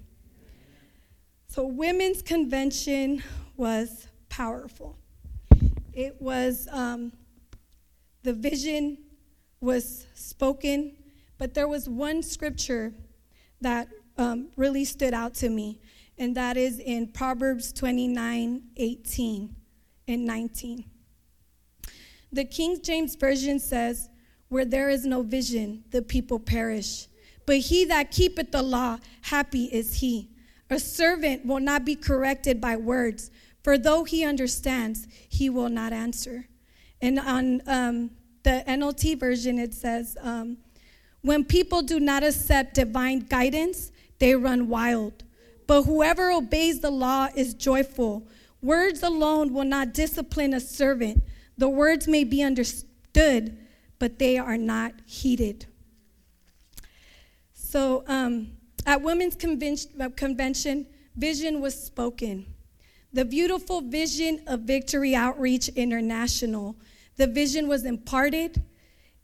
So, 1.49 1.65
Women's 1.65 2.23
Convention 2.23 3.25
was 3.57 4.07
powerful. 4.29 4.97
It 5.93 6.21
was, 6.21 6.69
um, 6.71 7.13
the 8.23 8.33
vision 8.33 8.99
was 9.61 10.07
spoken, 10.15 10.97
but 11.39 11.55
there 11.55 11.67
was 11.67 11.89
one 11.89 12.23
scripture 12.23 12.95
that 13.61 13.89
um, 14.17 14.51
really 14.57 14.85
stood 14.85 15.13
out 15.13 15.35
to 15.35 15.49
me, 15.49 15.81
and 16.19 16.37
that 16.37 16.57
is 16.57 16.79
in 16.79 17.09
Proverbs 17.09 17.73
29 17.73 18.63
18 18.77 19.57
and 20.11 20.27
19. 20.27 20.85
The 22.33 22.45
King 22.45 22.81
James 22.83 23.17
Version 23.17 23.59
says, 23.59 24.09
Where 24.49 24.65
there 24.65 24.89
is 24.89 25.05
no 25.05 25.23
vision, 25.23 25.85
the 25.91 26.03
people 26.03 26.39
perish. 26.39 27.07
But 27.47 27.59
he 27.59 27.85
that 27.87 28.11
keepeth 28.11 28.53
the 28.53 28.63
law, 28.63 28.99
happy 29.23 29.65
is 29.65 29.95
he. 29.95 30.31
A 30.69 30.79
servant 30.79 31.45
will 31.45 31.59
not 31.59 31.85
be 31.85 31.97
corrected 31.97 32.61
by 32.61 32.77
words, 32.77 33.31
for 33.65 33.77
though 33.77 34.05
he 34.05 34.25
understands, 34.25 35.09
he 35.29 35.51
will 35.51 35.69
not 35.69 35.93
answer. 35.93 36.47
And 37.03 37.19
on 37.19 37.63
um, 37.67 38.11
the 38.43 38.63
NLT 38.69 39.19
version, 39.19 39.59
it 39.59 39.75
says, 39.75 40.17
um, 40.21 40.59
When 41.23 41.45
people 41.45 41.83
do 41.83 41.99
not 41.99 42.23
accept 42.23 42.75
divine 42.75 43.21
guidance, 43.21 43.91
they 44.19 44.35
run 44.35 44.69
wild. 44.69 45.25
But 45.67 45.83
whoever 45.83 46.31
obeys 46.31 46.81
the 46.81 46.91
law 46.91 47.29
is 47.35 47.55
joyful. 47.55 48.29
Words 48.63 49.03
alone 49.03 49.55
will 49.55 49.65
not 49.65 49.95
discipline 49.95 50.53
a 50.55 50.61
servant. 50.61 51.23
The 51.57 51.69
words 51.69 52.07
may 52.07 52.25
be 52.25 52.43
understood, 52.43 53.57
but 53.99 54.19
they 54.19 54.39
are 54.39 54.59
not 54.59 54.93
heeded. 55.07 55.67
So, 57.53 58.05
um, 58.07 58.53
at 58.87 59.03
Women's 59.03 59.37
uh, 59.37 60.09
Convention, 60.17 60.87
vision 61.17 61.61
was 61.61 61.81
spoken. 61.81 62.47
The 63.13 63.25
beautiful 63.25 63.81
vision 63.81 64.43
of 64.47 64.61
Victory 64.61 65.15
Outreach 65.15 65.69
International. 65.69 66.77
The 67.17 67.27
vision 67.27 67.69
was 67.69 67.85
imparted, 67.85 68.63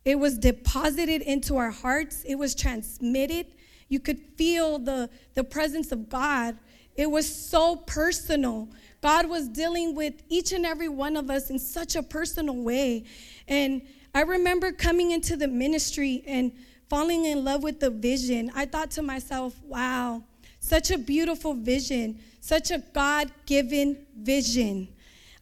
it 0.05 0.19
was 0.19 0.39
deposited 0.39 1.23
into 1.23 1.57
our 1.57 1.71
hearts, 1.71 2.23
it 2.25 2.37
was 2.37 2.55
transmitted. 2.55 3.47
You 3.89 4.01
could 4.01 4.21
feel 4.37 4.79
the, 4.79 5.09
the 5.35 5.45
presence 5.45 5.93
of 5.93 6.09
God. 6.09 6.59
It 6.97 7.11
was 7.11 7.33
so 7.33 7.77
personal. 7.77 8.69
God 9.03 9.29
was 9.29 9.49
dealing 9.49 9.95
with 9.95 10.15
each 10.29 10.53
and 10.53 10.65
every 10.67 10.89
one 10.89 11.17
of 11.17 11.31
us 11.31 11.51
in 11.51 11.59
such 11.59 11.95
a 11.95 12.03
personal 12.03 12.57
way. 12.57 13.05
And 13.47 13.83
I 14.15 14.23
remember 14.23 14.73
coming 14.73 15.11
into 15.11 15.37
the 15.37 15.47
ministry 15.47 16.25
and 16.27 16.53
falling 16.89 17.27
in 17.27 17.45
love 17.45 17.63
with 17.63 17.81
the 17.81 17.91
vision. 17.91 18.51
I 18.55 18.65
thought 18.65 18.91
to 18.93 19.03
myself, 19.03 19.55
wow, 19.63 20.23
such 20.61 20.91
a 20.91 20.99
beautiful 20.99 21.55
vision, 21.55 22.19
such 22.41 22.71
a 22.71 22.79
God 22.93 23.31
given 23.45 24.07
vision. 24.19 24.89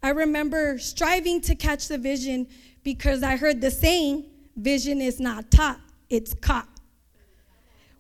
I 0.03 0.11
remember 0.11 0.79
striving 0.79 1.41
to 1.43 1.55
catch 1.55 1.89
the 1.89 1.99
vision 1.99 2.47
because 2.83 3.23
I 3.23 3.37
heard 3.37 3.61
the 3.61 3.71
saying, 3.71 4.25
vision 4.57 5.01
is 5.01 5.21
not 5.21 5.51
taught, 5.51 5.81
it's 6.11 6.35
caught. 6.35 6.69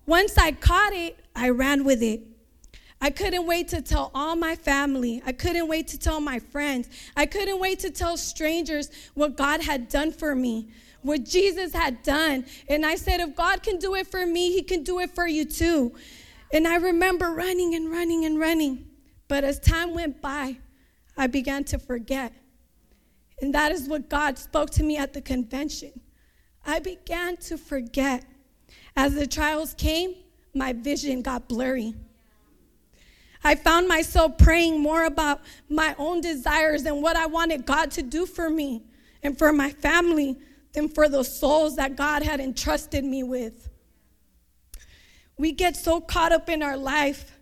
Once 0.07 0.36
I 0.36 0.52
caught 0.52 0.92
it, 0.92 1.18
I 1.34 1.48
ran 1.48 1.84
with 1.84 2.02
it. 2.02 2.20
I 3.05 3.11
couldn't 3.11 3.46
wait 3.46 3.68
to 3.68 3.82
tell 3.82 4.11
all 4.14 4.34
my 4.34 4.57
family. 4.57 5.22
I 5.26 5.32
couldn't 5.32 5.68
wait 5.68 5.88
to 5.88 5.98
tell 5.98 6.20
my 6.20 6.38
friends. 6.38 6.88
I 7.14 7.26
couldn't 7.26 7.61
wait 7.61 7.80
to 7.80 7.90
tell 7.90 8.16
strangers 8.16 8.90
what 9.12 9.36
God 9.36 9.61
had 9.61 9.90
done 9.90 10.11
for 10.11 10.34
me, 10.34 10.70
what 11.02 11.22
Jesus 11.22 11.74
had 11.74 12.02
done. 12.02 12.46
And 12.66 12.86
I 12.86 12.94
said, 12.94 13.20
if 13.20 13.36
God 13.36 13.62
can 13.62 13.76
do 13.76 13.94
it 13.94 14.07
for 14.07 14.24
me, 14.24 14.52
He 14.52 14.62
can 14.62 14.82
do 14.84 15.00
it 15.00 15.11
for 15.14 15.26
you 15.26 15.44
too. 15.44 15.94
And 16.50 16.66
I 16.66 16.76
remember 16.76 17.34
running 17.34 17.74
and 17.74 17.90
running 17.90 18.24
and 18.24 18.40
running. 18.40 18.86
But 19.28 19.44
as 19.44 19.61
time 19.61 19.92
went 19.92 20.22
by, 20.22 20.57
I 21.14 21.26
began 21.26 21.64
to 21.64 21.78
forget. 21.78 22.32
And 23.42 23.55
that 23.55 23.70
is 23.70 23.86
what 23.86 24.09
God 24.09 24.38
spoke 24.38 24.70
to 24.70 24.82
me 24.82 24.96
at 24.96 25.12
the 25.12 25.20
convention. 25.20 26.00
I 26.64 26.78
began 26.78 27.36
to 27.48 27.59
forget. 27.59 28.24
As 28.96 29.14
the 29.14 29.26
trials 29.26 29.74
came, 29.74 30.14
my 30.55 30.72
vision 30.72 31.20
got 31.20 31.50
blurry. 31.50 31.92
I 33.45 33.55
found 33.55 33.86
myself 33.86 34.38
praying 34.38 34.80
more 34.80 35.05
about 35.05 35.42
my 35.68 35.95
own 35.99 36.22
desires 36.22 36.86
and 36.86 37.03
what 37.03 37.14
I 37.14 37.26
wanted 37.26 37.66
God 37.66 37.90
to 37.92 38.03
do 38.03 38.24
for 38.24 38.49
me 38.49 38.82
and 39.22 39.36
for 39.36 39.53
my 39.53 39.70
family 39.70 40.38
than 40.72 40.88
for 40.88 41.09
the 41.09 41.22
souls 41.22 41.76
that 41.76 41.95
God 41.95 42.22
had 42.22 42.40
entrusted 42.40 43.05
me 43.05 43.22
with. 43.22 43.68
We 45.36 45.53
get 45.53 45.76
so 45.76 46.01
caught 46.01 46.32
up 46.32 46.49
in 46.49 46.62
our 46.62 46.76
life. 46.76 47.38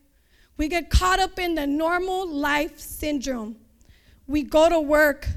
We 0.57 0.69
get 0.69 0.91
caught 0.91 1.21
up 1.21 1.39
in 1.39 1.55
the 1.55 1.67
normal 1.67 2.29
life 2.29 2.79
syndrome. 2.79 3.57
We 4.27 4.43
go 4.43 4.69
to 4.69 4.81
work, 4.81 5.29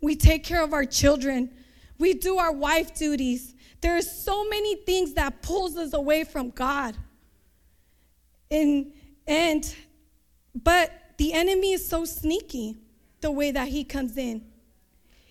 we 0.00 0.16
take 0.16 0.44
care 0.44 0.62
of 0.62 0.72
our 0.72 0.84
children, 0.84 1.50
we 1.98 2.14
do 2.14 2.38
our 2.38 2.52
wife 2.52 2.94
duties. 2.94 3.54
There 3.80 3.96
are 3.96 4.02
so 4.02 4.48
many 4.48 4.76
things 4.76 5.14
that 5.14 5.42
pulls 5.42 5.76
us 5.76 5.92
away 5.92 6.24
from 6.24 6.50
God. 6.50 6.96
And 8.50 8.92
and 9.26 9.74
but 10.54 10.92
the 11.18 11.32
enemy 11.32 11.72
is 11.72 11.86
so 11.86 12.04
sneaky 12.04 12.76
the 13.20 13.30
way 13.30 13.50
that 13.50 13.68
he 13.68 13.84
comes 13.84 14.16
in. 14.16 14.44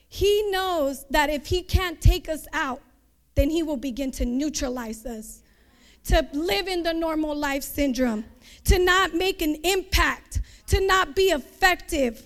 He 0.08 0.50
knows 0.52 1.06
that 1.10 1.30
if 1.30 1.48
he 1.48 1.62
can't 1.62 2.02
take 2.02 2.28
us 2.28 2.48
out, 2.54 2.82
then 3.36 3.50
he 3.50 3.64
will 3.64 3.78
begin 3.78 4.12
to 4.12 4.26
neutralize 4.26 5.06
us, 5.06 5.42
to 6.06 6.28
live 6.34 6.68
in 6.68 6.84
the 6.84 6.94
normal 6.94 7.36
life 7.36 7.64
syndrome, 7.64 8.26
to 8.66 8.78
not 8.78 9.14
make 9.14 9.42
an 9.42 9.56
impact, 9.64 10.42
to 10.68 10.86
not 10.86 11.16
be 11.16 11.30
effective. 11.30 12.24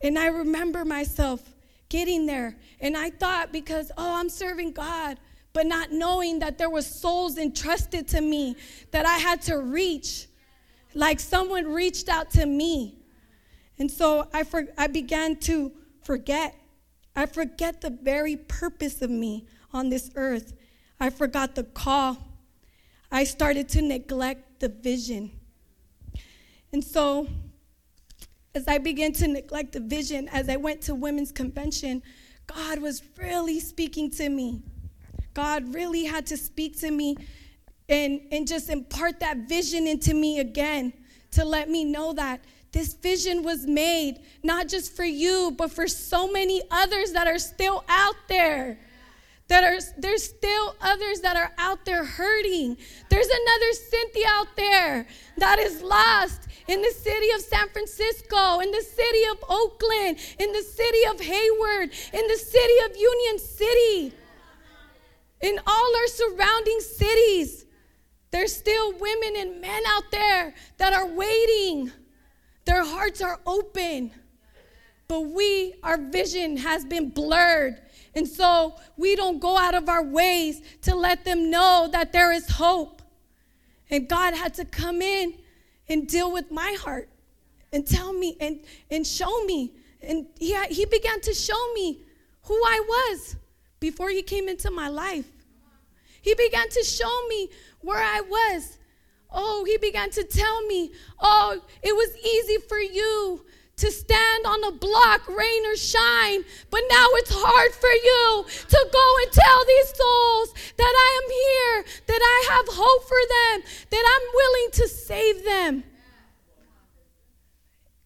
And 0.00 0.18
I 0.18 0.26
remember 0.26 0.84
myself 0.84 1.42
getting 1.90 2.24
there, 2.24 2.56
and 2.80 2.96
I 2.96 3.10
thought 3.10 3.52
because, 3.52 3.90
oh, 3.98 4.14
I'm 4.14 4.28
serving 4.28 4.72
God, 4.72 5.18
but 5.52 5.66
not 5.66 5.92
knowing 5.92 6.38
that 6.38 6.56
there 6.56 6.70
were 6.70 6.82
souls 6.82 7.36
entrusted 7.36 8.08
to 8.08 8.20
me 8.20 8.56
that 8.92 9.04
I 9.04 9.18
had 9.18 9.42
to 9.42 9.58
reach 9.58 10.26
like 10.94 11.20
someone 11.20 11.66
reached 11.66 12.08
out 12.08 12.30
to 12.32 12.46
me. 12.46 12.98
And 13.78 13.90
so 13.90 14.28
I, 14.32 14.44
for, 14.44 14.66
I 14.76 14.86
began 14.86 15.36
to 15.40 15.72
forget. 16.02 16.54
I 17.16 17.26
forget 17.26 17.80
the 17.80 17.90
very 17.90 18.36
purpose 18.36 19.02
of 19.02 19.10
me 19.10 19.46
on 19.72 19.88
this 19.88 20.10
earth. 20.14 20.52
I 20.98 21.10
forgot 21.10 21.54
the 21.54 21.64
call. 21.64 22.18
I 23.10 23.24
started 23.24 23.68
to 23.70 23.82
neglect 23.82 24.60
the 24.60 24.68
vision. 24.68 25.30
And 26.72 26.84
so, 26.84 27.26
as 28.54 28.68
I 28.68 28.78
began 28.78 29.12
to 29.14 29.28
neglect 29.28 29.72
the 29.72 29.80
vision, 29.80 30.28
as 30.28 30.48
I 30.48 30.56
went 30.56 30.82
to 30.82 30.94
women's 30.94 31.32
convention, 31.32 32.02
God 32.46 32.80
was 32.80 33.02
really 33.16 33.60
speaking 33.60 34.10
to 34.12 34.28
me. 34.28 34.62
God 35.34 35.74
really 35.74 36.04
had 36.04 36.26
to 36.26 36.36
speak 36.36 36.78
to 36.80 36.90
me 36.90 37.16
and, 37.90 38.20
and 38.30 38.46
just 38.46 38.70
impart 38.70 39.20
that 39.20 39.48
vision 39.48 39.86
into 39.86 40.14
me 40.14 40.38
again 40.38 40.92
to 41.32 41.44
let 41.44 41.68
me 41.68 41.84
know 41.84 42.12
that 42.12 42.40
this 42.72 42.94
vision 42.94 43.42
was 43.42 43.66
made 43.66 44.20
not 44.44 44.68
just 44.68 44.94
for 44.94 45.04
you, 45.04 45.52
but 45.58 45.72
for 45.72 45.88
so 45.88 46.30
many 46.30 46.62
others 46.70 47.12
that 47.12 47.26
are 47.26 47.38
still 47.38 47.84
out 47.88 48.14
there. 48.28 48.78
That 49.48 49.64
are 49.64 49.80
there's 49.98 50.22
still 50.22 50.76
others 50.80 51.22
that 51.22 51.36
are 51.36 51.50
out 51.58 51.84
there 51.84 52.04
hurting. 52.04 52.76
There's 53.08 53.26
another 53.26 53.72
Cynthia 53.72 54.26
out 54.28 54.46
there 54.56 55.08
that 55.38 55.58
is 55.58 55.82
lost 55.82 56.42
in 56.68 56.80
the 56.80 56.90
city 56.90 57.32
of 57.32 57.40
San 57.40 57.68
Francisco, 57.70 58.60
in 58.60 58.70
the 58.70 58.82
city 58.82 59.24
of 59.32 59.38
Oakland, 59.48 60.18
in 60.38 60.52
the 60.52 60.62
city 60.62 61.04
of 61.10 61.20
Hayward, 61.20 61.90
in 62.12 62.28
the 62.28 62.36
city 62.36 62.74
of 62.84 62.96
Union 62.96 63.38
City, 63.40 64.12
in 65.40 65.58
all 65.66 65.96
our 65.96 66.06
surrounding 66.06 66.78
cities. 66.78 67.66
There's 68.30 68.54
still 68.54 68.92
women 68.98 69.36
and 69.36 69.60
men 69.60 69.82
out 69.88 70.10
there 70.10 70.54
that 70.78 70.92
are 70.92 71.06
waiting. 71.06 71.90
Their 72.64 72.84
hearts 72.84 73.20
are 73.20 73.40
open. 73.46 74.12
But 75.08 75.22
we, 75.22 75.74
our 75.82 75.98
vision 75.98 76.56
has 76.58 76.84
been 76.84 77.10
blurred. 77.10 77.80
And 78.14 78.26
so 78.26 78.76
we 78.96 79.16
don't 79.16 79.40
go 79.40 79.56
out 79.56 79.74
of 79.74 79.88
our 79.88 80.04
ways 80.04 80.62
to 80.82 80.94
let 80.94 81.24
them 81.24 81.50
know 81.50 81.88
that 81.90 82.12
there 82.12 82.32
is 82.32 82.48
hope. 82.48 83.02
And 83.90 84.08
God 84.08 84.34
had 84.34 84.54
to 84.54 84.64
come 84.64 85.02
in 85.02 85.34
and 85.88 86.06
deal 86.06 86.32
with 86.32 86.52
my 86.52 86.76
heart 86.80 87.08
and 87.72 87.84
tell 87.86 88.12
me 88.12 88.36
and, 88.40 88.60
and 88.90 89.04
show 89.04 89.44
me. 89.44 89.72
And 90.00 90.26
he, 90.38 90.56
he 90.66 90.84
began 90.86 91.20
to 91.22 91.34
show 91.34 91.72
me 91.74 92.02
who 92.44 92.54
I 92.54 92.80
was 92.88 93.36
before 93.80 94.10
he 94.10 94.22
came 94.22 94.48
into 94.48 94.70
my 94.70 94.88
life. 94.88 95.26
He 96.22 96.34
began 96.34 96.68
to 96.68 96.84
show 96.84 97.26
me 97.28 97.50
where 97.80 98.02
I 98.02 98.20
was. 98.20 98.78
Oh, 99.32 99.64
he 99.64 99.78
began 99.78 100.10
to 100.10 100.24
tell 100.24 100.66
me, 100.66 100.92
oh, 101.20 101.60
it 101.82 101.94
was 101.94 102.16
easy 102.18 102.58
for 102.68 102.78
you 102.78 103.44
to 103.76 103.90
stand 103.90 104.44
on 104.44 104.62
a 104.64 104.72
block, 104.72 105.26
rain 105.28 105.66
or 105.66 105.76
shine, 105.76 106.44
but 106.70 106.82
now 106.90 107.06
it's 107.12 107.30
hard 107.32 107.72
for 107.72 107.88
you 107.88 108.44
to 108.68 108.88
go 108.92 109.16
and 109.22 109.32
tell 109.32 109.64
these 109.64 109.88
souls 109.96 110.54
that 110.76 110.94
I 111.06 111.20
am 111.22 111.30
here, 111.40 112.02
that 112.06 112.20
I 112.22 112.54
have 112.54 112.66
hope 112.68 113.04
for 113.04 113.22
them, 113.38 113.62
that 113.90 114.04
I'm 114.12 114.34
willing 114.34 114.70
to 114.72 114.88
save 114.88 115.44
them. 115.44 115.84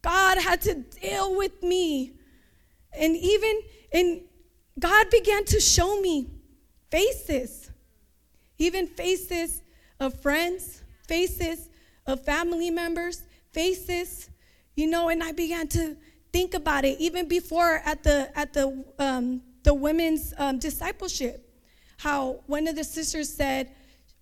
God 0.02 0.38
had 0.38 0.60
to 0.62 0.74
deal 0.74 1.34
with 1.34 1.62
me. 1.62 2.12
And 2.92 3.16
even, 3.16 3.60
and 3.92 4.20
God 4.78 5.10
began 5.10 5.44
to 5.46 5.60
show 5.60 6.00
me 6.00 6.28
faces 6.90 7.63
even 8.58 8.86
faces 8.86 9.62
of 10.00 10.18
friends, 10.20 10.82
faces 11.06 11.68
of 12.06 12.24
family 12.24 12.70
members, 12.70 13.22
faces, 13.52 14.30
you 14.74 14.88
know, 14.88 15.08
and 15.08 15.22
I 15.22 15.32
began 15.32 15.68
to 15.68 15.96
think 16.32 16.54
about 16.54 16.84
it 16.84 16.98
even 16.98 17.28
before 17.28 17.80
at 17.84 18.02
the 18.02 18.28
at 18.36 18.52
the 18.52 18.84
um, 18.98 19.40
the 19.62 19.72
women's 19.72 20.34
um, 20.36 20.58
discipleship. 20.58 21.48
How 21.96 22.40
one 22.46 22.66
of 22.66 22.76
the 22.76 22.84
sisters 22.84 23.32
said, 23.32 23.70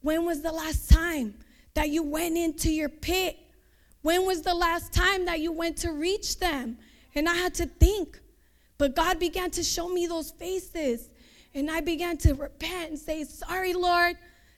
"When 0.02 0.24
was 0.24 0.42
the 0.42 0.52
last 0.52 0.90
time 0.90 1.34
that 1.74 1.88
you 1.88 2.02
went 2.02 2.36
into 2.36 2.70
your 2.70 2.90
pit? 2.90 3.38
When 4.02 4.26
was 4.26 4.42
the 4.42 4.54
last 4.54 4.92
time 4.92 5.24
that 5.26 5.40
you 5.40 5.52
went 5.52 5.78
to 5.78 5.92
reach 5.92 6.38
them?" 6.38 6.78
And 7.14 7.28
I 7.28 7.34
had 7.34 7.54
to 7.54 7.66
think, 7.66 8.20
but 8.78 8.94
God 8.94 9.18
began 9.18 9.50
to 9.52 9.62
show 9.62 9.88
me 9.88 10.06
those 10.06 10.30
faces. 10.30 11.08
And 11.54 11.70
I 11.70 11.80
began 11.80 12.16
to 12.18 12.34
repent 12.34 12.90
and 12.90 12.98
say, 12.98 13.24
Sorry, 13.24 13.74
Lord, 13.74 14.16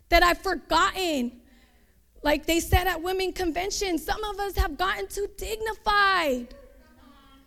that 0.09 0.23
I've 0.23 0.39
forgotten. 0.39 1.41
Like 2.23 2.47
they 2.47 2.61
said 2.61 2.87
at 2.87 3.03
women 3.03 3.33
convention, 3.33 3.99
some 3.99 4.23
of 4.25 4.39
us 4.39 4.57
have 4.57 4.79
gotten 4.79 5.07
too 5.09 5.29
dignified. 5.37 6.55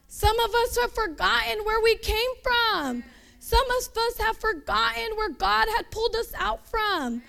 Some 0.07 0.39
of 0.39 0.53
us 0.53 0.77
have 0.77 0.93
forgotten 0.93 1.65
where 1.65 1.81
we 1.81 1.95
came 1.95 2.29
from. 2.43 3.03
Some 3.39 3.65
of 3.71 3.97
us 3.97 4.17
have 4.19 4.37
forgotten 4.37 5.15
where 5.15 5.29
God 5.29 5.67
had 5.75 5.89
pulled 5.89 6.15
us 6.15 6.31
out 6.37 6.67
from. 6.67 7.21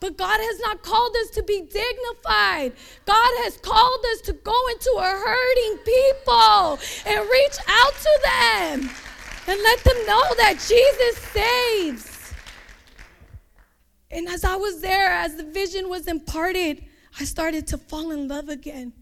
But 0.00 0.16
God 0.16 0.38
has 0.40 0.60
not 0.60 0.82
called 0.82 1.14
us 1.22 1.30
to 1.30 1.42
be 1.42 1.62
dignified. 1.62 2.72
God 3.06 3.32
has 3.44 3.56
called 3.58 4.04
us 4.12 4.20
to 4.22 4.32
go 4.32 4.54
into 4.72 4.90
a 4.98 5.02
hurting 5.02 5.78
people 5.84 6.78
and 7.06 7.30
reach 7.30 7.58
out 7.66 7.94
to 7.94 8.20
them 8.24 8.90
and 9.46 9.62
let 9.62 9.84
them 9.84 10.06
know 10.06 10.22
that 10.38 10.54
Jesus 10.66 11.18
saves. 11.18 12.32
And 14.10 14.28
as 14.28 14.44
I 14.44 14.56
was 14.56 14.80
there, 14.80 15.08
as 15.10 15.36
the 15.36 15.44
vision 15.44 15.88
was 15.88 16.06
imparted, 16.06 16.84
I 17.18 17.24
started 17.24 17.66
to 17.68 17.78
fall 17.78 18.10
in 18.10 18.28
love 18.28 18.48
again. 18.48 18.92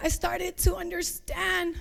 I 0.00 0.08
started 0.08 0.56
to 0.58 0.76
understand 0.76 1.76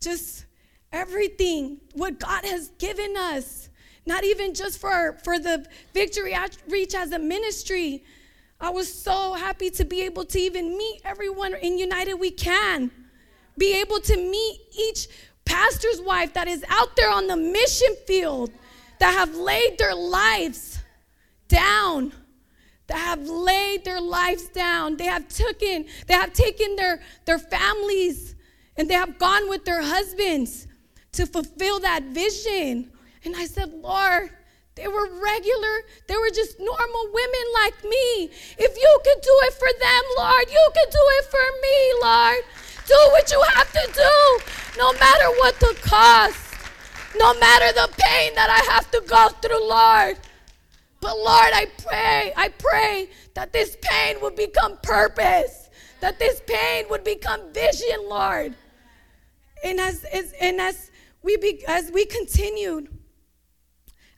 just 0.00 0.46
everything, 0.92 1.80
what 1.94 2.18
God 2.18 2.44
has 2.44 2.68
given 2.78 3.16
us. 3.16 3.68
Not 4.06 4.24
even 4.24 4.54
just 4.54 4.78
for, 4.80 5.18
for 5.24 5.38
the 5.38 5.66
victory 5.92 6.36
reach 6.68 6.94
as 6.94 7.12
a 7.12 7.18
ministry. 7.18 8.04
I 8.60 8.70
was 8.70 8.92
so 8.92 9.34
happy 9.34 9.70
to 9.70 9.84
be 9.84 10.02
able 10.02 10.24
to 10.26 10.38
even 10.38 10.76
meet 10.76 11.00
everyone 11.04 11.54
in 11.54 11.78
United 11.78 12.14
We 12.14 12.30
Can. 12.30 12.90
Be 13.56 13.80
able 13.80 14.00
to 14.00 14.16
meet 14.16 14.60
each 14.78 15.08
pastor's 15.44 16.00
wife 16.00 16.32
that 16.34 16.48
is 16.48 16.64
out 16.68 16.96
there 16.96 17.10
on 17.10 17.26
the 17.26 17.36
mission 17.36 17.94
field 18.06 18.50
that 18.98 19.12
have 19.12 19.34
laid 19.34 19.78
their 19.78 19.94
lives 19.94 20.78
down 21.48 22.12
that 22.86 22.98
have 22.98 23.28
laid 23.28 23.84
their 23.84 24.00
lives 24.00 24.48
down. 24.48 24.96
They 24.96 25.04
have 25.04 25.28
taken 25.28 25.86
they 26.06 26.14
have 26.14 26.32
taken 26.32 26.76
their 26.76 27.00
their 27.24 27.38
families 27.38 28.34
and 28.76 28.88
they 28.88 28.94
have 28.94 29.18
gone 29.18 29.48
with 29.48 29.64
their 29.64 29.82
husbands 29.82 30.66
to 31.12 31.26
fulfill 31.26 31.80
that 31.80 32.04
vision. 32.04 32.90
And 33.24 33.34
i 33.36 33.46
said 33.46 33.72
lord 33.72 34.30
they 34.74 34.88
were 34.88 35.08
regular 35.22 35.74
they 36.08 36.16
were 36.16 36.30
just 36.34 36.58
normal 36.58 37.04
women 37.12 37.46
like 37.54 37.84
me. 37.84 38.30
If 38.58 38.76
you 38.76 39.00
could 39.04 39.22
do 39.22 39.36
it 39.44 39.54
for 39.54 39.68
them 39.80 40.02
lord 40.18 40.50
you 40.50 40.70
could 40.74 40.90
do 40.90 41.04
it 41.18 41.24
for 41.24 41.46
me 41.62 41.94
lord 42.02 42.44
do 42.86 42.98
what 43.12 43.30
you 43.30 43.42
have 43.54 43.70
to 43.72 43.90
do, 43.92 44.78
no 44.78 44.92
matter 44.94 45.28
what 45.38 45.58
the 45.60 45.76
cost, 45.82 46.38
no 47.16 47.34
matter 47.34 47.72
the 47.72 47.88
pain 47.98 48.34
that 48.34 48.50
I 48.50 48.72
have 48.72 48.90
to 48.90 49.02
go 49.06 49.28
through, 49.40 49.68
Lord. 49.68 50.18
But 51.00 51.16
Lord, 51.18 51.50
I 51.52 51.66
pray, 51.86 52.32
I 52.36 52.48
pray 52.48 53.10
that 53.34 53.52
this 53.52 53.76
pain 53.80 54.16
would 54.22 54.36
become 54.36 54.78
purpose, 54.82 55.68
that 56.00 56.18
this 56.18 56.40
pain 56.46 56.86
would 56.90 57.04
become 57.04 57.52
vision, 57.52 58.08
Lord. 58.08 58.54
And 59.62 59.80
as, 59.80 60.04
as 60.04 60.32
and 60.40 60.60
as 60.60 60.90
we 61.22 61.36
be, 61.36 61.64
as 61.66 61.90
we 61.90 62.04
continued, 62.04 62.88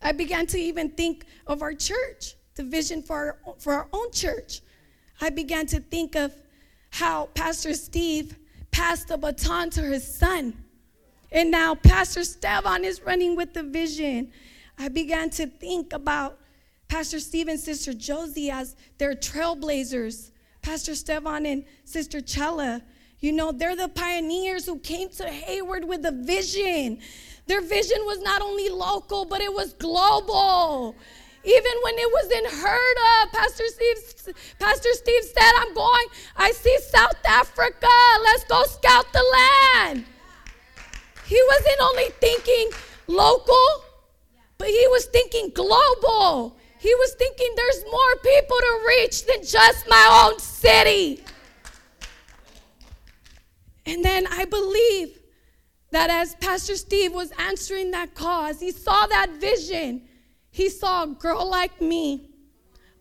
I 0.03 0.13
began 0.13 0.47
to 0.49 0.59
even 0.59 0.91
think 0.91 1.27
of 1.47 1.63
our 1.63 1.75
church, 1.75 2.35
the 2.55 2.63
vision 2.63 3.03
for 3.03 3.39
our, 3.47 3.55
for 3.59 3.73
our 3.75 3.89
own 3.93 4.11
church. 4.13 4.61
I 5.21 5.31
began 5.31 5.67
to 5.67 5.81
think 5.81 6.15
of 6.15 6.33
how 6.91 7.27
Pastor 7.35 7.75
Steve 7.75 8.37
passed 8.77 9.09
the 9.09 9.17
baton 9.17 9.71
to 9.71 9.81
his 9.81 10.05
son. 10.05 10.53
And 11.33 11.51
now 11.51 11.75
Pastor 11.75 12.25
Stevan 12.25 12.85
is 12.85 13.01
running 13.01 13.35
with 13.35 13.55
the 13.55 13.63
vision. 13.63 14.31
I 14.79 14.89
began 14.89 15.31
to 15.31 15.47
think 15.47 15.95
about 15.95 16.39
Pastor 16.87 17.19
Steve 17.19 17.49
and 17.49 17.59
Sister 17.59 17.95
Josie 17.95 18.51
as 18.51 18.77
their 18.99 19.15
trailblazers. 19.15 20.31
Pastor 20.61 20.95
Stevan 20.95 21.47
and 21.47 21.65
Sister 21.85 22.21
Chella, 22.21 22.83
you 23.21 23.33
know, 23.33 23.51
they're 23.51 23.77
the 23.77 23.89
pioneers 23.89 24.67
who 24.67 24.79
came 24.79 25.09
to 25.09 25.25
Hayward 25.25 25.87
with 25.87 26.05
a 26.05 26.13
vision. 26.13 26.99
Their 27.47 27.63
vision 27.63 27.99
was 28.05 28.21
not 28.21 28.43
only 28.43 28.69
local, 28.69 29.25
but 29.25 29.41
it 29.41 29.53
was 29.55 29.73
global. 29.73 30.95
Even 31.47 31.73
when 31.83 31.95
it 31.97 32.13
wasn't 32.13 32.47
heard 32.61 32.97
of, 33.23 33.33
Pastor 33.33 33.65
Steve, 33.69 34.35
Pastor 34.59 34.89
Steve 34.95 35.23
said, 35.23 35.53
I'm 35.59 35.73
going, 35.75 36.07
I 36.37 36.51
see 36.51 36.77
South 36.81 37.25
Africa. 37.25 37.87
Let's 38.25 38.45
go 38.45 38.65
scout 38.65 39.07
the 39.13 39.23
land. 39.23 40.05
He 41.25 41.41
wasn't 41.47 41.81
only 41.83 42.09
thinking 42.21 42.71
local, 43.07 43.85
but 44.59 44.67
he 44.67 44.89
was 44.89 45.07
thinking 45.07 45.51
global. 45.55 46.57
He 46.81 46.93
was 46.97 47.15
thinking 47.15 47.53
there's 47.55 47.85
more 47.93 48.17
people 48.17 48.57
to 48.57 48.85
reach 48.89 49.25
than 49.27 49.45
just 49.45 49.89
my 49.89 50.27
own 50.27 50.41
city. 50.41 51.23
And 53.87 54.05
then 54.05 54.27
I 54.27 54.47
believe 54.47 55.17
that 55.93 56.11
as 56.11 56.35
Pastor 56.37 56.75
Steve 56.75 57.13
was 57.13 57.31
answering 57.39 57.93
that 57.93 58.15
cause, 58.15 58.59
he 58.59 58.73
saw 58.73 59.07
that 59.07 59.31
vision, 59.41 60.03
he 60.57 60.71
saw 60.71 61.03
a 61.03 61.07
girl 61.07 61.47
like 61.51 61.83
me 61.83 62.31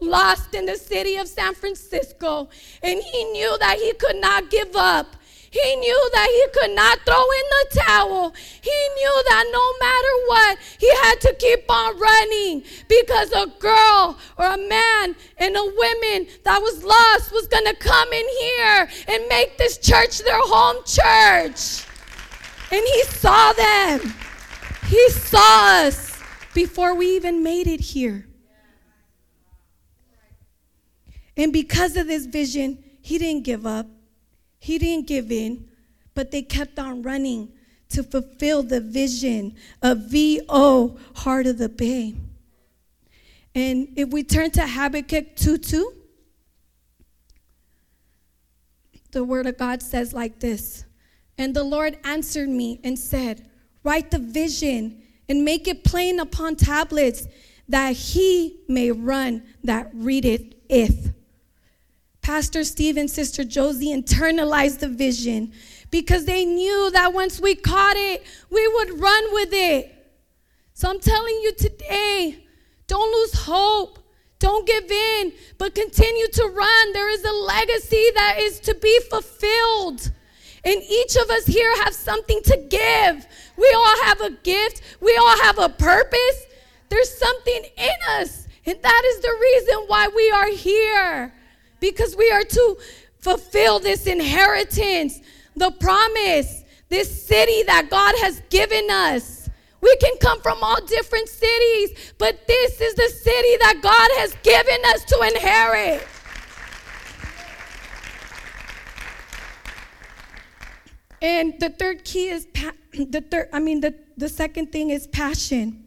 lost 0.01 0.53
in 0.53 0.65
the 0.65 0.75
city 0.75 1.15
of 1.15 1.25
San 1.25 1.53
Francisco, 1.53 2.49
and 2.83 3.01
he 3.01 3.23
knew 3.31 3.57
that 3.59 3.77
he 3.77 3.93
could 3.93 4.17
not 4.17 4.49
give 4.49 4.75
up. 4.75 5.15
He 5.49 5.75
knew 5.77 6.09
that 6.11 6.27
he 6.29 6.59
could 6.59 6.75
not 6.75 6.99
throw 7.05 7.15
in 7.15 7.45
the 7.55 7.79
towel. 7.79 8.35
He 8.61 8.89
knew 8.97 9.23
that 9.29 9.45
no 9.53 9.65
matter 9.79 10.13
what, 10.27 10.57
he 10.79 10.89
had 11.05 11.21
to 11.21 11.33
keep 11.39 11.63
on 11.71 11.97
running 11.97 12.63
because 12.89 13.31
a 13.31 13.47
girl 13.57 14.17
or 14.37 14.47
a 14.47 14.57
man 14.57 15.15
and 15.37 15.55
a 15.55 15.63
woman 15.63 16.27
that 16.43 16.61
was 16.61 16.83
lost 16.83 17.31
was 17.31 17.47
going 17.47 17.67
to 17.67 17.75
come 17.75 18.11
in 18.11 18.25
here 18.41 18.89
and 19.07 19.29
make 19.29 19.57
this 19.57 19.77
church 19.77 20.19
their 20.19 20.41
home 20.41 20.83
church. 20.83 21.85
And 22.69 22.85
he 22.85 23.03
saw 23.03 23.53
them. 23.53 24.13
He 24.87 25.09
saw 25.09 25.85
us 25.85 26.04
before 26.55 26.95
we 26.95 27.15
even 27.17 27.43
made 27.43 27.67
it 27.67 27.81
here. 27.81 28.25
And 31.37 31.51
because 31.51 31.97
of 31.97 32.07
this 32.07 32.25
vision, 32.25 32.83
he 33.01 33.17
didn't 33.17 33.43
give 33.43 33.65
up, 33.67 33.85
he 34.57 34.77
didn't 34.79 35.05
give 35.05 35.31
in, 35.31 35.67
but 36.15 36.31
they 36.31 36.41
kept 36.41 36.79
on 36.79 37.03
running 37.03 37.51
to 37.89 38.03
fulfill 38.03 38.63
the 38.63 38.79
vision 38.79 39.55
of 39.81 40.09
VO, 40.09 40.97
Heart 41.17 41.47
of 41.47 41.57
the 41.57 41.69
Bay. 41.69 42.15
And 43.53 43.89
if 43.97 44.09
we 44.09 44.23
turn 44.23 44.49
to 44.51 44.65
Habakkuk 44.65 45.35
2 45.35 45.57
2, 45.57 45.93
the 49.11 49.23
word 49.25 49.45
of 49.45 49.57
God 49.57 49.81
says 49.81 50.13
like 50.13 50.39
this 50.39 50.85
And 51.37 51.53
the 51.53 51.63
Lord 51.63 51.97
answered 52.05 52.49
me 52.49 52.79
and 52.81 52.97
said, 52.97 53.49
Write 53.83 54.11
the 54.11 54.19
vision 54.19 55.01
and 55.27 55.43
make 55.43 55.67
it 55.67 55.83
plain 55.83 56.19
upon 56.19 56.55
tablets 56.55 57.27
that 57.67 57.95
he 57.95 58.59
may 58.67 58.91
run 58.91 59.43
that 59.63 59.89
readeth 59.93 60.53
it. 60.69 61.13
Pastor 62.21 62.63
Steve 62.63 62.97
and 62.97 63.09
Sister 63.09 63.43
Josie 63.43 63.93
internalized 63.93 64.79
the 64.79 64.87
vision 64.87 65.51
because 65.91 66.25
they 66.25 66.43
knew 66.43 66.89
that 66.91 67.13
once 67.13 67.39
we 67.39 67.55
caught 67.55 67.95
it, 67.97 68.25
we 68.49 68.67
would 68.67 68.99
run 68.99 69.33
with 69.33 69.49
it. 69.51 69.91
So 70.73 70.89
I'm 70.89 70.99
telling 70.99 71.35
you 71.43 71.53
today, 71.53 72.45
don't 72.87 73.11
lose 73.11 73.33
hope. 73.33 73.99
Don't 74.39 74.67
give 74.67 74.91
in, 74.91 75.33
but 75.57 75.73
continue 75.73 76.27
to 76.27 76.43
run. 76.47 76.93
There 76.93 77.09
is 77.09 77.23
a 77.23 77.31
legacy 77.31 78.05
that 78.15 78.37
is 78.39 78.59
to 78.61 78.75
be 78.75 78.99
fulfilled. 79.09 80.11
And 80.65 80.81
each 80.81 81.15
of 81.15 81.29
us 81.29 81.45
here 81.45 81.83
have 81.83 81.93
something 81.93 82.41
to 82.43 82.57
give. 82.57 83.27
We 83.55 83.71
all 83.75 84.03
have 84.03 84.21
a 84.21 84.31
gift, 84.31 84.81
we 84.99 85.15
all 85.15 85.39
have 85.41 85.59
a 85.59 85.69
purpose. 85.69 86.47
There's 86.89 87.15
something 87.15 87.65
in 87.77 88.19
us. 88.19 88.47
And 88.65 88.81
that 88.81 89.01
is 89.05 89.21
the 89.21 89.37
reason 89.39 89.83
why 89.87 90.07
we 90.07 90.31
are 90.31 90.49
here. 90.49 91.33
Because 91.79 92.15
we 92.15 92.31
are 92.31 92.43
to 92.43 92.77
fulfill 93.19 93.79
this 93.79 94.07
inheritance, 94.07 95.19
the 95.55 95.71
promise, 95.71 96.63
this 96.89 97.25
city 97.25 97.63
that 97.63 97.89
God 97.89 98.15
has 98.21 98.41
given 98.49 98.89
us. 98.89 99.49
We 99.81 99.95
can 99.97 100.17
come 100.17 100.41
from 100.41 100.57
all 100.63 100.83
different 100.87 101.29
cities, 101.29 102.13
but 102.17 102.47
this 102.47 102.81
is 102.81 102.95
the 102.95 103.09
city 103.09 103.57
that 103.61 103.81
God 103.83 104.09
has 104.19 104.35
given 104.41 104.83
us 104.85 105.05
to 105.05 105.21
inherit. 105.21 106.07
And 111.25 111.59
the 111.59 111.71
third 111.71 112.05
key 112.05 112.29
is 112.29 112.45
pa- 112.53 112.73
the 112.93 113.19
third, 113.19 113.49
I 113.51 113.59
mean, 113.59 113.81
the, 113.81 113.95
the 114.15 114.29
second 114.29 114.71
thing 114.71 114.91
is 114.91 115.07
passion. 115.07 115.83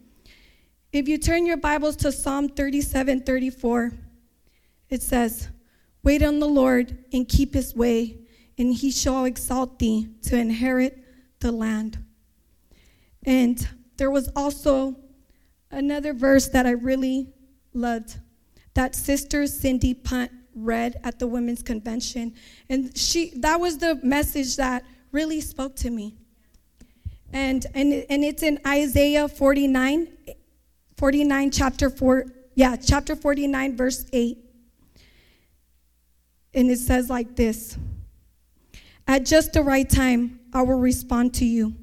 If 0.91 1.07
you 1.07 1.17
turn 1.17 1.45
your 1.45 1.55
Bibles 1.55 1.95
to 1.97 2.11
Psalm 2.11 2.49
37 2.49 3.21
34, 3.21 3.93
it 4.89 5.01
says, 5.01 5.47
Wait 6.03 6.21
on 6.23 6.39
the 6.39 6.47
Lord 6.47 7.05
and 7.13 7.25
keep 7.25 7.53
his 7.53 7.73
way, 7.73 8.17
and 8.57 8.73
he 8.73 8.91
shall 8.91 9.23
exalt 9.23 9.79
thee 9.79 10.09
to 10.23 10.35
inherit 10.35 11.05
the 11.39 11.53
land. 11.53 12.03
And 13.23 13.65
there 13.95 14.11
was 14.11 14.29
also 14.35 14.97
another 15.71 16.11
verse 16.11 16.49
that 16.49 16.65
I 16.65 16.71
really 16.71 17.29
loved 17.73 18.19
that 18.73 18.93
Sister 18.93 19.47
Cindy 19.47 19.93
Punt 19.93 20.31
read 20.53 20.99
at 21.05 21.17
the 21.17 21.27
women's 21.27 21.63
convention. 21.63 22.33
And 22.69 22.97
she 22.97 23.29
that 23.37 23.57
was 23.57 23.77
the 23.77 23.95
message 24.03 24.57
that 24.57 24.83
really 25.11 25.41
spoke 25.41 25.75
to 25.77 25.89
me. 25.89 26.15
And, 27.31 27.65
and, 27.73 27.93
and 28.09 28.23
it's 28.23 28.43
in 28.43 28.59
Isaiah 28.65 29.27
49, 29.27 30.07
49, 30.97 31.51
chapter 31.51 31.89
4, 31.89 32.25
yeah, 32.55 32.75
chapter 32.75 33.15
49, 33.15 33.77
verse 33.77 34.05
8. 34.11 34.37
And 36.53 36.71
it 36.71 36.79
says 36.79 37.09
like 37.09 37.35
this 37.35 37.77
At 39.07 39.25
just 39.25 39.53
the 39.53 39.61
right 39.61 39.87
time, 39.87 40.39
I 40.53 40.63
will 40.63 40.79
respond 40.79 41.33
to 41.35 41.45
you. 41.45 41.75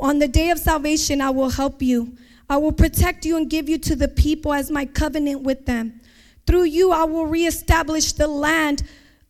On 0.00 0.18
the 0.18 0.28
day 0.28 0.50
of 0.50 0.58
salvation, 0.58 1.20
I 1.20 1.30
will 1.30 1.50
help 1.50 1.80
you. 1.80 2.16
I 2.48 2.58
will 2.58 2.72
protect 2.72 3.24
you 3.24 3.36
and 3.38 3.48
give 3.48 3.68
you 3.68 3.78
to 3.78 3.96
the 3.96 4.08
people 4.08 4.52
as 4.52 4.70
my 4.70 4.84
covenant 4.84 5.42
with 5.42 5.64
them. 5.64 6.00
Through 6.46 6.64
you, 6.64 6.92
I 6.92 7.04
will 7.04 7.26
reestablish 7.26 8.12
the 8.12 8.26
land 8.26 8.82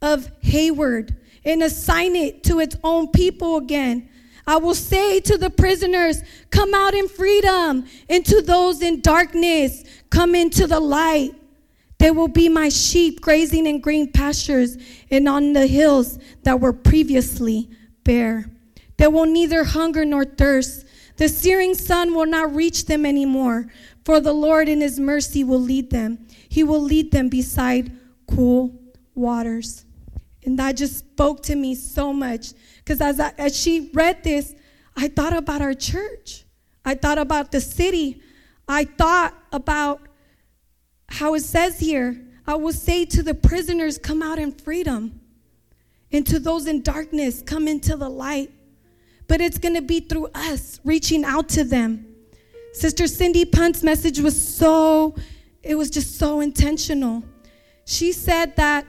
of 0.03 0.31
Hayward 0.41 1.17
and 1.45 1.63
assign 1.63 2.17
it 2.17 2.43
to 2.45 2.61
its 2.61 2.77
own 2.83 3.09
people 3.09 3.57
again. 3.57 4.09
I 4.47 4.57
will 4.57 4.75
say 4.75 5.21
to 5.21 5.39
the 5.39 5.51
prisoners, 5.51 6.23
Come 6.51 6.75
out 6.75 6.95
in 6.95 7.09
freedom, 7.09 7.87
and 8.09 8.27
to 8.27 8.43
those 8.43 8.83
in 8.83 9.01
darkness, 9.01 9.85
Come 10.11 10.35
into 10.35 10.67
the 10.67 10.81
light. 10.81 11.35
They 11.99 12.11
will 12.11 12.29
be 12.29 12.49
my 12.49 12.69
sheep 12.69 13.21
grazing 13.21 13.67
in 13.67 13.81
green 13.81 14.13
pastures 14.13 14.77
and 15.11 15.29
on 15.29 15.55
the 15.55 15.67
hills 15.67 16.19
that 16.43 16.61
were 16.61 16.73
previously 16.73 17.71
bare. 18.05 18.51
They 18.97 19.09
will 19.09 19.27
neither 19.27 19.65
hunger 19.65 20.05
nor 20.05 20.25
thirst. 20.25 20.85
The 21.17 21.29
searing 21.29 21.75
sun 21.75 22.15
will 22.15 22.27
not 22.27 22.55
reach 22.55 22.87
them 22.87 23.07
anymore, 23.07 23.69
for 24.05 24.21
the 24.21 24.33
Lord 24.33 24.69
in 24.69 24.81
his 24.81 25.01
mercy 25.01 25.45
will 25.45 25.61
lead 25.61 25.91
them. 25.91 26.27
He 26.49 26.63
will 26.63 26.83
lead 26.83 27.11
them 27.11 27.29
beside 27.29 27.93
cool 28.27 28.79
waters. 29.15 29.84
And 30.45 30.59
that 30.59 30.77
just 30.77 30.99
spoke 30.99 31.43
to 31.45 31.57
me 31.57 31.75
so 31.75 32.13
much 32.13 32.53
because 32.79 33.01
as, 33.01 33.19
as 33.19 33.59
she 33.59 33.91
read 33.95 34.23
this, 34.23 34.55
I 34.97 35.09
thought 35.09 35.33
about 35.33 35.63
our 35.63 35.75
church. 35.75 36.45
I 36.85 36.95
thought 36.95 37.19
about 37.19 37.51
the 37.51 37.61
city. 37.61 38.21
I 38.69 38.85
thought 38.85 39.35
about 39.53 40.01
how 41.09 41.35
it 41.35 41.41
says 41.41 41.79
here 41.81 42.21
I 42.47 42.57
will 42.57 42.73
say 42.73 43.05
to 43.07 43.23
the 43.23 43.35
prisoners, 43.35 43.99
Come 43.99 44.23
out 44.23 44.39
in 44.39 44.53
freedom. 44.53 45.21
And 46.13 46.27
to 46.27 46.39
those 46.39 46.67
in 46.67 46.83
darkness, 46.83 47.43
come 47.43 47.67
into 47.67 47.97
the 47.97 48.09
light. 48.09 48.51
But 49.27 49.41
it's 49.41 49.59
going 49.59 49.75
to 49.75 49.83
be 49.83 50.01
through 50.01 50.29
us 50.35 50.79
reaching 50.85 51.25
out 51.25 51.49
to 51.51 51.65
them. 51.65 52.07
Sister 52.73 53.07
Cindy 53.07 53.45
Punt's 53.45 53.83
message 53.83 54.21
was 54.21 54.39
so, 54.41 55.17
it 55.63 55.77
was 55.77 55.91
just 55.91 56.19
so 56.19 56.41
intentional. 56.41 57.25
She 57.87 58.13
said 58.13 58.57
that 58.57 58.87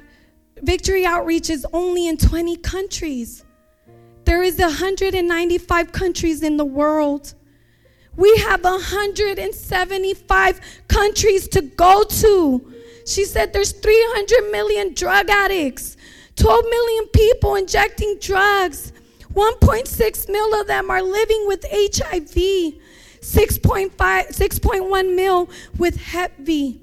Victory 0.66 1.05
Outreach 1.05 1.51
is 1.51 1.66
only 1.74 2.07
in 2.07 2.18
20 2.18 2.57
countries. 2.57 3.45
There 4.24 4.41
is 4.41 4.57
195 4.57 5.91
countries 5.91 6.41
in 6.41 6.57
the 6.57 6.66
world. 6.66 7.36
We 8.16 8.36
have 8.38 8.63
175 8.63 10.61
countries 10.88 11.47
to 11.49 11.61
go 11.61 12.03
to. 12.03 12.74
She 13.05 13.26
said 13.26 13.53
there's 13.53 13.74
300 13.74 14.51
million 14.51 14.95
drug 14.95 15.30
addicts, 15.30 15.97
12 16.36 16.66
million 16.68 17.09
people 17.09 17.53
injecting 17.53 18.18
drugs. 18.20 18.91
1.6 19.34 20.30
mil 20.30 20.59
of 20.59 20.66
them 20.66 20.89
are 20.89 21.03
living 21.03 21.45
with 21.45 21.63
HIV, 21.72 22.34
6.5, 23.22 23.91
6.1 23.95 25.16
mil 25.16 25.47
with 25.78 25.97
Hep 25.97 26.32
B, 26.43 26.82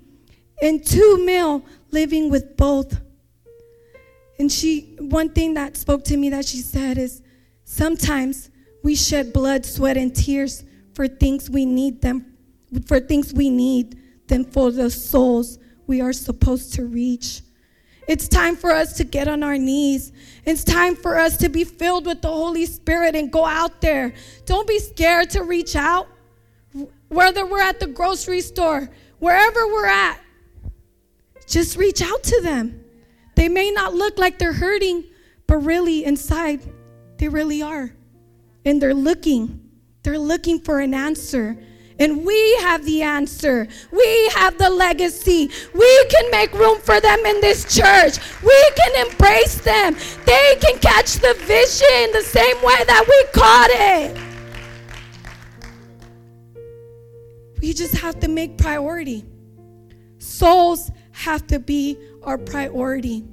and 0.63 0.87
2 0.87 1.25
mil 1.27 1.65
living 1.91 2.31
with 2.31 2.57
both. 2.57 3.01
And 4.39 4.51
she, 4.51 4.97
one 4.99 5.31
thing 5.31 5.55
that 5.55 5.77
spoke 5.77 6.05
to 6.05 6.17
me 6.17 6.31
that 6.31 6.45
she 6.45 6.59
said 6.59 6.99
is 6.99 7.23
sometimes 7.65 8.51
we 8.83 8.97
shed 8.97 9.33
blood, 9.33 9.65
sweat, 9.65 9.97
and 9.97 10.15
tears 10.15 10.65
for 10.95 11.07
things 11.07 11.49
we 11.49 11.65
need 11.65 12.03
them, 12.03 12.37
for 12.87 13.01
things 13.01 13.33
we 13.33 13.51
need 13.51 13.99
than 14.27 14.45
for 14.45 14.71
the 14.71 14.91
souls 14.91 15.59
we 15.87 16.01
are 16.01 16.13
supposed 16.13 16.75
to 16.75 16.85
reach. 16.85 17.43
It's 18.09 18.27
time 18.27 18.57
for 18.57 18.73
us 18.73 18.95
to 18.95 19.05
get 19.05 19.29
on 19.29 19.43
our 19.43 19.57
knees. 19.57 20.13
It's 20.45 20.65
time 20.65 20.97
for 20.97 21.19
us 21.19 21.37
to 21.39 21.49
be 21.49 21.65
filled 21.65 22.07
with 22.07 22.21
the 22.23 22.29
Holy 22.29 22.67
Spirit 22.67 23.15
and 23.15 23.31
go 23.31 23.47
out 23.47 23.81
there. 23.81 24.15
Don't 24.45 24.67
be 24.67 24.79
scared 24.79 25.31
to 25.31 25.45
reach 25.45 25.77
out. 25.77 26.09
Whether 27.09 27.47
we're 27.47 27.61
at 27.61 27.79
the 27.79 27.87
grocery 27.87 28.41
store, 28.41 28.89
wherever 29.19 29.67
we're 29.69 29.87
at, 29.87 30.19
just 31.47 31.77
reach 31.77 32.03
out 32.03 32.23
to 32.25 32.41
them. 32.43 32.83
They 33.43 33.49
may 33.49 33.73
not 33.73 33.93
look 33.93 34.19
like 34.19 34.39
they're 34.39 34.53
hurting, 34.53 35.03
but 35.49 35.57
really 35.57 36.05
inside, 36.05 36.61
they 37.19 37.29
really 37.29 37.61
are. 37.61 37.91
And 38.65 38.81
they're 38.81 38.95
looking. 38.95 39.69
They're 40.05 40.17
looking 40.17 40.61
for 40.61 40.79
an 40.79 40.95
answer. 40.95 41.59
And 41.99 42.25
we 42.25 42.57
have 42.59 42.85
the 42.85 43.03
answer. 43.03 43.67
We 43.91 44.29
have 44.37 44.59
the 44.59 44.71
legacy. 44.71 45.51
We 45.75 46.05
can 46.05 46.31
make 46.31 46.53
room 46.53 46.79
for 46.79 47.01
them 47.01 47.19
in 47.27 47.41
this 47.41 47.65
church. 47.65 48.21
We 48.45 48.71
can 48.77 49.09
embrace 49.09 49.57
them. 49.57 49.97
They 50.25 50.57
can 50.61 50.79
catch 50.79 51.15
the 51.15 51.35
vision 51.41 52.13
the 52.13 52.23
same 52.23 52.63
way 52.63 52.85
that 52.87 53.05
we 53.09 53.41
caught 53.41 53.71
it. 53.73 54.17
We 57.61 57.73
just 57.73 57.97
have 57.97 58.21
to 58.21 58.29
make 58.29 58.57
priority. 58.57 59.25
Souls 60.19 60.93
have 61.11 61.45
to 61.49 61.59
be 61.59 61.99
our 62.25 62.39
priority. 62.39 63.25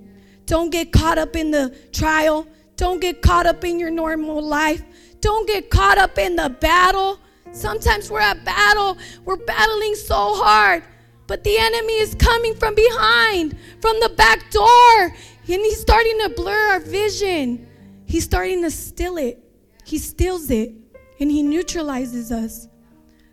Don't 0.45 0.71
get 0.71 0.91
caught 0.91 1.17
up 1.17 1.35
in 1.35 1.51
the 1.51 1.75
trial. 1.91 2.47
Don't 2.75 2.99
get 2.99 3.21
caught 3.21 3.45
up 3.45 3.63
in 3.63 3.79
your 3.79 3.91
normal 3.91 4.41
life. 4.41 4.83
Don't 5.21 5.47
get 5.47 5.69
caught 5.69 5.97
up 5.97 6.17
in 6.17 6.35
the 6.35 6.49
battle. 6.49 7.19
Sometimes 7.51 8.11
we're 8.11 8.19
at 8.19 8.45
battle, 8.45 8.97
we're 9.25 9.35
battling 9.35 9.95
so 9.95 10.35
hard, 10.35 10.83
but 11.25 11.43
the 11.43 11.57
enemy 11.57 11.93
is 11.93 12.13
coming 12.15 12.53
from 12.55 12.75
behind, 12.75 13.57
from 13.81 13.99
the 13.99 14.09
back 14.09 14.51
door, 14.51 15.01
and 15.01 15.13
he's 15.47 15.81
starting 15.81 16.19
to 16.21 16.29
blur 16.29 16.73
our 16.73 16.79
vision. 16.79 17.67
He's 18.05 18.23
starting 18.23 18.61
to 18.63 18.71
steal 18.71 19.17
it. 19.17 19.43
He 19.83 19.97
steals 19.97 20.51
it, 20.51 20.73
and 21.19 21.31
he 21.31 21.41
neutralizes 21.41 22.31
us. 22.31 22.67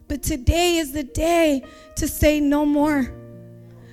But 0.08 0.22
today 0.22 0.76
is 0.76 0.92
the 0.92 1.04
day 1.04 1.62
to 1.96 2.08
say 2.08 2.40
no 2.40 2.64
more. 2.64 3.12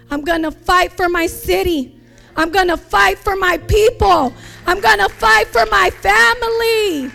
I'm 0.10 0.22
gonna 0.22 0.51
fight 0.51 0.91
for 0.91 1.10
my 1.10 1.28
city. 1.28 1.99
I'm 2.36 2.51
gonna 2.51 2.78
fight 2.78 3.18
for 3.20 3.36
my 3.36 3.58
people. 3.58 4.34
I'm 4.66 4.80
gonna 4.80 5.10
fight 5.10 5.47
for 5.47 5.66
my 5.68 5.89
family. 5.89 7.12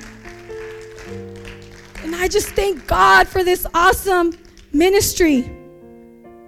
And 2.03 2.15
I 2.15 2.29
just 2.29 2.49
thank 2.51 2.87
God 2.87 3.29
for 3.29 3.45
this 3.45 3.67
awesome 3.75 4.33
ministry. 4.73 5.55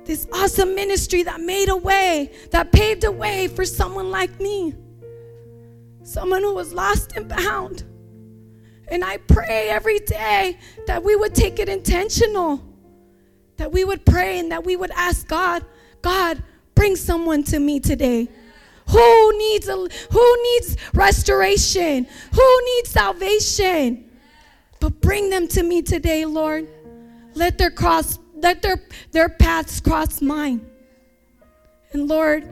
This 0.05 0.27
awesome 0.33 0.75
ministry 0.75 1.23
that 1.25 1.41
made 1.41 1.69
a 1.69 1.77
way, 1.77 2.33
that 2.51 2.73
paved 2.73 3.05
a 3.05 3.11
way 3.11 3.49
for 3.49 3.65
someone 3.65 4.11
like 4.11 4.41
me. 4.41 4.75
Someone 6.03 6.43
who 6.43 6.55
was 6.55 6.73
lost 6.73 7.13
and 7.17 7.29
bound. 7.29 7.85
And 8.89 9.05
I 9.05 9.19
pray 9.19 9.69
every 9.69 10.01
day 10.01 10.59
that 10.87 11.05
we 11.05 11.15
would 11.15 11.35
take 11.35 11.61
it 11.61 11.69
intentional. 11.69 12.61
That 13.57 13.71
we 13.71 13.85
would 13.85 14.05
pray 14.05 14.39
and 14.39 14.51
that 14.51 14.65
we 14.65 14.75
would 14.75 14.91
ask 14.93 15.29
God, 15.29 15.65
God, 16.03 16.43
bring 16.75 16.97
someone 16.97 17.43
to 17.45 17.59
me 17.59 17.81
today. 17.81 18.29
Who 18.89 19.39
needs 19.39 19.69
a, 19.69 19.77
who 19.77 20.43
needs 20.43 20.77
restoration? 20.95 22.07
Who 22.35 22.65
needs 22.65 22.91
salvation? 22.91 24.11
But 24.81 25.01
bring 25.01 25.31
them 25.31 25.47
to 25.49 25.63
me 25.63 25.83
today, 25.83 26.25
Lord. 26.25 26.67
Let 27.35 27.59
their 27.59 27.71
cross, 27.71 28.19
let 28.35 28.63
their, 28.63 28.83
their 29.13 29.29
paths 29.29 29.81
cross 29.81 30.21
mine. 30.21 30.69
And 31.93 32.09
Lord, 32.09 32.49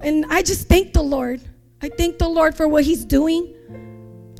and 0.00 0.24
I 0.28 0.42
just 0.42 0.68
thank 0.68 0.92
the 0.92 1.02
Lord. 1.02 1.40
I 1.82 1.88
thank 1.88 2.18
the 2.18 2.28
Lord 2.28 2.56
for 2.56 2.66
what 2.66 2.84
He's 2.84 3.04
doing. 3.04 3.54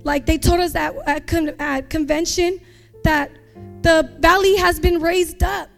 Like 0.02 0.26
they 0.26 0.38
told 0.38 0.60
us 0.60 0.74
at, 0.74 0.96
at, 1.06 1.26
con, 1.26 1.50
at 1.58 1.90
convention 1.90 2.60
that 3.04 3.30
the 3.82 4.16
valley 4.18 4.56
has 4.56 4.80
been 4.80 5.00
raised 5.00 5.42
up. 5.42 5.68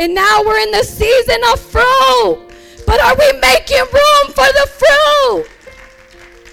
And 0.00 0.14
now 0.14 0.42
we're 0.46 0.58
in 0.60 0.70
the 0.70 0.82
season 0.82 1.42
of 1.52 1.60
fruit. 1.60 2.48
But 2.86 3.00
are 3.00 3.14
we 3.14 3.38
making 3.38 3.80
room 3.80 4.26
for 4.28 4.46
the 4.46 4.66
fruit? 4.66 5.46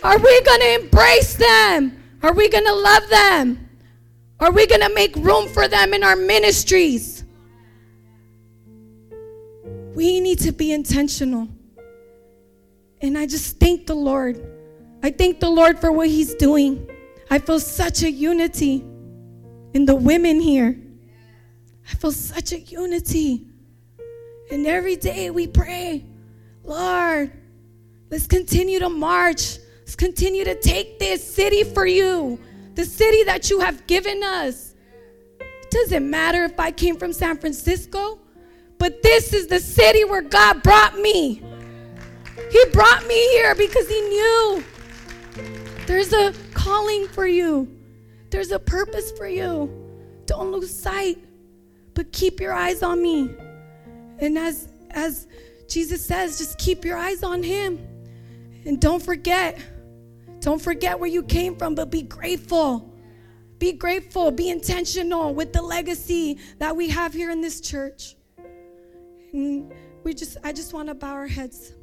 Are 0.03 0.17
we 0.19 0.41
going 0.41 0.59
to 0.59 0.83
embrace 0.83 1.35
them? 1.35 2.03
Are 2.21 2.33
we 2.33 2.49
going 2.49 2.65
to 2.65 2.73
love 2.73 3.07
them? 3.07 3.69
Are 4.41 4.51
we 4.51 4.67
going 4.67 4.81
to 4.81 4.93
make 4.93 5.15
room 5.15 5.47
for 5.47 5.69
them 5.69 5.93
in 5.93 6.03
our 6.03 6.17
ministries? 6.17 7.23
We 9.95 10.19
need 10.19 10.39
to 10.39 10.51
be 10.51 10.73
intentional. 10.73 11.47
And 13.01 13.17
I 13.17 13.27
just 13.27 13.61
thank 13.61 13.87
the 13.87 13.95
Lord. 13.95 14.45
I 15.01 15.09
thank 15.09 15.39
the 15.39 15.49
Lord 15.49 15.79
for 15.79 15.93
what 15.93 16.09
He's 16.09 16.35
doing. 16.35 16.85
I 17.29 17.39
feel 17.39 17.61
such 17.61 18.03
a 18.03 18.11
unity 18.11 18.85
in 19.73 19.85
the 19.85 19.95
women 19.95 20.41
here. 20.41 20.77
I 21.89 21.95
feel 21.95 22.11
such 22.11 22.51
a 22.51 22.59
unity. 22.59 23.47
And 24.51 24.65
every 24.65 24.95
day 24.95 25.29
we 25.29 25.47
pray, 25.47 26.05
Lord, 26.63 27.31
let's 28.09 28.27
continue 28.27 28.79
to 28.79 28.89
march. 28.89 29.57
Let's 29.79 29.95
continue 29.95 30.43
to 30.43 30.55
take 30.55 30.99
this 30.99 31.23
city 31.23 31.63
for 31.63 31.85
you 31.85 32.39
the 32.77 32.85
city 32.85 33.23
that 33.23 33.49
you 33.49 33.59
have 33.59 33.85
given 33.87 34.21
us. 34.21 34.75
It 35.39 35.71
doesn't 35.71 36.07
matter 36.07 36.45
if 36.45 36.59
I 36.59 36.69
came 36.69 36.95
from 36.95 37.11
San 37.11 37.35
Francisco, 37.37 38.19
but 38.77 39.01
this 39.01 39.33
is 39.33 39.47
the 39.47 39.59
city 39.59 40.03
where 40.03 40.21
God 40.21 40.61
brought 40.61 40.95
me. 40.99 41.41
He 42.51 42.65
brought 42.71 43.05
me 43.07 43.15
here 43.31 43.55
because 43.55 43.89
He 43.89 43.99
knew 43.99 44.63
there's 45.87 46.13
a 46.13 46.33
calling 46.53 47.07
for 47.07 47.25
you, 47.25 47.67
there's 48.29 48.51
a 48.51 48.59
purpose 48.59 49.11
for 49.11 49.27
you. 49.27 49.71
Don't 50.27 50.51
lose 50.51 50.69
sight, 50.69 51.17
but 51.97 52.11
keep 52.11 52.39
your 52.39 52.53
eyes 52.53 52.83
on 52.83 53.01
me. 53.01 53.27
And 54.19 54.37
as, 54.37 54.69
as 54.91 55.27
Jesus 55.67 56.05
says, 56.05 56.37
just 56.37 56.59
keep 56.59 56.85
your 56.85 56.95
eyes 56.95 57.23
on 57.23 57.41
Him. 57.41 57.79
And 58.65 58.79
don't 58.79 59.01
forget 59.01 59.59
don't 60.39 60.61
forget 60.61 60.99
where 60.99 61.09
you 61.09 61.23
came 61.23 61.55
from, 61.55 61.73
but 61.73 61.89
be 61.89 62.03
grateful. 62.03 62.93
Be 63.57 63.73
grateful, 63.73 64.29
be 64.29 64.49
intentional 64.49 65.33
with 65.33 65.51
the 65.51 65.61
legacy 65.63 66.37
that 66.59 66.75
we 66.75 66.87
have 66.89 67.11
here 67.11 67.31
in 67.31 67.41
this 67.41 67.59
church. 67.59 68.15
And 69.33 69.73
we 70.03 70.13
just 70.13 70.37
I 70.43 70.53
just 70.53 70.73
want 70.73 70.89
to 70.89 70.93
bow 70.93 71.13
our 71.13 71.25
heads. 71.25 71.73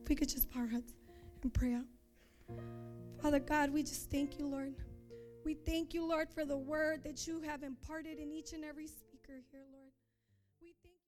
If 0.00 0.08
we 0.08 0.14
could 0.14 0.28
just 0.28 0.48
bow 0.54 0.60
our 0.60 0.68
heads 0.68 0.92
and 1.42 1.52
pray 1.52 1.74
out. 1.74 1.86
Father 3.20 3.40
God, 3.40 3.70
we 3.70 3.82
just 3.82 4.12
thank 4.12 4.38
you, 4.38 4.46
Lord. 4.46 4.76
We 5.44 5.54
thank 5.54 5.92
you, 5.92 6.06
Lord, 6.06 6.28
for 6.30 6.44
the 6.44 6.56
word 6.56 7.02
that 7.02 7.26
you 7.26 7.40
have 7.40 7.64
imparted 7.64 8.20
in 8.20 8.30
each 8.30 8.52
and 8.52 8.64
every 8.64 8.86
sticker 9.30 9.44
here, 9.52 9.62
Lord. 9.72 9.79